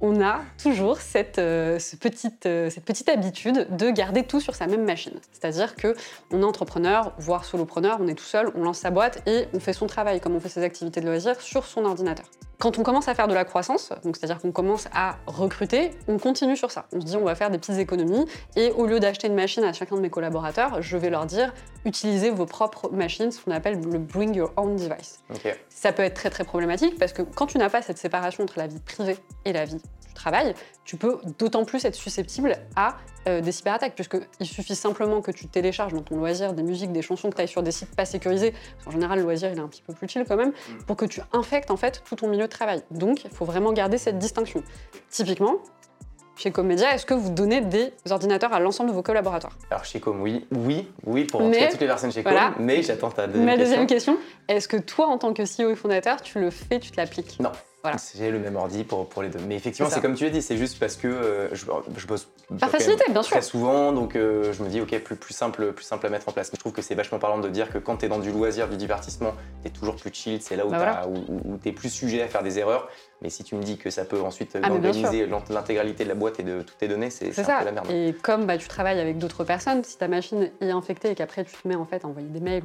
on 0.00 0.22
a 0.22 0.42
toujours 0.62 0.98
cette, 0.98 1.38
euh, 1.38 1.78
ce 1.78 1.96
petite, 1.96 2.46
euh, 2.46 2.70
cette 2.70 2.84
petite 2.84 3.08
habitude 3.08 3.66
de 3.76 3.90
garder 3.90 4.22
tout 4.22 4.40
sur 4.40 4.54
sa 4.54 4.66
même 4.66 4.84
machine. 4.84 5.18
C'est-à-dire 5.32 5.74
que 5.74 5.94
on 6.30 6.40
est 6.40 6.44
entrepreneur, 6.44 7.12
voire 7.18 7.44
solopreneur, 7.44 7.98
on 8.00 8.06
est 8.06 8.14
tout 8.14 8.24
seul, 8.24 8.50
on 8.54 8.62
lance 8.62 8.78
sa 8.78 8.90
boîte 8.90 9.22
et 9.26 9.46
on 9.54 9.60
fait 9.60 9.72
son 9.72 9.88
travail, 9.88 10.20
comme 10.20 10.36
on 10.36 10.40
fait 10.40 10.48
ses 10.48 10.62
activités 10.62 11.00
de 11.00 11.06
loisirs, 11.06 11.40
sur 11.40 11.66
son 11.66 11.84
ordinateur. 11.84 12.26
Quand 12.60 12.76
on 12.76 12.82
commence 12.82 13.06
à 13.06 13.14
faire 13.14 13.28
de 13.28 13.34
la 13.34 13.44
croissance, 13.44 13.92
donc 14.02 14.16
c'est-à-dire 14.16 14.40
qu'on 14.40 14.50
commence 14.50 14.88
à 14.92 15.18
recruter, 15.28 15.92
on 16.08 16.18
continue 16.18 16.56
sur 16.56 16.72
ça. 16.72 16.86
On 16.92 17.00
se 17.00 17.06
dit 17.06 17.16
on 17.16 17.24
va 17.24 17.36
faire 17.36 17.50
des 17.50 17.58
petites 17.58 17.78
économies 17.78 18.26
et 18.56 18.72
au 18.72 18.86
lieu 18.86 18.98
d'acheter 18.98 19.28
une 19.28 19.36
machine 19.36 19.62
à 19.62 19.72
chacun 19.72 19.94
de 19.94 20.00
mes 20.00 20.10
collaborateurs, 20.10 20.82
je 20.82 20.96
vais 20.96 21.08
leur 21.08 21.26
dire 21.26 21.54
utilisez 21.84 22.30
vos 22.30 22.46
propres 22.46 22.90
machines, 22.90 23.30
ce 23.30 23.40
qu'on 23.40 23.52
appelle 23.52 23.80
le 23.80 24.00
bring 24.00 24.34
your 24.34 24.52
own 24.56 24.74
device. 24.74 25.20
Ça 25.68 25.92
peut 25.92 26.02
être 26.02 26.14
très 26.14 26.30
très 26.30 26.42
problématique 26.42 26.98
parce 26.98 27.12
que 27.12 27.22
quand 27.22 27.46
tu 27.46 27.58
n'as 27.58 27.70
pas 27.70 27.80
cette 27.80 27.98
séparation 27.98 28.42
entre 28.42 28.58
la 28.58 28.66
vie 28.66 28.80
privée 28.80 29.18
et 29.44 29.52
la 29.52 29.64
vie 29.64 29.76
du 29.76 30.14
travail, 30.14 30.52
tu 30.84 30.96
peux 30.96 31.20
d'autant 31.38 31.64
plus 31.64 31.84
être 31.84 31.94
susceptible 31.94 32.56
à 32.74 32.96
euh, 33.28 33.40
des 33.40 33.52
cyberattaques, 33.52 33.94
puisqu'il 33.94 34.46
suffit 34.46 34.74
simplement 34.74 35.20
que 35.20 35.30
tu 35.30 35.46
télécharges 35.46 35.92
dans 35.92 36.02
ton 36.02 36.16
loisir 36.16 36.54
des 36.54 36.62
musiques, 36.62 36.92
des 36.92 37.02
chansons 37.02 37.30
que 37.30 37.36
tu 37.36 37.42
ailles 37.42 37.48
sur 37.48 37.62
des 37.62 37.72
sites 37.72 37.94
pas 37.94 38.04
sécurisés, 38.04 38.52
parce 38.52 38.84
qu'en 38.86 38.90
général 38.92 39.18
le 39.18 39.24
loisir 39.24 39.50
il 39.52 39.58
est 39.58 39.60
un 39.60 39.68
petit 39.68 39.82
peu 39.82 39.92
plus 39.92 40.08
chill 40.08 40.24
quand 40.26 40.36
même, 40.36 40.52
pour 40.86 40.96
que 40.96 41.04
tu 41.04 41.20
infectes 41.32 41.70
en 41.70 41.76
fait 41.76 42.02
tout 42.08 42.16
ton 42.16 42.28
milieu 42.28 42.47
de 42.48 42.52
travail. 42.52 42.82
Donc 42.90 43.24
il 43.24 43.30
faut 43.30 43.44
vraiment 43.44 43.72
garder 43.72 43.96
cette 43.98 44.18
distinction. 44.18 44.62
Typiquement, 45.10 45.56
chez 46.36 46.50
Comedia, 46.52 46.94
est-ce 46.94 47.04
que 47.06 47.14
vous 47.14 47.30
donnez 47.30 47.60
des 47.60 47.92
ordinateurs 48.10 48.52
à 48.52 48.60
l'ensemble 48.60 48.90
de 48.90 48.94
vos 48.94 49.02
collaborateurs? 49.02 49.52
Alors 49.70 49.84
chez 49.84 49.98
Com, 50.00 50.20
oui, 50.20 50.46
oui, 50.52 50.88
oui, 51.04 51.24
pour 51.24 51.40
en 51.40 51.44
tout 51.44 51.50
Mais- 51.50 51.58
cas 51.58 51.70
toutes 51.70 51.80
les 51.80 51.86
personnes 51.86 52.12
chez 52.12 52.22
Com, 52.22 52.32
voilà. 52.32 52.54
mais 52.58 52.82
j'attends 52.82 53.10
ta 53.10 53.26
deuxième 53.26 53.44
Ma 53.44 53.52
question. 53.52 53.64
deuxième 53.64 53.86
question, 53.86 54.18
est-ce 54.48 54.68
que 54.68 54.76
toi 54.76 55.06
en 55.06 55.18
tant 55.18 55.32
que 55.34 55.42
CEO 55.44 55.70
et 55.70 55.74
fondateur, 55.76 56.20
tu 56.22 56.38
le 56.40 56.50
fais, 56.50 56.78
tu 56.78 56.90
te 56.92 56.96
l'appliques? 56.96 57.38
Non. 57.40 57.50
Voilà. 57.82 57.96
J'ai 58.16 58.32
le 58.32 58.40
même 58.40 58.56
ordi 58.56 58.82
pour, 58.82 59.08
pour 59.08 59.22
les 59.22 59.28
deux. 59.28 59.38
Mais 59.46 59.54
effectivement, 59.54 59.88
C'est 59.88 60.00
comme 60.00 60.14
tu 60.16 60.24
l'as 60.24 60.30
dit, 60.30 60.42
c'est 60.42 60.56
juste 60.56 60.80
parce 60.80 60.96
que 60.96 61.06
euh, 61.06 61.48
je, 61.54 61.64
je 61.96 62.06
bosse 62.08 62.26
Par 62.58 62.70
facilité, 62.70 63.04
bien 63.12 63.22
sûr. 63.22 63.30
très 63.30 63.40
souvent, 63.42 63.92
donc 63.92 64.16
euh, 64.16 64.52
je 64.52 64.64
me 64.64 64.68
dis, 64.68 64.80
ok, 64.80 64.98
plus, 64.98 65.14
plus, 65.14 65.32
simple, 65.32 65.72
plus 65.72 65.84
simple 65.84 66.04
à 66.06 66.10
mettre 66.10 66.28
en 66.28 66.32
place. 66.32 66.50
Je 66.52 66.58
trouve 66.58 66.72
que 66.72 66.82
c'est 66.82 66.96
vachement 66.96 67.20
parlant 67.20 67.38
de 67.38 67.48
dire 67.48 67.70
que 67.70 67.78
quand 67.78 67.98
tu 67.98 68.06
es 68.06 68.08
dans 68.08 68.18
du 68.18 68.32
loisir, 68.32 68.68
du 68.68 68.76
divertissement, 68.76 69.32
tu 69.62 69.68
es 69.68 69.70
toujours 69.70 69.94
plus 69.94 70.10
chill, 70.12 70.42
c'est 70.42 70.56
là 70.56 70.66
où, 70.66 70.70
Bah 70.70 71.04
tu 71.62 71.68
es 71.68 71.72
plus 71.72 71.88
sujet 71.90 72.20
à 72.20 72.26
faire 72.26 72.42
des 72.42 72.58
erreurs. 72.58 72.88
Mais 73.22 73.30
si 73.30 73.44
tu 73.44 73.54
me 73.54 73.62
dis 73.62 73.78
que 73.78 73.90
ça 73.90 74.04
peut 74.04 74.20
ensuite 74.20 74.56
Ah, 74.60 74.70
mais 74.70 74.78
bien 74.80 74.88
organiser 74.90 75.26
l'int- 75.26 75.42
l'intégralité 75.48 76.02
de 76.02 76.08
la 76.08 76.14
boîte 76.16 76.40
et 76.40 76.44
de 76.44 76.62
toutes 76.62 76.78
tes 76.78 76.88
données, 76.88 77.10
c'est 77.10 77.28
un 77.38 77.44
ça. 77.44 77.58
peu 77.60 77.64
la 77.64 77.72
merde. 77.72 77.90
Et 77.90 78.12
comme 78.22 78.44
bah, 78.46 78.58
tu 78.58 78.66
travailles 78.66 78.98
avec 79.00 79.18
d'autres 79.18 79.44
personnes, 79.44 79.84
si 79.84 79.96
ta 79.98 80.08
machine 80.08 80.50
est 80.60 80.70
infectée 80.70 81.10
et 81.10 81.14
qu'après 81.14 81.44
tu 81.44 81.52
te 81.52 81.66
mets 81.68 81.74
en 81.76 81.84
fait 81.86 82.04
à 82.04 82.08
envoyer 82.08 82.28
des 82.28 82.40
mails 82.40 82.64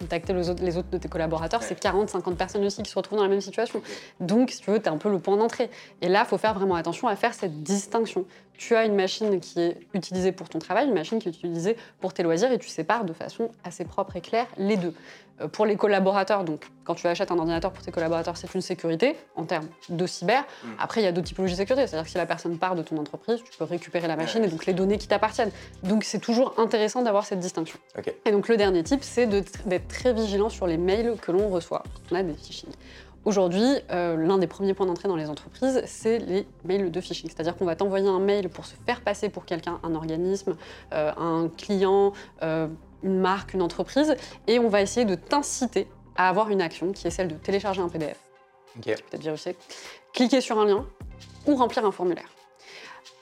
contacter 0.00 0.32
les 0.32 0.48
autres, 0.48 0.64
les 0.64 0.76
autres 0.76 0.90
de 0.90 0.98
tes 0.98 1.08
collaborateurs, 1.08 1.62
c'est 1.62 1.78
40, 1.78 2.08
50 2.08 2.36
personnes 2.36 2.64
aussi 2.64 2.82
qui 2.82 2.90
se 2.90 2.96
retrouvent 2.96 3.18
dans 3.18 3.24
la 3.24 3.30
même 3.30 3.40
situation. 3.40 3.82
Donc, 4.18 4.50
si 4.50 4.60
tu 4.60 4.70
veux, 4.70 4.80
tu 4.80 4.86
es 4.86 4.88
un 4.88 4.96
peu 4.96 5.10
le 5.10 5.18
point 5.18 5.36
d'entrée. 5.36 5.70
Et 6.00 6.08
là, 6.08 6.22
il 6.24 6.28
faut 6.28 6.38
faire 6.38 6.54
vraiment 6.54 6.74
attention 6.74 7.06
à 7.06 7.16
faire 7.16 7.34
cette 7.34 7.62
distinction. 7.62 8.24
Tu 8.60 8.76
as 8.76 8.84
une 8.84 8.94
machine 8.94 9.40
qui 9.40 9.58
est 9.58 9.78
utilisée 9.94 10.32
pour 10.32 10.50
ton 10.50 10.58
travail, 10.58 10.86
une 10.86 10.92
machine 10.92 11.18
qui 11.18 11.28
est 11.28 11.32
utilisée 11.32 11.78
pour 11.98 12.12
tes 12.12 12.22
loisirs, 12.22 12.52
et 12.52 12.58
tu 12.58 12.68
sépares 12.68 13.06
de 13.06 13.14
façon 13.14 13.48
assez 13.64 13.86
propre 13.86 14.16
et 14.16 14.20
claire 14.20 14.46
les 14.58 14.76
deux. 14.76 14.92
Euh, 15.40 15.48
Pour 15.48 15.64
les 15.64 15.76
collaborateurs, 15.76 16.44
donc 16.44 16.66
quand 16.84 16.94
tu 16.94 17.06
achètes 17.06 17.30
un 17.30 17.38
ordinateur 17.38 17.72
pour 17.72 17.82
tes 17.82 17.90
collaborateurs, 17.90 18.36
c'est 18.36 18.52
une 18.52 18.60
sécurité 18.60 19.16
en 19.34 19.44
termes 19.44 19.66
de 19.88 20.06
cyber. 20.06 20.44
Après, 20.78 21.00
il 21.00 21.04
y 21.04 21.06
a 21.06 21.12
d'autres 21.12 21.28
typologies 21.28 21.54
de 21.54 21.58
sécurité, 21.58 21.86
c'est-à-dire 21.86 22.04
que 22.04 22.10
si 22.10 22.18
la 22.18 22.26
personne 22.26 22.58
part 22.58 22.74
de 22.74 22.82
ton 22.82 22.98
entreprise, 22.98 23.40
tu 23.42 23.56
peux 23.56 23.64
récupérer 23.64 24.06
la 24.06 24.16
machine 24.16 24.44
et 24.44 24.48
donc 24.48 24.66
les 24.66 24.74
données 24.74 24.98
qui 24.98 25.08
t'appartiennent. 25.08 25.52
Donc 25.82 26.04
c'est 26.04 26.18
toujours 26.18 26.52
intéressant 26.58 27.00
d'avoir 27.00 27.24
cette 27.24 27.40
distinction. 27.40 27.78
Et 28.26 28.30
donc 28.30 28.46
le 28.48 28.58
dernier 28.58 28.82
type, 28.82 29.02
c'est 29.02 29.26
d'être 29.26 29.88
très 29.88 30.12
vigilant 30.12 30.50
sur 30.50 30.66
les 30.66 30.76
mails 30.76 31.16
que 31.22 31.32
l'on 31.32 31.48
reçoit 31.48 31.82
quand 31.94 32.14
on 32.14 32.18
a 32.18 32.22
des 32.22 32.34
phishing. 32.34 32.68
Aujourd'hui, 33.26 33.76
euh, 33.90 34.16
l'un 34.16 34.38
des 34.38 34.46
premiers 34.46 34.72
points 34.72 34.86
d'entrée 34.86 35.06
dans 35.06 35.16
les 35.16 35.28
entreprises, 35.28 35.82
c'est 35.84 36.18
les 36.18 36.46
mails 36.64 36.90
de 36.90 37.00
phishing. 37.00 37.28
C'est-à-dire 37.28 37.54
qu'on 37.54 37.66
va 37.66 37.76
t'envoyer 37.76 38.08
un 38.08 38.18
mail 38.18 38.48
pour 38.48 38.64
se 38.64 38.74
faire 38.86 39.02
passer 39.02 39.28
pour 39.28 39.44
quelqu'un, 39.44 39.78
un 39.82 39.94
organisme, 39.94 40.56
euh, 40.94 41.12
un 41.18 41.48
client, 41.48 42.14
euh, 42.42 42.66
une 43.02 43.20
marque, 43.20 43.52
une 43.52 43.60
entreprise, 43.60 44.16
et 44.46 44.58
on 44.58 44.68
va 44.68 44.80
essayer 44.80 45.04
de 45.04 45.16
t'inciter 45.16 45.86
à 46.16 46.30
avoir 46.30 46.48
une 46.48 46.62
action 46.62 46.92
qui 46.92 47.06
est 47.06 47.10
celle 47.10 47.28
de 47.28 47.34
télécharger 47.34 47.82
un 47.82 47.88
PDF, 47.88 48.18
peut-être 48.74 49.22
virusé, 49.22 49.54
cliquer 50.14 50.40
sur 50.40 50.58
un 50.58 50.64
lien 50.64 50.86
ou 51.46 51.56
remplir 51.56 51.84
un 51.84 51.92
formulaire. 51.92 52.28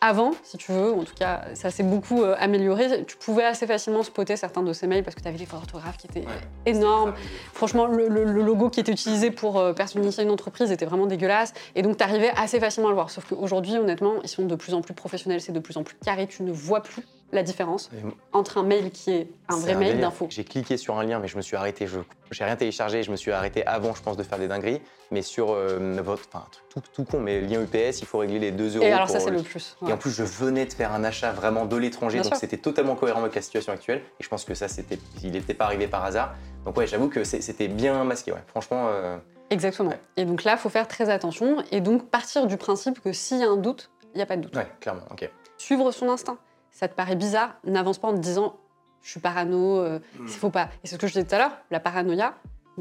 Avant, 0.01 0.31
si 0.45 0.57
tu 0.59 0.71
veux, 0.71 0.93
en 0.93 1.03
tout 1.03 1.15
cas, 1.19 1.43
ça 1.55 1.71
s'est 1.71 1.83
beaucoup 1.83 2.23
euh, 2.23 2.37
amélioré. 2.39 3.05
Tu 3.05 3.17
pouvais 3.17 3.43
assez 3.45 3.67
facilement 3.67 4.05
spotter 4.05 4.37
certains 4.37 4.63
de 4.63 4.73
ces 4.73 4.87
mails 4.87 5.03
parce 5.03 5.17
que 5.17 5.21
tu 5.21 5.27
avais 5.27 5.39
des 5.39 5.47
d'orthographe 5.47 5.97
qui 5.97 6.07
étaient 6.07 6.25
énormes. 6.67 7.15
Franchement, 7.53 7.87
le, 7.87 8.07
le- 8.09 8.25
le 8.25 8.43
logo 8.43 8.71
qui 8.71 8.79
était 8.79 8.93
utilisé 8.93 9.33
pour 9.33 9.59
euh, 9.59 9.73
personnifier 9.73 10.23
une 10.23 10.31
entreprise 10.31 10.71
était 10.71 10.85
vraiment 10.87 11.07
dégueulasse. 11.07 11.53
Et 11.75 11.83
donc, 11.83 11.97
tu 11.97 12.05
arrivais 12.05 12.31
assez 12.37 12.61
facilement 12.61 12.89
à 12.89 12.91
le 12.93 12.95
voir. 12.95 13.11
Sauf 13.11 13.25
qu'aujourd'hui, 13.29 13.77
honnêtement, 13.77 14.15
ils 14.23 14.29
sont 14.29 14.45
de 14.45 14.55
plus 14.55 14.73
en 14.75 14.83
plus 14.83 14.95
professionnels, 14.95 15.41
c'est 15.41 15.51
de 15.53 15.59
plus 15.59 15.77
en 15.77 15.83
plus 15.83 15.97
carré. 16.05 16.29
Tu 16.29 16.45
ne 16.45 16.53
vois 16.53 16.83
plus 16.83 17.03
la 17.33 17.43
différence 17.43 17.91
entre 18.33 18.59
un 18.59 18.63
mail 18.63 18.91
qui 18.91 19.11
est 19.13 19.29
un 19.49 19.57
vrai 19.59 19.75
mail 19.75 20.01
d'info. 20.01 20.27
J'ai 20.31 20.45
cliqué 20.45 20.77
sur 20.77 20.99
un 20.99 21.05
lien, 21.05 21.19
mais 21.19 21.29
je 21.29 21.37
me 21.37 21.43
suis 21.43 21.57
arrêté. 21.57 21.87
Je 21.87 21.99
j'ai 22.31 22.45
rien 22.45 22.57
téléchargé. 22.57 23.03
Je 23.03 23.11
me 23.11 23.17
suis 23.17 23.33
arrêté 23.33 23.67
avant, 23.67 23.95
je 23.95 24.03
pense, 24.03 24.17
de 24.17 24.23
faire 24.23 24.39
des 24.39 24.49
dingueries. 24.49 24.81
Mais 25.11 25.23
sur 25.23 25.51
euh, 25.53 26.01
votre, 26.03 26.23
enfin, 26.33 26.45
un 26.47 26.51
truc 26.51 26.65
tout, 26.69 26.83
tout 26.93 27.05
con, 27.05 27.21
mais 27.21 27.41
lien 27.41 27.63
UPS, 27.63 28.01
il 28.01 28.07
faut 28.07 28.19
régler 28.19 28.39
les 28.39 28.51
2 28.51 28.77
euros. 28.77 28.85
Et 28.85 28.93
alors, 28.93 29.09
ça, 29.09 29.21
c'est 29.21 29.31
le- 29.31 29.43
plus. 29.43 29.77
Et 29.87 29.93
en 29.93 29.97
plus, 29.97 30.11
je 30.11 30.23
venais 30.23 30.67
de 30.67 30.73
faire 30.73 30.93
un 30.93 31.05
achat 31.05 31.33
vraiment 31.33 31.65
de 31.67 31.77
l'étranger, 31.77 32.21
donc 32.21 32.35
c'était 32.37 32.59
totalement 32.59 32.95
cohérent 32.95 33.21
avec 33.23 33.35
la 33.35 33.41
situation 33.43 33.73
actuelle. 33.73 34.03
Et 34.21 34.25
je 34.25 34.29
pense 34.29 34.45
que 34.45 34.55
ça, 34.55 34.69
c'était, 34.69 34.99
il 35.23 35.31
n'était 35.33 35.55
pas 35.55 35.65
arrivé 35.65 35.87
par 35.89 36.05
hasard. 36.05 36.35
Donc 36.67 36.77
ouais, 36.77 36.87
j'avoue 36.87 37.09
que 37.09 37.25
c'était 37.25 37.69
bien 37.69 38.05
masqué. 38.05 38.33
Ouais. 38.33 38.43
Franchement, 38.49 38.89
euh, 38.89 39.17
Exactement. 39.51 39.91
Ouais. 39.91 40.01
Et 40.19 40.25
donc 40.27 40.45
là, 40.45 40.53
il 40.53 40.59
faut 40.59 40.69
faire 40.69 40.87
très 40.89 41.09
attention 41.09 41.63
et 41.73 41.81
donc 41.81 42.11
partir 42.11 42.47
du 42.47 42.59
principe 42.59 43.01
que 43.01 43.13
s'il 43.15 43.39
y 43.39 43.45
a 43.45 43.49
un 43.49 43.57
doute, 43.57 43.91
il 44.15 44.17
n'y 44.19 44.23
a 44.23 44.27
pas 44.27 44.37
de 44.37 44.43
doute. 44.43 44.55
ouais, 44.57 44.67
clairement. 44.81 45.05
Ok. 45.11 45.29
Suivre 45.57 45.91
son 45.91 46.11
instinct. 46.11 46.37
Ça 46.79 46.87
te 46.87 46.95
paraît 46.95 47.17
bizarre, 47.17 47.57
n'avance 47.65 47.99
pas 47.99 48.07
en 48.07 48.13
te 48.15 48.21
disant 48.21 48.55
je 49.03 49.11
suis 49.11 49.21
parano, 49.21 49.79
euh, 49.81 49.99
il 50.21 50.29
faut 50.29 50.51
pas. 50.51 50.69
Et 50.85 50.87
c'est 50.87 50.95
ce 50.95 51.01
que 51.01 51.09
je 51.09 51.13
disais 51.15 51.25
tout 51.25 51.35
à 51.35 51.39
l'heure, 51.39 51.57
la 51.73 51.81
paranoïa, 51.81 52.35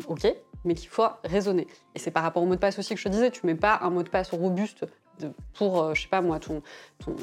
ok, 0.08 0.28
mais 0.66 0.76
qu'il 0.76 0.88
faut 0.90 1.08
raisonner. 1.24 1.66
Et 1.96 2.00
c'est 2.00 2.12
par 2.12 2.22
rapport 2.22 2.44
au 2.44 2.46
mot 2.46 2.54
de 2.54 2.60
passe 2.60 2.78
aussi 2.78 2.94
que 2.94 3.00
je 3.00 3.06
te 3.06 3.10
disais, 3.10 3.32
tu 3.32 3.44
mets 3.48 3.56
pas 3.56 3.80
un 3.82 3.90
mot 3.90 4.04
de 4.04 4.10
passe 4.10 4.30
robuste 4.32 4.86
de- 5.20 5.32
pour, 5.56 5.82
euh, 5.82 5.94
je 5.96 6.04
sais 6.04 6.08
pas 6.10 6.22
moi, 6.22 6.40
ton, 6.40 6.62
ton, 7.04 7.16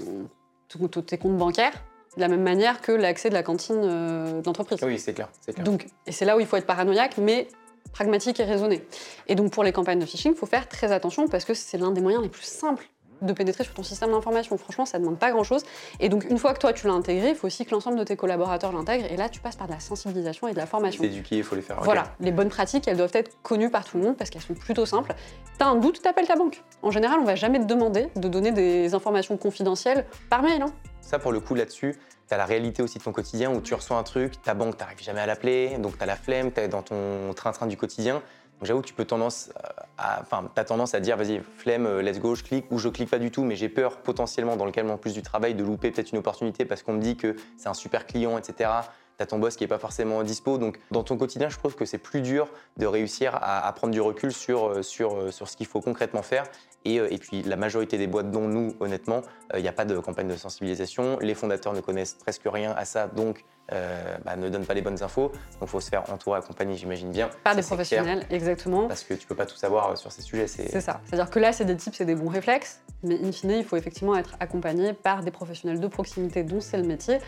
ton- 0.69 0.89
ton- 0.89 1.03
tes 1.03 1.17
comptes 1.19 1.37
bancaires, 1.37 1.75
de 2.17 2.21
la 2.21 2.27
même 2.29 2.43
manière 2.43 2.81
que 2.81 2.91
l'accès 2.91 3.29
de 3.29 3.35
la 3.35 3.45
cantine 3.45 3.81
euh, 3.85 4.41
d'entreprise. 4.43 4.79
Oui, 4.83 4.99
c'est 4.99 5.15
clair. 5.15 5.29
Clair. 5.47 5.63
Donc, 5.65 5.87
et 6.07 6.13
c'est 6.13 6.25
là 6.25 6.37
où 6.37 6.41
il 6.41 6.47
faut 6.47 6.57
être 6.57 6.67
paranoïaque, 6.67 7.19
mais 7.19 7.47
pragmatique 7.93 8.41
et 8.41 8.45
raisonné. 8.45 8.85
Et 9.29 9.35
donc, 9.37 9.53
pour 9.53 9.63
les 9.63 9.73
campagnes 9.73 10.01
de 10.01 10.07
phishing, 10.07 10.33
il 10.33 10.37
faut 10.39 10.47
faire 10.47 10.69
très 10.69 10.91
attention 10.91 11.29
parce 11.29 11.45
que 11.45 11.55
c'est 11.55 11.79
l'un 11.79 11.93
des 11.93 12.01
moyens 12.01 12.23
les 12.23 12.29
plus 12.31 12.43
simples 12.45 12.89
de 13.25 13.33
pénétrer 13.33 13.65
sur 13.65 13.75
ton 13.75 13.83
système 13.83 14.11
d'information. 14.11 14.57
Franchement, 14.57 14.87
ça 14.87 14.99
ne 14.99 15.05
demande 15.05 15.19
pas 15.19 15.31
grand-chose. 15.31 15.63
Et 16.01 16.09
donc, 16.09 16.25
une 16.31 16.39
fois 16.39 16.55
que 16.55 16.59
toi, 16.59 16.73
tu 16.73 16.87
l'as 16.87 16.93
intégré, 16.93 17.31
il 17.31 17.35
faut 17.35 17.47
aussi 17.47 17.65
que 17.65 17.71
l'ensemble 17.71 17.99
de 17.99 18.05
tes 18.05 18.17
collaborateurs 18.17 18.73
l'intègrent. 18.73 19.07
Et 19.11 19.17
là, 19.17 19.29
tu 19.29 19.41
passes 19.41 19.57
par 19.57 19.67
de 19.67 19.73
la 19.73 19.81
sensibilisation 19.81 20.49
et 20.49 20.53
de 20.53 20.59
la 20.59 20.67
formation. 20.67 21.03
S'éduquer, 21.03 21.37
il 21.39 21.45
faut 21.45 21.57
les 21.57 21.63
faire. 21.63 21.81
Voilà, 21.83 22.15
les 22.21 22.33
bonnes 22.33 22.49
pratiques, 22.49 22.87
elles 22.89 22.97
doivent 22.97 23.11
être 23.15 23.31
connues 23.43 23.71
par 23.71 23.85
tout 23.85 23.99
le 23.99 24.05
monde 24.05 24.17
parce 24.17 24.31
qu'elles 24.31 24.43
sont 24.43 24.55
plutôt 24.55 24.87
simples. 24.87 25.15
T'as 25.59 25.67
un 25.67 25.77
doute, 25.77 26.03
t'appelles 26.03 26.27
ta 26.27 26.37
banque. 26.37 26.63
En 26.83 26.91
général, 26.91 27.19
on 27.21 27.25
va 27.25 27.35
jamais 27.35 27.59
te 27.59 27.65
demander 27.65 28.09
de 28.17 28.29
donner 28.29 28.53
des 28.53 28.95
informations 28.95 29.37
confidentielles 29.37 30.07
par 30.31 30.43
mail. 30.43 30.63
hein. 30.63 30.73
Ça, 31.01 31.19
pour 31.19 31.33
le 31.33 31.41
coup, 31.41 31.55
là-dessus, 31.55 31.97
tu 32.27 32.35
as 32.35 32.39
la 32.39 32.47
réalité 32.47 32.83
aussi 32.83 32.99
de 32.99 33.05
ton 33.05 33.13
quotidien 33.13 33.53
où 33.53 33.61
tu 33.61 33.75
reçois 33.75 33.99
un 33.99 34.03
truc, 34.03 34.41
ta 34.43 34.55
banque, 34.55 34.77
tu 34.97 35.05
jamais 35.05 35.21
à 35.21 35.27
l'appeler, 35.27 35.77
donc 35.79 35.99
tu 35.99 36.03
as 36.03 36.07
la 36.07 36.17
flemme, 36.17 36.51
tu 36.51 36.61
es 36.61 36.69
dans 36.69 36.83
ton 36.83 37.33
train-train 37.35 37.67
du 37.67 37.77
quotidien. 37.77 38.23
J'avoue 38.63 38.81
que 38.81 38.87
tu 38.87 38.95
peux 38.95 39.05
tendance 39.05 39.51
as 39.99 40.65
tendance 40.65 40.95
à 40.95 41.01
dire, 41.01 41.17
vas-y, 41.17 41.41
flemme, 41.57 41.87
euh, 41.87 42.03
let's 42.03 42.19
go, 42.19 42.35
je 42.35 42.43
clique, 42.43 42.67
ou 42.71 42.79
je 42.79 42.89
clique 42.89 43.11
pas 43.11 43.19
du 43.19 43.31
tout, 43.31 43.45
mais 43.45 43.57
j'ai 43.57 43.69
peur 43.69 43.99
potentiellement, 43.99 44.57
dans 44.57 44.65
le 44.65 44.73
calme 44.73 44.91
en 44.91 44.97
plus 44.97 45.15
du 45.15 45.23
travail, 45.23 45.55
de 45.55 45.63
louper 45.63 45.91
peut-être 45.91 46.13
une 46.13 46.19
opportunité 46.19 46.65
parce 46.65 46.83
qu'on 46.83 46.95
me 46.95 47.01
dit 47.01 47.17
que 47.17 47.37
c'est 47.57 47.69
un 47.69 47.75
super 47.75 48.07
client, 48.07 48.39
etc. 48.39 48.71
T'as 49.17 49.27
ton 49.27 49.39
boss 49.39 49.57
qui 49.57 49.65
est 49.65 49.69
pas 49.69 49.79
forcément 49.79 50.23
dispo, 50.23 50.59
donc 50.59 50.79
dans 50.91 51.05
ton 51.05 51.17
quotidien, 51.17 51.49
je 51.49 51.57
trouve 51.57 51.75
que 51.75 51.85
c'est 51.85 51.99
plus 51.99 52.21
dur 52.21 52.49
de 52.77 52.87
réussir 52.87 53.35
à, 53.35 53.67
à 53.67 53.73
prendre 53.73 53.93
du 53.93 54.01
recul 54.01 54.33
sur, 54.33 54.69
euh, 54.69 54.83
sur, 54.83 55.17
euh, 55.17 55.31
sur 55.31 55.49
ce 55.49 55.57
qu'il 55.57 55.67
faut 55.67 55.81
concrètement 55.81 56.23
faire. 56.23 56.45
Et, 56.85 57.01
euh, 57.01 57.09
et 57.11 57.19
puis 57.19 57.43
la 57.43 57.57
majorité 57.57 57.97
des 57.97 58.07
boîtes, 58.07 58.31
dont 58.31 58.49
nous, 58.49 58.75
honnêtement, 58.81 59.23
il 59.55 59.63
n'y 59.63 59.69
a 59.69 59.73
pas 59.73 59.85
de 59.85 59.99
campagne 59.99 60.29
de 60.29 60.37
sensibilisation. 60.37 61.19
Les 61.21 61.35
fondateurs 61.35 61.73
ne 61.73 61.81
connaissent 61.81 62.15
presque 62.15 62.43
rien 62.45 62.73
à 62.77 62.85
ça, 62.85 63.07
donc 63.07 63.45
euh, 63.73 64.17
bah, 64.25 64.37
ne 64.37 64.49
donnent 64.51 64.67
pas 64.67 64.75
les 64.75 64.83
bonnes 64.83 65.03
infos. 65.03 65.29
Donc 65.29 65.63
il 65.63 65.69
faut 65.69 65.81
se 65.81 65.89
faire 65.89 66.11
entourer, 66.13 66.39
accompagner, 66.39 66.77
j'imagine 66.77 67.11
bien. 67.11 67.31
Par 67.43 67.57
des 67.57 67.63
professionnels, 67.63 68.27
exactement. 68.31 68.87
parce 68.89 69.05
que 69.05 69.15
tu 69.15 69.27
peux 69.27 69.35
pas 69.35 69.47
tout 69.47 69.57
savoir 69.57 69.97
sur 69.97 70.13
ces 70.13 70.23
sujets. 70.23 70.47
C'est 70.47 70.69
C'est 70.69 70.83
ça. 70.83 71.01
C'est-à-dire 71.07 71.31
que 71.31 71.39
là, 71.39 71.53
c'est 71.53 71.65
des 71.65 71.77
tips, 71.77 71.97
c'est 71.97 72.05
des 72.05 72.15
bons 72.15 72.29
réflexes, 72.29 72.81
mais 73.03 73.19
in 73.23 73.33
fine, 73.33 73.53
il 73.53 73.65
faut 73.65 73.77
effectivement 73.77 74.17
être 74.17 74.37
accompagné 74.41 74.93
par 74.93 75.23
des 75.23 75.31
professionnels 75.31 75.81
de 75.81 75.87
proximité 75.89 76.43
dont 76.43 76.61
c'est 76.61 76.77
le 76.77 76.85
métier. 76.85 77.19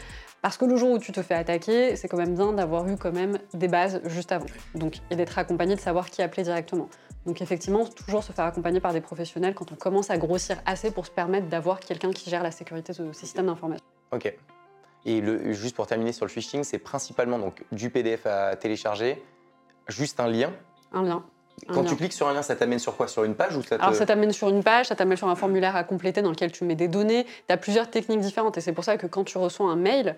Parce 0.43 0.57
que 0.57 0.65
le 0.65 0.77
jour 0.77 0.91
où 0.93 0.99
tu 0.99 1.13
te 1.13 1.23
fais 1.23 1.35
attaquer, 1.35 1.97
c'est 1.97 2.09
quand 2.09 2.17
même 2.17 2.35
bien 2.35 2.53
d'avoir 2.53 2.89
eu 2.89 2.97
quand 2.97 3.13
même 3.13 3.39
des 3.55 3.69
bases 3.69 4.01
juste 4.05 4.33
avant. 4.33 4.47
Donc, 4.75 4.99
et 5.11 5.17
d'être 5.17 5.39
accompagné, 5.39 5.75
de 5.75 5.81
savoir 5.81 6.11
qui 6.11 6.23
appeler 6.23 6.45
directement. 6.45 6.89
Donc 7.27 7.43
effectivement, 7.43 7.85
toujours 7.85 8.23
se 8.23 8.33
faire 8.33 8.45
accompagner 8.45 8.79
par 8.79 8.93
des 8.93 9.01
professionnels 9.01 9.55
quand 9.55 9.73
on 9.73 9.75
commence 9.75 10.11
à 10.11 10.17
grossir 10.17 10.59
assez 10.65 10.93
pour 10.93 11.07
se 11.07 11.11
permettre 11.11 11.49
d'avoir 11.49 11.81
quelqu'un 11.81 12.13
qui 12.13 12.31
gère 12.31 12.43
la 12.43 12.53
sécurité 12.53 12.93
de 12.93 13.13
ces 13.13 13.21
systèmes 13.21 13.47
d'information. 13.47 13.85
Ok. 14.13 14.33
Et 15.05 15.21
le, 15.21 15.53
juste 15.53 15.75
pour 15.75 15.87
terminer 15.87 16.13
sur 16.13 16.25
le 16.25 16.31
phishing, 16.31 16.63
c'est 16.63 16.79
principalement 16.79 17.39
donc 17.39 17.65
du 17.73 17.91
PDF 17.91 18.27
à 18.27 18.55
télécharger, 18.57 19.23
juste 19.89 20.21
un 20.21 20.29
lien. 20.29 20.53
Un 20.93 21.03
lien. 21.03 21.25
Quand 21.69 21.85
tu 21.85 21.97
cliques 21.97 22.13
sur 22.13 22.29
un 22.29 22.35
lien, 22.35 22.43
ça 22.43 22.55
t'amène 22.55 22.79
sur 22.79 22.97
quoi? 22.97 23.09
Sur 23.09 23.25
une 23.25 23.35
page 23.35 23.57
ou 23.57 23.63
ça 23.63 23.79
te... 23.79 23.83
Alors 23.83 23.95
ça 23.95 24.07
t'amène 24.07 24.33
sur 24.33 24.49
une 24.49 24.63
page, 24.63 24.87
ça 24.87 24.97
t'amène 24.97 25.17
sur 25.17 25.29
un 25.29 25.35
formulaire 25.35 25.75
à 25.75 25.85
compléter 25.85 26.23
dans 26.23 26.31
lequel 26.31 26.53
tu 26.53 26.65
mets 26.65 26.75
des 26.75 26.89
données. 26.89 27.25
Tu 27.25 27.53
as 27.53 27.57
plusieurs 27.57 27.91
techniques 27.91 28.21
différentes 28.21 28.59
et 28.59 28.61
c'est 28.61 28.73
pour 28.73 28.85
ça 28.85 28.97
que 28.97 29.07
quand 29.07 29.25
tu 29.25 29.39
reçois 29.39 29.71
un 29.71 29.77
mail, 29.77 30.17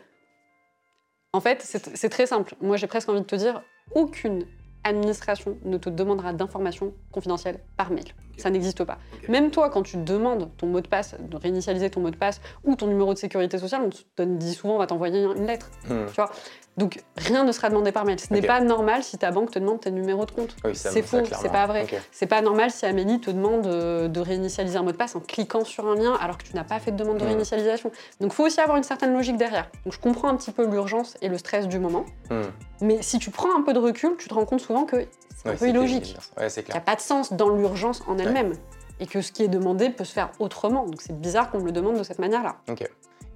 en 1.32 1.40
fait, 1.40 1.62
c'est 1.62 2.08
très 2.08 2.26
simple. 2.26 2.54
Moi, 2.60 2.76
j'ai 2.76 2.86
presque 2.86 3.08
envie 3.08 3.20
de 3.20 3.26
te 3.26 3.36
dire, 3.36 3.62
aucune 3.94 4.46
administration 4.84 5.58
ne 5.64 5.76
te 5.76 5.90
demandera 5.90 6.32
d'informations 6.32 6.94
confidentielles 7.12 7.60
par 7.76 7.90
mail. 7.90 8.06
Ça 8.38 8.50
n'existe 8.50 8.84
pas. 8.84 8.98
Même 9.28 9.50
toi, 9.50 9.68
quand 9.70 9.82
tu 9.82 9.96
demandes 9.96 10.48
ton 10.56 10.66
mot 10.66 10.80
de 10.80 10.88
passe, 10.88 11.14
de 11.18 11.36
réinitialiser 11.36 11.90
ton 11.90 12.00
mot 12.00 12.10
de 12.10 12.16
passe 12.16 12.40
ou 12.64 12.76
ton 12.76 12.86
numéro 12.86 13.12
de 13.12 13.18
sécurité 13.18 13.58
sociale, 13.58 13.82
on 13.84 13.90
te 13.90 14.22
dit 14.22 14.54
souvent 14.54 14.76
on 14.76 14.78
va 14.78 14.86
t'envoyer 14.86 15.22
une 15.22 15.46
lettre. 15.46 15.70
Hmm. 15.88 16.06
Tu 16.06 16.14
vois 16.14 16.30
donc 16.78 17.02
rien 17.16 17.42
ne 17.42 17.50
sera 17.50 17.68
demandé 17.68 17.90
par 17.90 18.04
mail. 18.04 18.20
Ce 18.20 18.32
n'est 18.32 18.40
pas 18.40 18.60
normal 18.60 19.02
si 19.02 19.18
ta 19.18 19.32
banque 19.32 19.50
te 19.50 19.58
demande 19.58 19.80
tes 19.80 19.90
numéros 19.90 20.24
de 20.24 20.30
compte. 20.30 20.54
c'est 20.74 21.02
faux, 21.02 21.22
c'est 21.24 21.50
pas 21.50 21.66
vrai. 21.66 21.86
C'est 22.12 22.28
pas 22.28 22.40
normal 22.40 22.70
si 22.70 22.86
Amélie 22.86 23.20
te 23.20 23.30
demande 23.30 23.66
euh, 23.66 24.06
de 24.06 24.20
réinitialiser 24.20 24.78
un 24.78 24.82
mot 24.82 24.92
de 24.92 24.96
passe 24.96 25.16
en 25.16 25.20
cliquant 25.20 25.64
sur 25.64 25.86
un 25.88 25.96
lien 25.96 26.16
alors 26.20 26.38
que 26.38 26.44
tu 26.44 26.54
n'as 26.54 26.64
pas 26.64 26.78
fait 26.78 26.92
de 26.92 26.96
demande 26.96 27.18
de 27.18 27.24
hmm. 27.24 27.28
réinitialisation. 27.28 27.90
Donc 28.20 28.32
il 28.32 28.34
faut 28.34 28.46
aussi 28.46 28.60
avoir 28.60 28.76
une 28.76 28.84
certaine 28.84 29.12
logique 29.12 29.36
derrière. 29.36 29.68
Donc 29.84 29.92
je 29.92 29.98
comprends 29.98 30.28
un 30.28 30.36
petit 30.36 30.52
peu 30.52 30.64
l'urgence 30.66 31.16
et 31.20 31.28
le 31.28 31.36
stress 31.36 31.66
du 31.66 31.80
moment. 31.80 32.06
Hmm. 32.30 32.42
Mais 32.80 33.02
si 33.02 33.18
tu 33.18 33.30
prends 33.30 33.54
un 33.58 33.62
peu 33.62 33.72
de 33.72 33.80
recul, 33.80 34.12
tu 34.16 34.28
te 34.28 34.34
rends 34.34 34.44
compte 34.44 34.60
souvent 34.60 34.84
que 34.84 35.04
c'est 35.36 35.50
un 35.50 35.56
peu 35.56 35.68
illogique. 35.68 36.16
Il 36.40 36.64
n'y 36.70 36.76
a 36.76 36.80
pas 36.80 36.94
de 36.96 37.00
sens 37.00 37.32
dans 37.32 37.50
l'urgence 37.50 38.02
en 38.06 38.18
elle-même. 38.28 38.52
Et 39.00 39.06
que 39.06 39.20
ce 39.20 39.30
qui 39.32 39.44
est 39.44 39.48
demandé 39.48 39.90
peut 39.90 40.04
se 40.04 40.12
faire 40.12 40.30
autrement. 40.38 40.84
Donc 40.84 41.00
c'est 41.00 41.18
bizarre 41.18 41.50
qu'on 41.50 41.60
me 41.60 41.66
le 41.66 41.72
demande 41.72 41.98
de 41.98 42.02
cette 42.02 42.18
manière-là. 42.18 42.56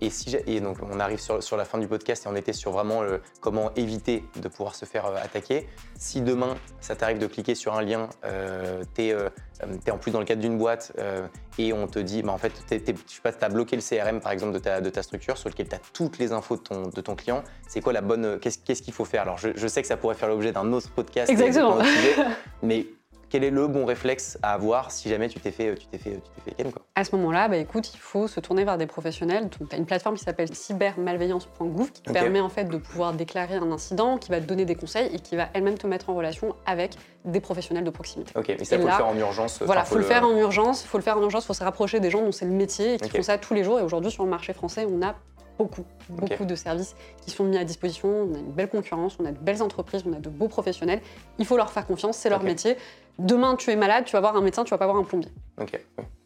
Et, 0.02 0.11
si 0.11 0.37
et 0.48 0.61
donc 0.61 0.78
on 0.83 0.98
arrive 0.98 1.20
sur, 1.20 1.57
la 1.57 1.64
fin 1.64 1.78
du 1.78 1.87
podcast 1.87 2.26
et 2.26 2.28
on 2.28 2.35
était 2.35 2.52
sur 2.52 2.72
vraiment 2.72 3.02
comment 3.40 3.72
éviter 3.76 4.24
de 4.40 4.48
pouvoir 4.48 4.74
se 4.74 4.85
faire 4.85 5.07
euh, 5.07 5.14
attaquer. 5.22 5.68
Si 5.96 6.20
demain 6.22 6.57
ça 6.81 6.96
t'arrive 6.96 7.18
de 7.18 7.28
cliquer 7.28 7.55
sur 7.55 7.74
un 7.74 7.83
lien, 7.83 8.09
euh, 8.24 8.83
tu 8.96 9.02
es, 9.02 9.12
euh, 9.12 9.28
en 9.88 9.98
plus 9.98 10.11
dans 10.11 10.18
le 10.18 10.24
cadre 10.24 10.40
d'une 10.40 10.59
boîte 10.59 10.92
et 11.57 11.72
on 11.72 11.87
te 11.87 12.00
dit, 12.00 12.22
bah, 12.22 12.33
en 12.33 12.38
fait, 12.38 12.52
je 12.68 12.76
sais 12.76 12.94
pas, 13.22 13.33
tu 13.33 13.44
as 13.44 13.48
bloqué 13.48 13.76
le 13.76 13.83
CRM 13.83 14.20
par 14.20 14.33
exemple 14.33 14.55
de 14.55 14.59
ta, 14.59 14.81
de 14.81 14.90
ta 14.90 15.05
structure 15.05 15.38
sur 15.38 15.48
lequel 15.48 15.68
tu 15.68 15.76
as 15.76 15.81
toutes 15.92 16.18
les 16.18 16.33
infos 16.33 16.57
de 16.57 16.62
ton, 16.62 16.88
de 16.88 17.00
ton 17.00 17.14
client, 17.14 17.44
c'est 17.68 17.81
quoi 17.81 17.92
la 17.92 18.00
bonne. 18.00 18.40
Qu'est-ce 18.40 18.83
qu'il 18.83 18.92
faut 18.92 19.05
faire? 19.05 19.22
Alors 19.22 19.38
je, 19.38 19.66
sais 19.68 19.83
que 19.83 19.88
ça 19.88 19.96
pourrait 19.96 20.16
faire 20.16 20.28
l'objet 20.28 20.50
d'un 20.50 20.72
autre 20.72 20.90
podcast. 20.90 21.31
Exactement. 21.31 21.78
mais 22.64 22.87
quel 23.33 23.45
est 23.45 23.51
le 23.51 23.66
bon 23.66 23.87
réflexe 23.87 24.38
à 24.42 24.53
avoir 24.53 24.90
si 24.90 25.09
jamais 25.09 25.27
tu 25.31 25.40
t'es 25.40 25.53
fait, 25.53 25.75
tu 25.77 25.87
t'es 25.87 25.97
fait, 25.97 26.21
tu 26.21 26.55
t'es 26.55 26.64
fait 26.64 26.71
quoi 26.71 26.83
À 26.95 27.03
ce 27.03 27.16
moment-là, 27.16 27.49
bah, 27.49 27.57
écoute, 27.57 27.95
il 27.95 27.99
faut 27.99 28.29
se 28.29 28.40
tourner 28.40 28.62
vers 28.62 28.77
des 28.77 28.85
professionnels. 28.85 29.49
Tu 29.49 29.75
as 29.75 29.79
une 29.79 29.87
plateforme 29.87 30.16
qui 30.16 30.23
s'appelle 30.23 30.55
cybermalveillance.gouv 30.55 31.92
qui 31.92 32.03
te 32.03 32.12
permet 32.12 32.40
en 32.40 32.51
fait 32.51 32.64
de 32.64 32.77
pouvoir 32.77 33.14
déclarer 33.14 33.55
un 33.55 33.73
incident, 33.73 34.18
qui 34.18 34.31
va 34.31 34.38
te 34.38 34.45
donner 34.45 34.66
des 34.66 34.75
conseils 34.75 35.09
et 35.14 35.18
qui 35.18 35.37
va 35.37 35.49
elle-même 35.55 35.79
te 35.79 35.87
mettre 35.87 36.11
en 36.11 36.14
relation 36.14 36.55
avec 36.66 36.92
des 37.25 37.40
professionnels 37.40 37.85
de 37.85 37.90
proximité. 37.90 38.35
Ok, 38.37 38.49
mais 38.49 38.64
ça, 38.66 38.77
il 38.77 38.83
faut 38.83 38.88
le 38.88 38.92
faire 38.92 39.07
en 39.07 39.16
urgence. 39.16 39.62
Voilà, 39.62 39.81
il 39.81 39.87
faut, 39.87 39.97
le 39.97 40.05
faire 40.05 40.25
en 40.25 40.37
urgence. 40.37 40.83
faut 40.83 40.99
le 40.99 41.03
faire 41.03 41.16
en 41.16 41.23
urgence. 41.23 41.45
Il 41.45 41.47
faut 41.47 41.55
se 41.55 41.64
rapprocher 41.64 42.01
des 42.01 42.11
gens 42.11 42.21
dont 42.21 42.33
c'est 42.33 42.45
le 42.45 42.53
métier 42.53 42.95
et 42.95 42.99
qui 42.99 43.09
font 43.09 43.23
ça 43.23 43.38
tous 43.38 43.55
les 43.55 43.64
jours. 43.64 43.81
Et 43.81 43.83
aujourd'hui, 43.83 44.11
sur 44.11 44.25
le 44.25 44.31
marché 44.31 44.53
français, 44.53 44.87
on 44.87 45.01
a 45.01 45.14
beaucoup, 45.59 45.85
beaucoup 46.09 46.45
de 46.45 46.55
services 46.55 46.95
qui 47.25 47.31
sont 47.31 47.45
mis 47.45 47.57
à 47.57 47.64
disposition. 47.64 48.09
On 48.09 48.35
a 48.35 48.38
une 48.38 48.53
belle 48.53 48.68
concurrence, 48.68 49.16
on 49.21 49.25
a 49.25 49.33
de 49.33 49.38
belles 49.38 49.62
entreprises, 49.62 50.03
on 50.07 50.12
a 50.12 50.18
de 50.18 50.29
beaux 50.29 50.49
professionnels. 50.49 51.01
Il 51.38 51.47
faut 51.47 51.57
leur 51.57 51.71
faire 51.71 51.87
confiance, 51.87 52.16
c'est 52.16 52.31
leur 52.31 52.42
métier. 52.42 52.77
Demain, 53.18 53.57
tu 53.57 53.70
es 53.70 53.77
malade, 53.77 54.05
tu 54.05 54.12
vas 54.12 54.20
voir 54.20 54.37
un 54.37 54.40
médecin, 54.40 54.64
tu 54.64 54.70
vas 54.70 54.79
pas 54.79 54.87
voir 54.87 54.98
un 54.98 55.05
plombier. 55.05 55.31
Ok. 55.61 55.79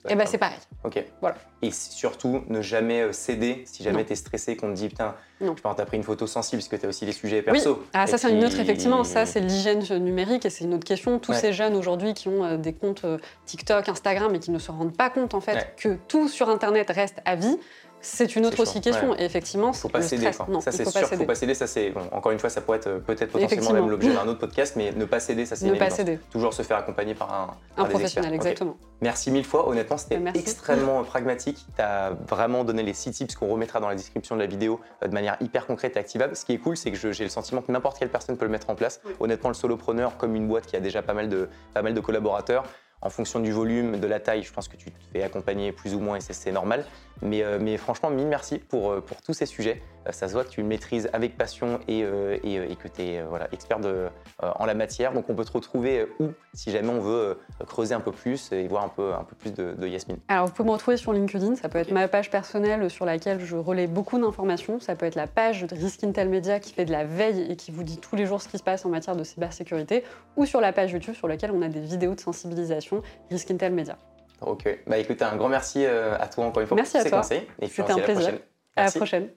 Et 0.09 0.13
eh 0.13 0.15
ben 0.15 0.25
c'est 0.25 0.39
pareil. 0.39 0.59
Ok. 0.85 1.05
Voilà. 1.21 1.37
Et 1.63 1.73
surtout, 1.73 2.43
ne 2.49 2.63
jamais 2.63 3.03
euh, 3.03 3.13
céder 3.13 3.65
si 3.67 3.83
jamais 3.83 4.05
tu 4.05 4.13
es 4.13 4.17
stressé, 4.17 4.57
qu'on 4.57 4.69
te 4.69 4.75
dit 4.75 4.89
putain, 4.89 5.17
tu 5.41 5.47
as 5.65 5.85
pris 5.85 5.97
une 5.97 6.05
photo 6.05 6.29
sensible 6.29 6.63
parce 6.63 6.69
que 6.69 6.77
tu 6.77 6.87
as 6.87 6.89
aussi 6.89 7.05
des 7.07 7.13
sujets 7.13 7.43
perso. 7.43 7.79
Oui. 7.81 7.87
Ah, 7.93 8.07
ça, 8.07 8.17
c'est 8.17 8.31
une 8.31 8.45
autre, 8.45 8.61
effectivement. 8.61 9.03
Ça, 9.03 9.27
c'est 9.27 9.41
l'hygiène 9.41 9.83
numérique 9.99 10.47
et 10.47 10.51
c'est 10.51 10.65
une 10.65 10.75
autre 10.75 10.87
question. 10.87 11.19
Tous 11.19 11.33
ces 11.33 11.53
jeunes 11.53 11.75
aujourd'hui 11.75 12.15
qui 12.15 12.29
ont 12.29 12.45
euh, 12.45 12.57
des 12.57 12.73
comptes 12.73 13.05
euh, 13.05 13.19
TikTok, 13.47 13.89
Instagram 13.89 14.33
et 14.35 14.39
qui 14.39 14.53
ne 14.53 14.59
se 14.61 14.71
rendent 14.71 14.97
pas 14.97 15.11
compte 15.11 15.35
en 15.35 15.41
fait 15.41 15.75
que 15.77 15.97
tout 16.07 16.29
sur 16.29 16.49
Internet 16.49 16.91
reste 16.91 17.21
à 17.25 17.35
vie. 17.35 17.59
C'est 18.07 18.37
une 18.37 18.47
autre 18.47 18.61
aussi 18.61 18.81
question. 18.81 19.17
Et 19.19 19.25
effectivement, 19.25 19.73
faut 19.73 19.89
pas 19.89 20.03
céder. 20.03 20.31
Non, 20.49 20.61
ça 20.61 20.73
c'est 20.73 20.85
sûr. 20.85 21.09
Pas 21.09 21.17
faut 21.17 21.25
pas 21.25 21.35
céder. 21.35 21.55
Ça 21.55 21.67
c'est 21.67 21.93
encore 22.13 22.33
une 22.33 22.39
fois, 22.39 22.51
ça 22.51 22.61
pourrait 22.61 22.79
être 22.79 22.99
peut-être 22.99 23.33
potentiellement 23.33 23.73
même 23.73 23.91
l'objet 23.91 24.13
d'un 24.13 24.27
autre 24.27 24.39
podcast, 24.39 24.75
mais 24.77 24.93
ne 24.93 25.05
pas 25.05 25.21
céder, 25.21 25.47
ça 25.47 25.57
c'est 25.57 25.67
ne 25.67 25.75
pas 25.75 25.91
céder. 25.91 26.19
Toujours 26.31 26.55
se 26.55 26.63
faire 26.63 26.79
accompagner 26.79 27.15
par 27.15 27.33
un, 27.33 27.83
un, 27.83 27.87
professionnel, 27.87 28.33
exactement. 28.35 28.77
Merci 29.01 29.31
mille 29.31 29.45
fois. 29.45 29.69
Honnêtement, 29.69 29.99
c'était 29.99 30.21
extrêmement 30.35 31.03
pragmatique. 31.05 31.67
Tu 31.77 31.83
as 31.83 32.11
vraiment 32.29 32.65
donné 32.65 32.83
les 32.83 32.95
six 32.95 33.11
tips 33.11 33.35
qu'on 33.35 33.49
remettra 33.49 33.81
dans 33.81 33.89
la 33.89 33.95
description 33.95 34.37
de 34.37 34.41
la 34.41 34.47
vidéo 34.47 34.81
euh, 35.03 35.09
de 35.09 35.15
manière 35.15 35.37
hyper 35.41 35.67
concrète 35.67 35.97
et 35.97 35.99
activable. 35.99 36.37
Ce 36.37 36.45
qui 36.45 36.53
est 36.53 36.59
cool, 36.59 36.77
c'est 36.77 36.91
que 36.91 37.13
j'ai 37.13 37.25
le 37.25 37.31
sentiment 37.31 37.63
que 37.63 37.73
n'importe 37.73 37.99
quelle 37.99 38.09
personne 38.09 38.37
peut 38.37 38.45
le 38.45 38.51
mettre 38.51 38.71
en 38.71 38.75
place. 38.75 39.01
Honnêtement, 39.21 39.51
le 39.51 39.55
solopreneur, 39.55 40.17
comme 40.17 40.35
une 40.35 40.49
boîte 40.49 40.67
qui 40.67 40.77
a 40.77 40.81
déjà 40.81 41.03
pas 41.03 41.15
mal 41.15 41.29
de, 41.29 41.49
pas 41.75 41.83
mal 41.83 41.95
de 41.95 42.01
collaborateurs, 42.01 42.65
en 43.03 43.11
fonction 43.11 43.41
du 43.41 43.53
volume, 43.53 43.99
de 43.99 44.07
la 44.07 44.21
taille, 44.21 44.43
je 44.43 44.53
pense 44.53 44.69
que 44.69 44.77
tu 44.77 44.91
te 44.91 44.99
fais 45.13 45.23
accompagner 45.23 45.73
plus 45.73 45.95
ou 45.95 46.01
moins 46.01 46.17
et 46.17 46.21
c'est 46.21 46.53
normal. 46.53 46.85
Mais, 47.23 47.43
euh, 47.43 47.59
mais, 47.61 47.77
franchement, 47.77 48.11
mille 48.11 48.27
merci 48.27 48.59
pour, 48.59 48.91
euh, 48.91 49.01
pour 49.01 49.23
tous 49.23 49.33
ces 49.33 49.47
sujets. 49.47 49.83
Euh, 50.07 50.13
ça 50.13 50.29
se 50.29 50.33
voit 50.33 50.45
que 50.45 50.51
tu 50.51 50.61
le 50.61 50.67
maîtrises 50.67 51.09
avec 51.13 51.37
passion 51.37 51.81
et, 51.89 52.01
et, 52.01 52.77
que 52.77 52.89
tu 52.89 53.03
es 53.03 53.23
voilà, 53.23 53.49
expert 53.53 53.81
de, 53.81 54.09
en 54.41 54.65
la 54.65 54.75
matière. 54.75 55.13
Donc 55.13 55.29
on 55.29 55.35
peut 55.35 55.45
te 55.45 55.53
retrouver 55.53 56.07
où 56.19 56.29
si 56.55 56.71
jamais 56.71 56.89
on 56.89 57.01
veut 57.01 57.39
creuser 57.67 57.95
un 57.95 58.01
peu 58.01 58.13
plus 58.13 58.53
et 58.53 58.67
voir 58.69 58.85
un 58.85 58.89
peu, 58.89 59.15
un 59.15 59.25
peu 59.25 59.35
plus 59.37 59.53
de, 59.53 59.73
de 59.73 59.87
Yasmine 59.87 60.19
Alors 60.29 60.47
vous 60.47 60.53
pouvez 60.53 60.69
me 60.69 60.73
retrouver 60.73 60.97
sur 60.97 61.13
LinkedIn. 61.13 61.57
Ça 61.57 61.69
peut 61.69 61.79
être 61.79 61.91
ma 61.91 62.09
page 62.09 62.31
personnelle 62.31 62.89
sur 62.91 63.05
laquelle 63.05 63.41
je 63.41 63.57
relais 63.57 63.87
beaucoup 63.87 64.19
d'informations. 64.19 64.81
Ça 64.81 64.95
peut 64.95 65.07
être 65.07 65.15
la 65.15 65.27
page 65.27 65.63
de 65.63 65.75
Risk 65.75 66.05
Intel 66.05 66.29
Media 66.29 66.61
qui 66.61 66.73
fait 66.73 66.85
de 66.85 66.93
la 66.93 67.05
veille 67.05 67.51
et 67.51 67.57
qui 67.57 67.71
vous 67.71 67.83
dit 67.83 67.99
tous 67.99 68.17
les 68.17 68.27
jours 68.27 68.41
ce 68.43 68.49
qui 68.49 68.59
se 68.59 68.63
passe 68.63 68.85
en 68.85 68.89
matière 68.89 69.17
de 69.17 69.25
cybersécurité. 69.25 70.05
Ou 70.37 70.47
sur 70.47 70.61
la 70.61 70.73
page 70.73 70.93
YouTube 70.93 71.15
sur 71.15 71.29
laquelle 71.29 71.51
on 71.53 71.63
a 71.63 71.69
des 71.69 71.81
vidéos 71.81 72.15
de 72.15 72.21
sensibilisation 72.21 73.03
Risk 73.31 73.51
Intel 73.51 73.73
Media. 73.73 73.97
Ok. 74.41 74.69
Bah 74.87 74.99
écoute, 74.99 75.23
un 75.23 75.37
grand 75.37 75.49
merci 75.49 75.85
euh, 75.85 76.17
à 76.19 76.27
toi 76.27 76.45
encore 76.45 76.61
une 76.61 76.69
fois 76.69 76.77
merci 76.77 76.93
pour 76.93 77.03
tous 77.03 77.09
ces 77.09 77.17
conseils. 77.17 77.47
C'était 77.69 77.93
un 77.93 77.99
plaisir. 77.99 78.35
À 78.77 78.85
la 78.85 78.91
prochaine. 78.91 79.29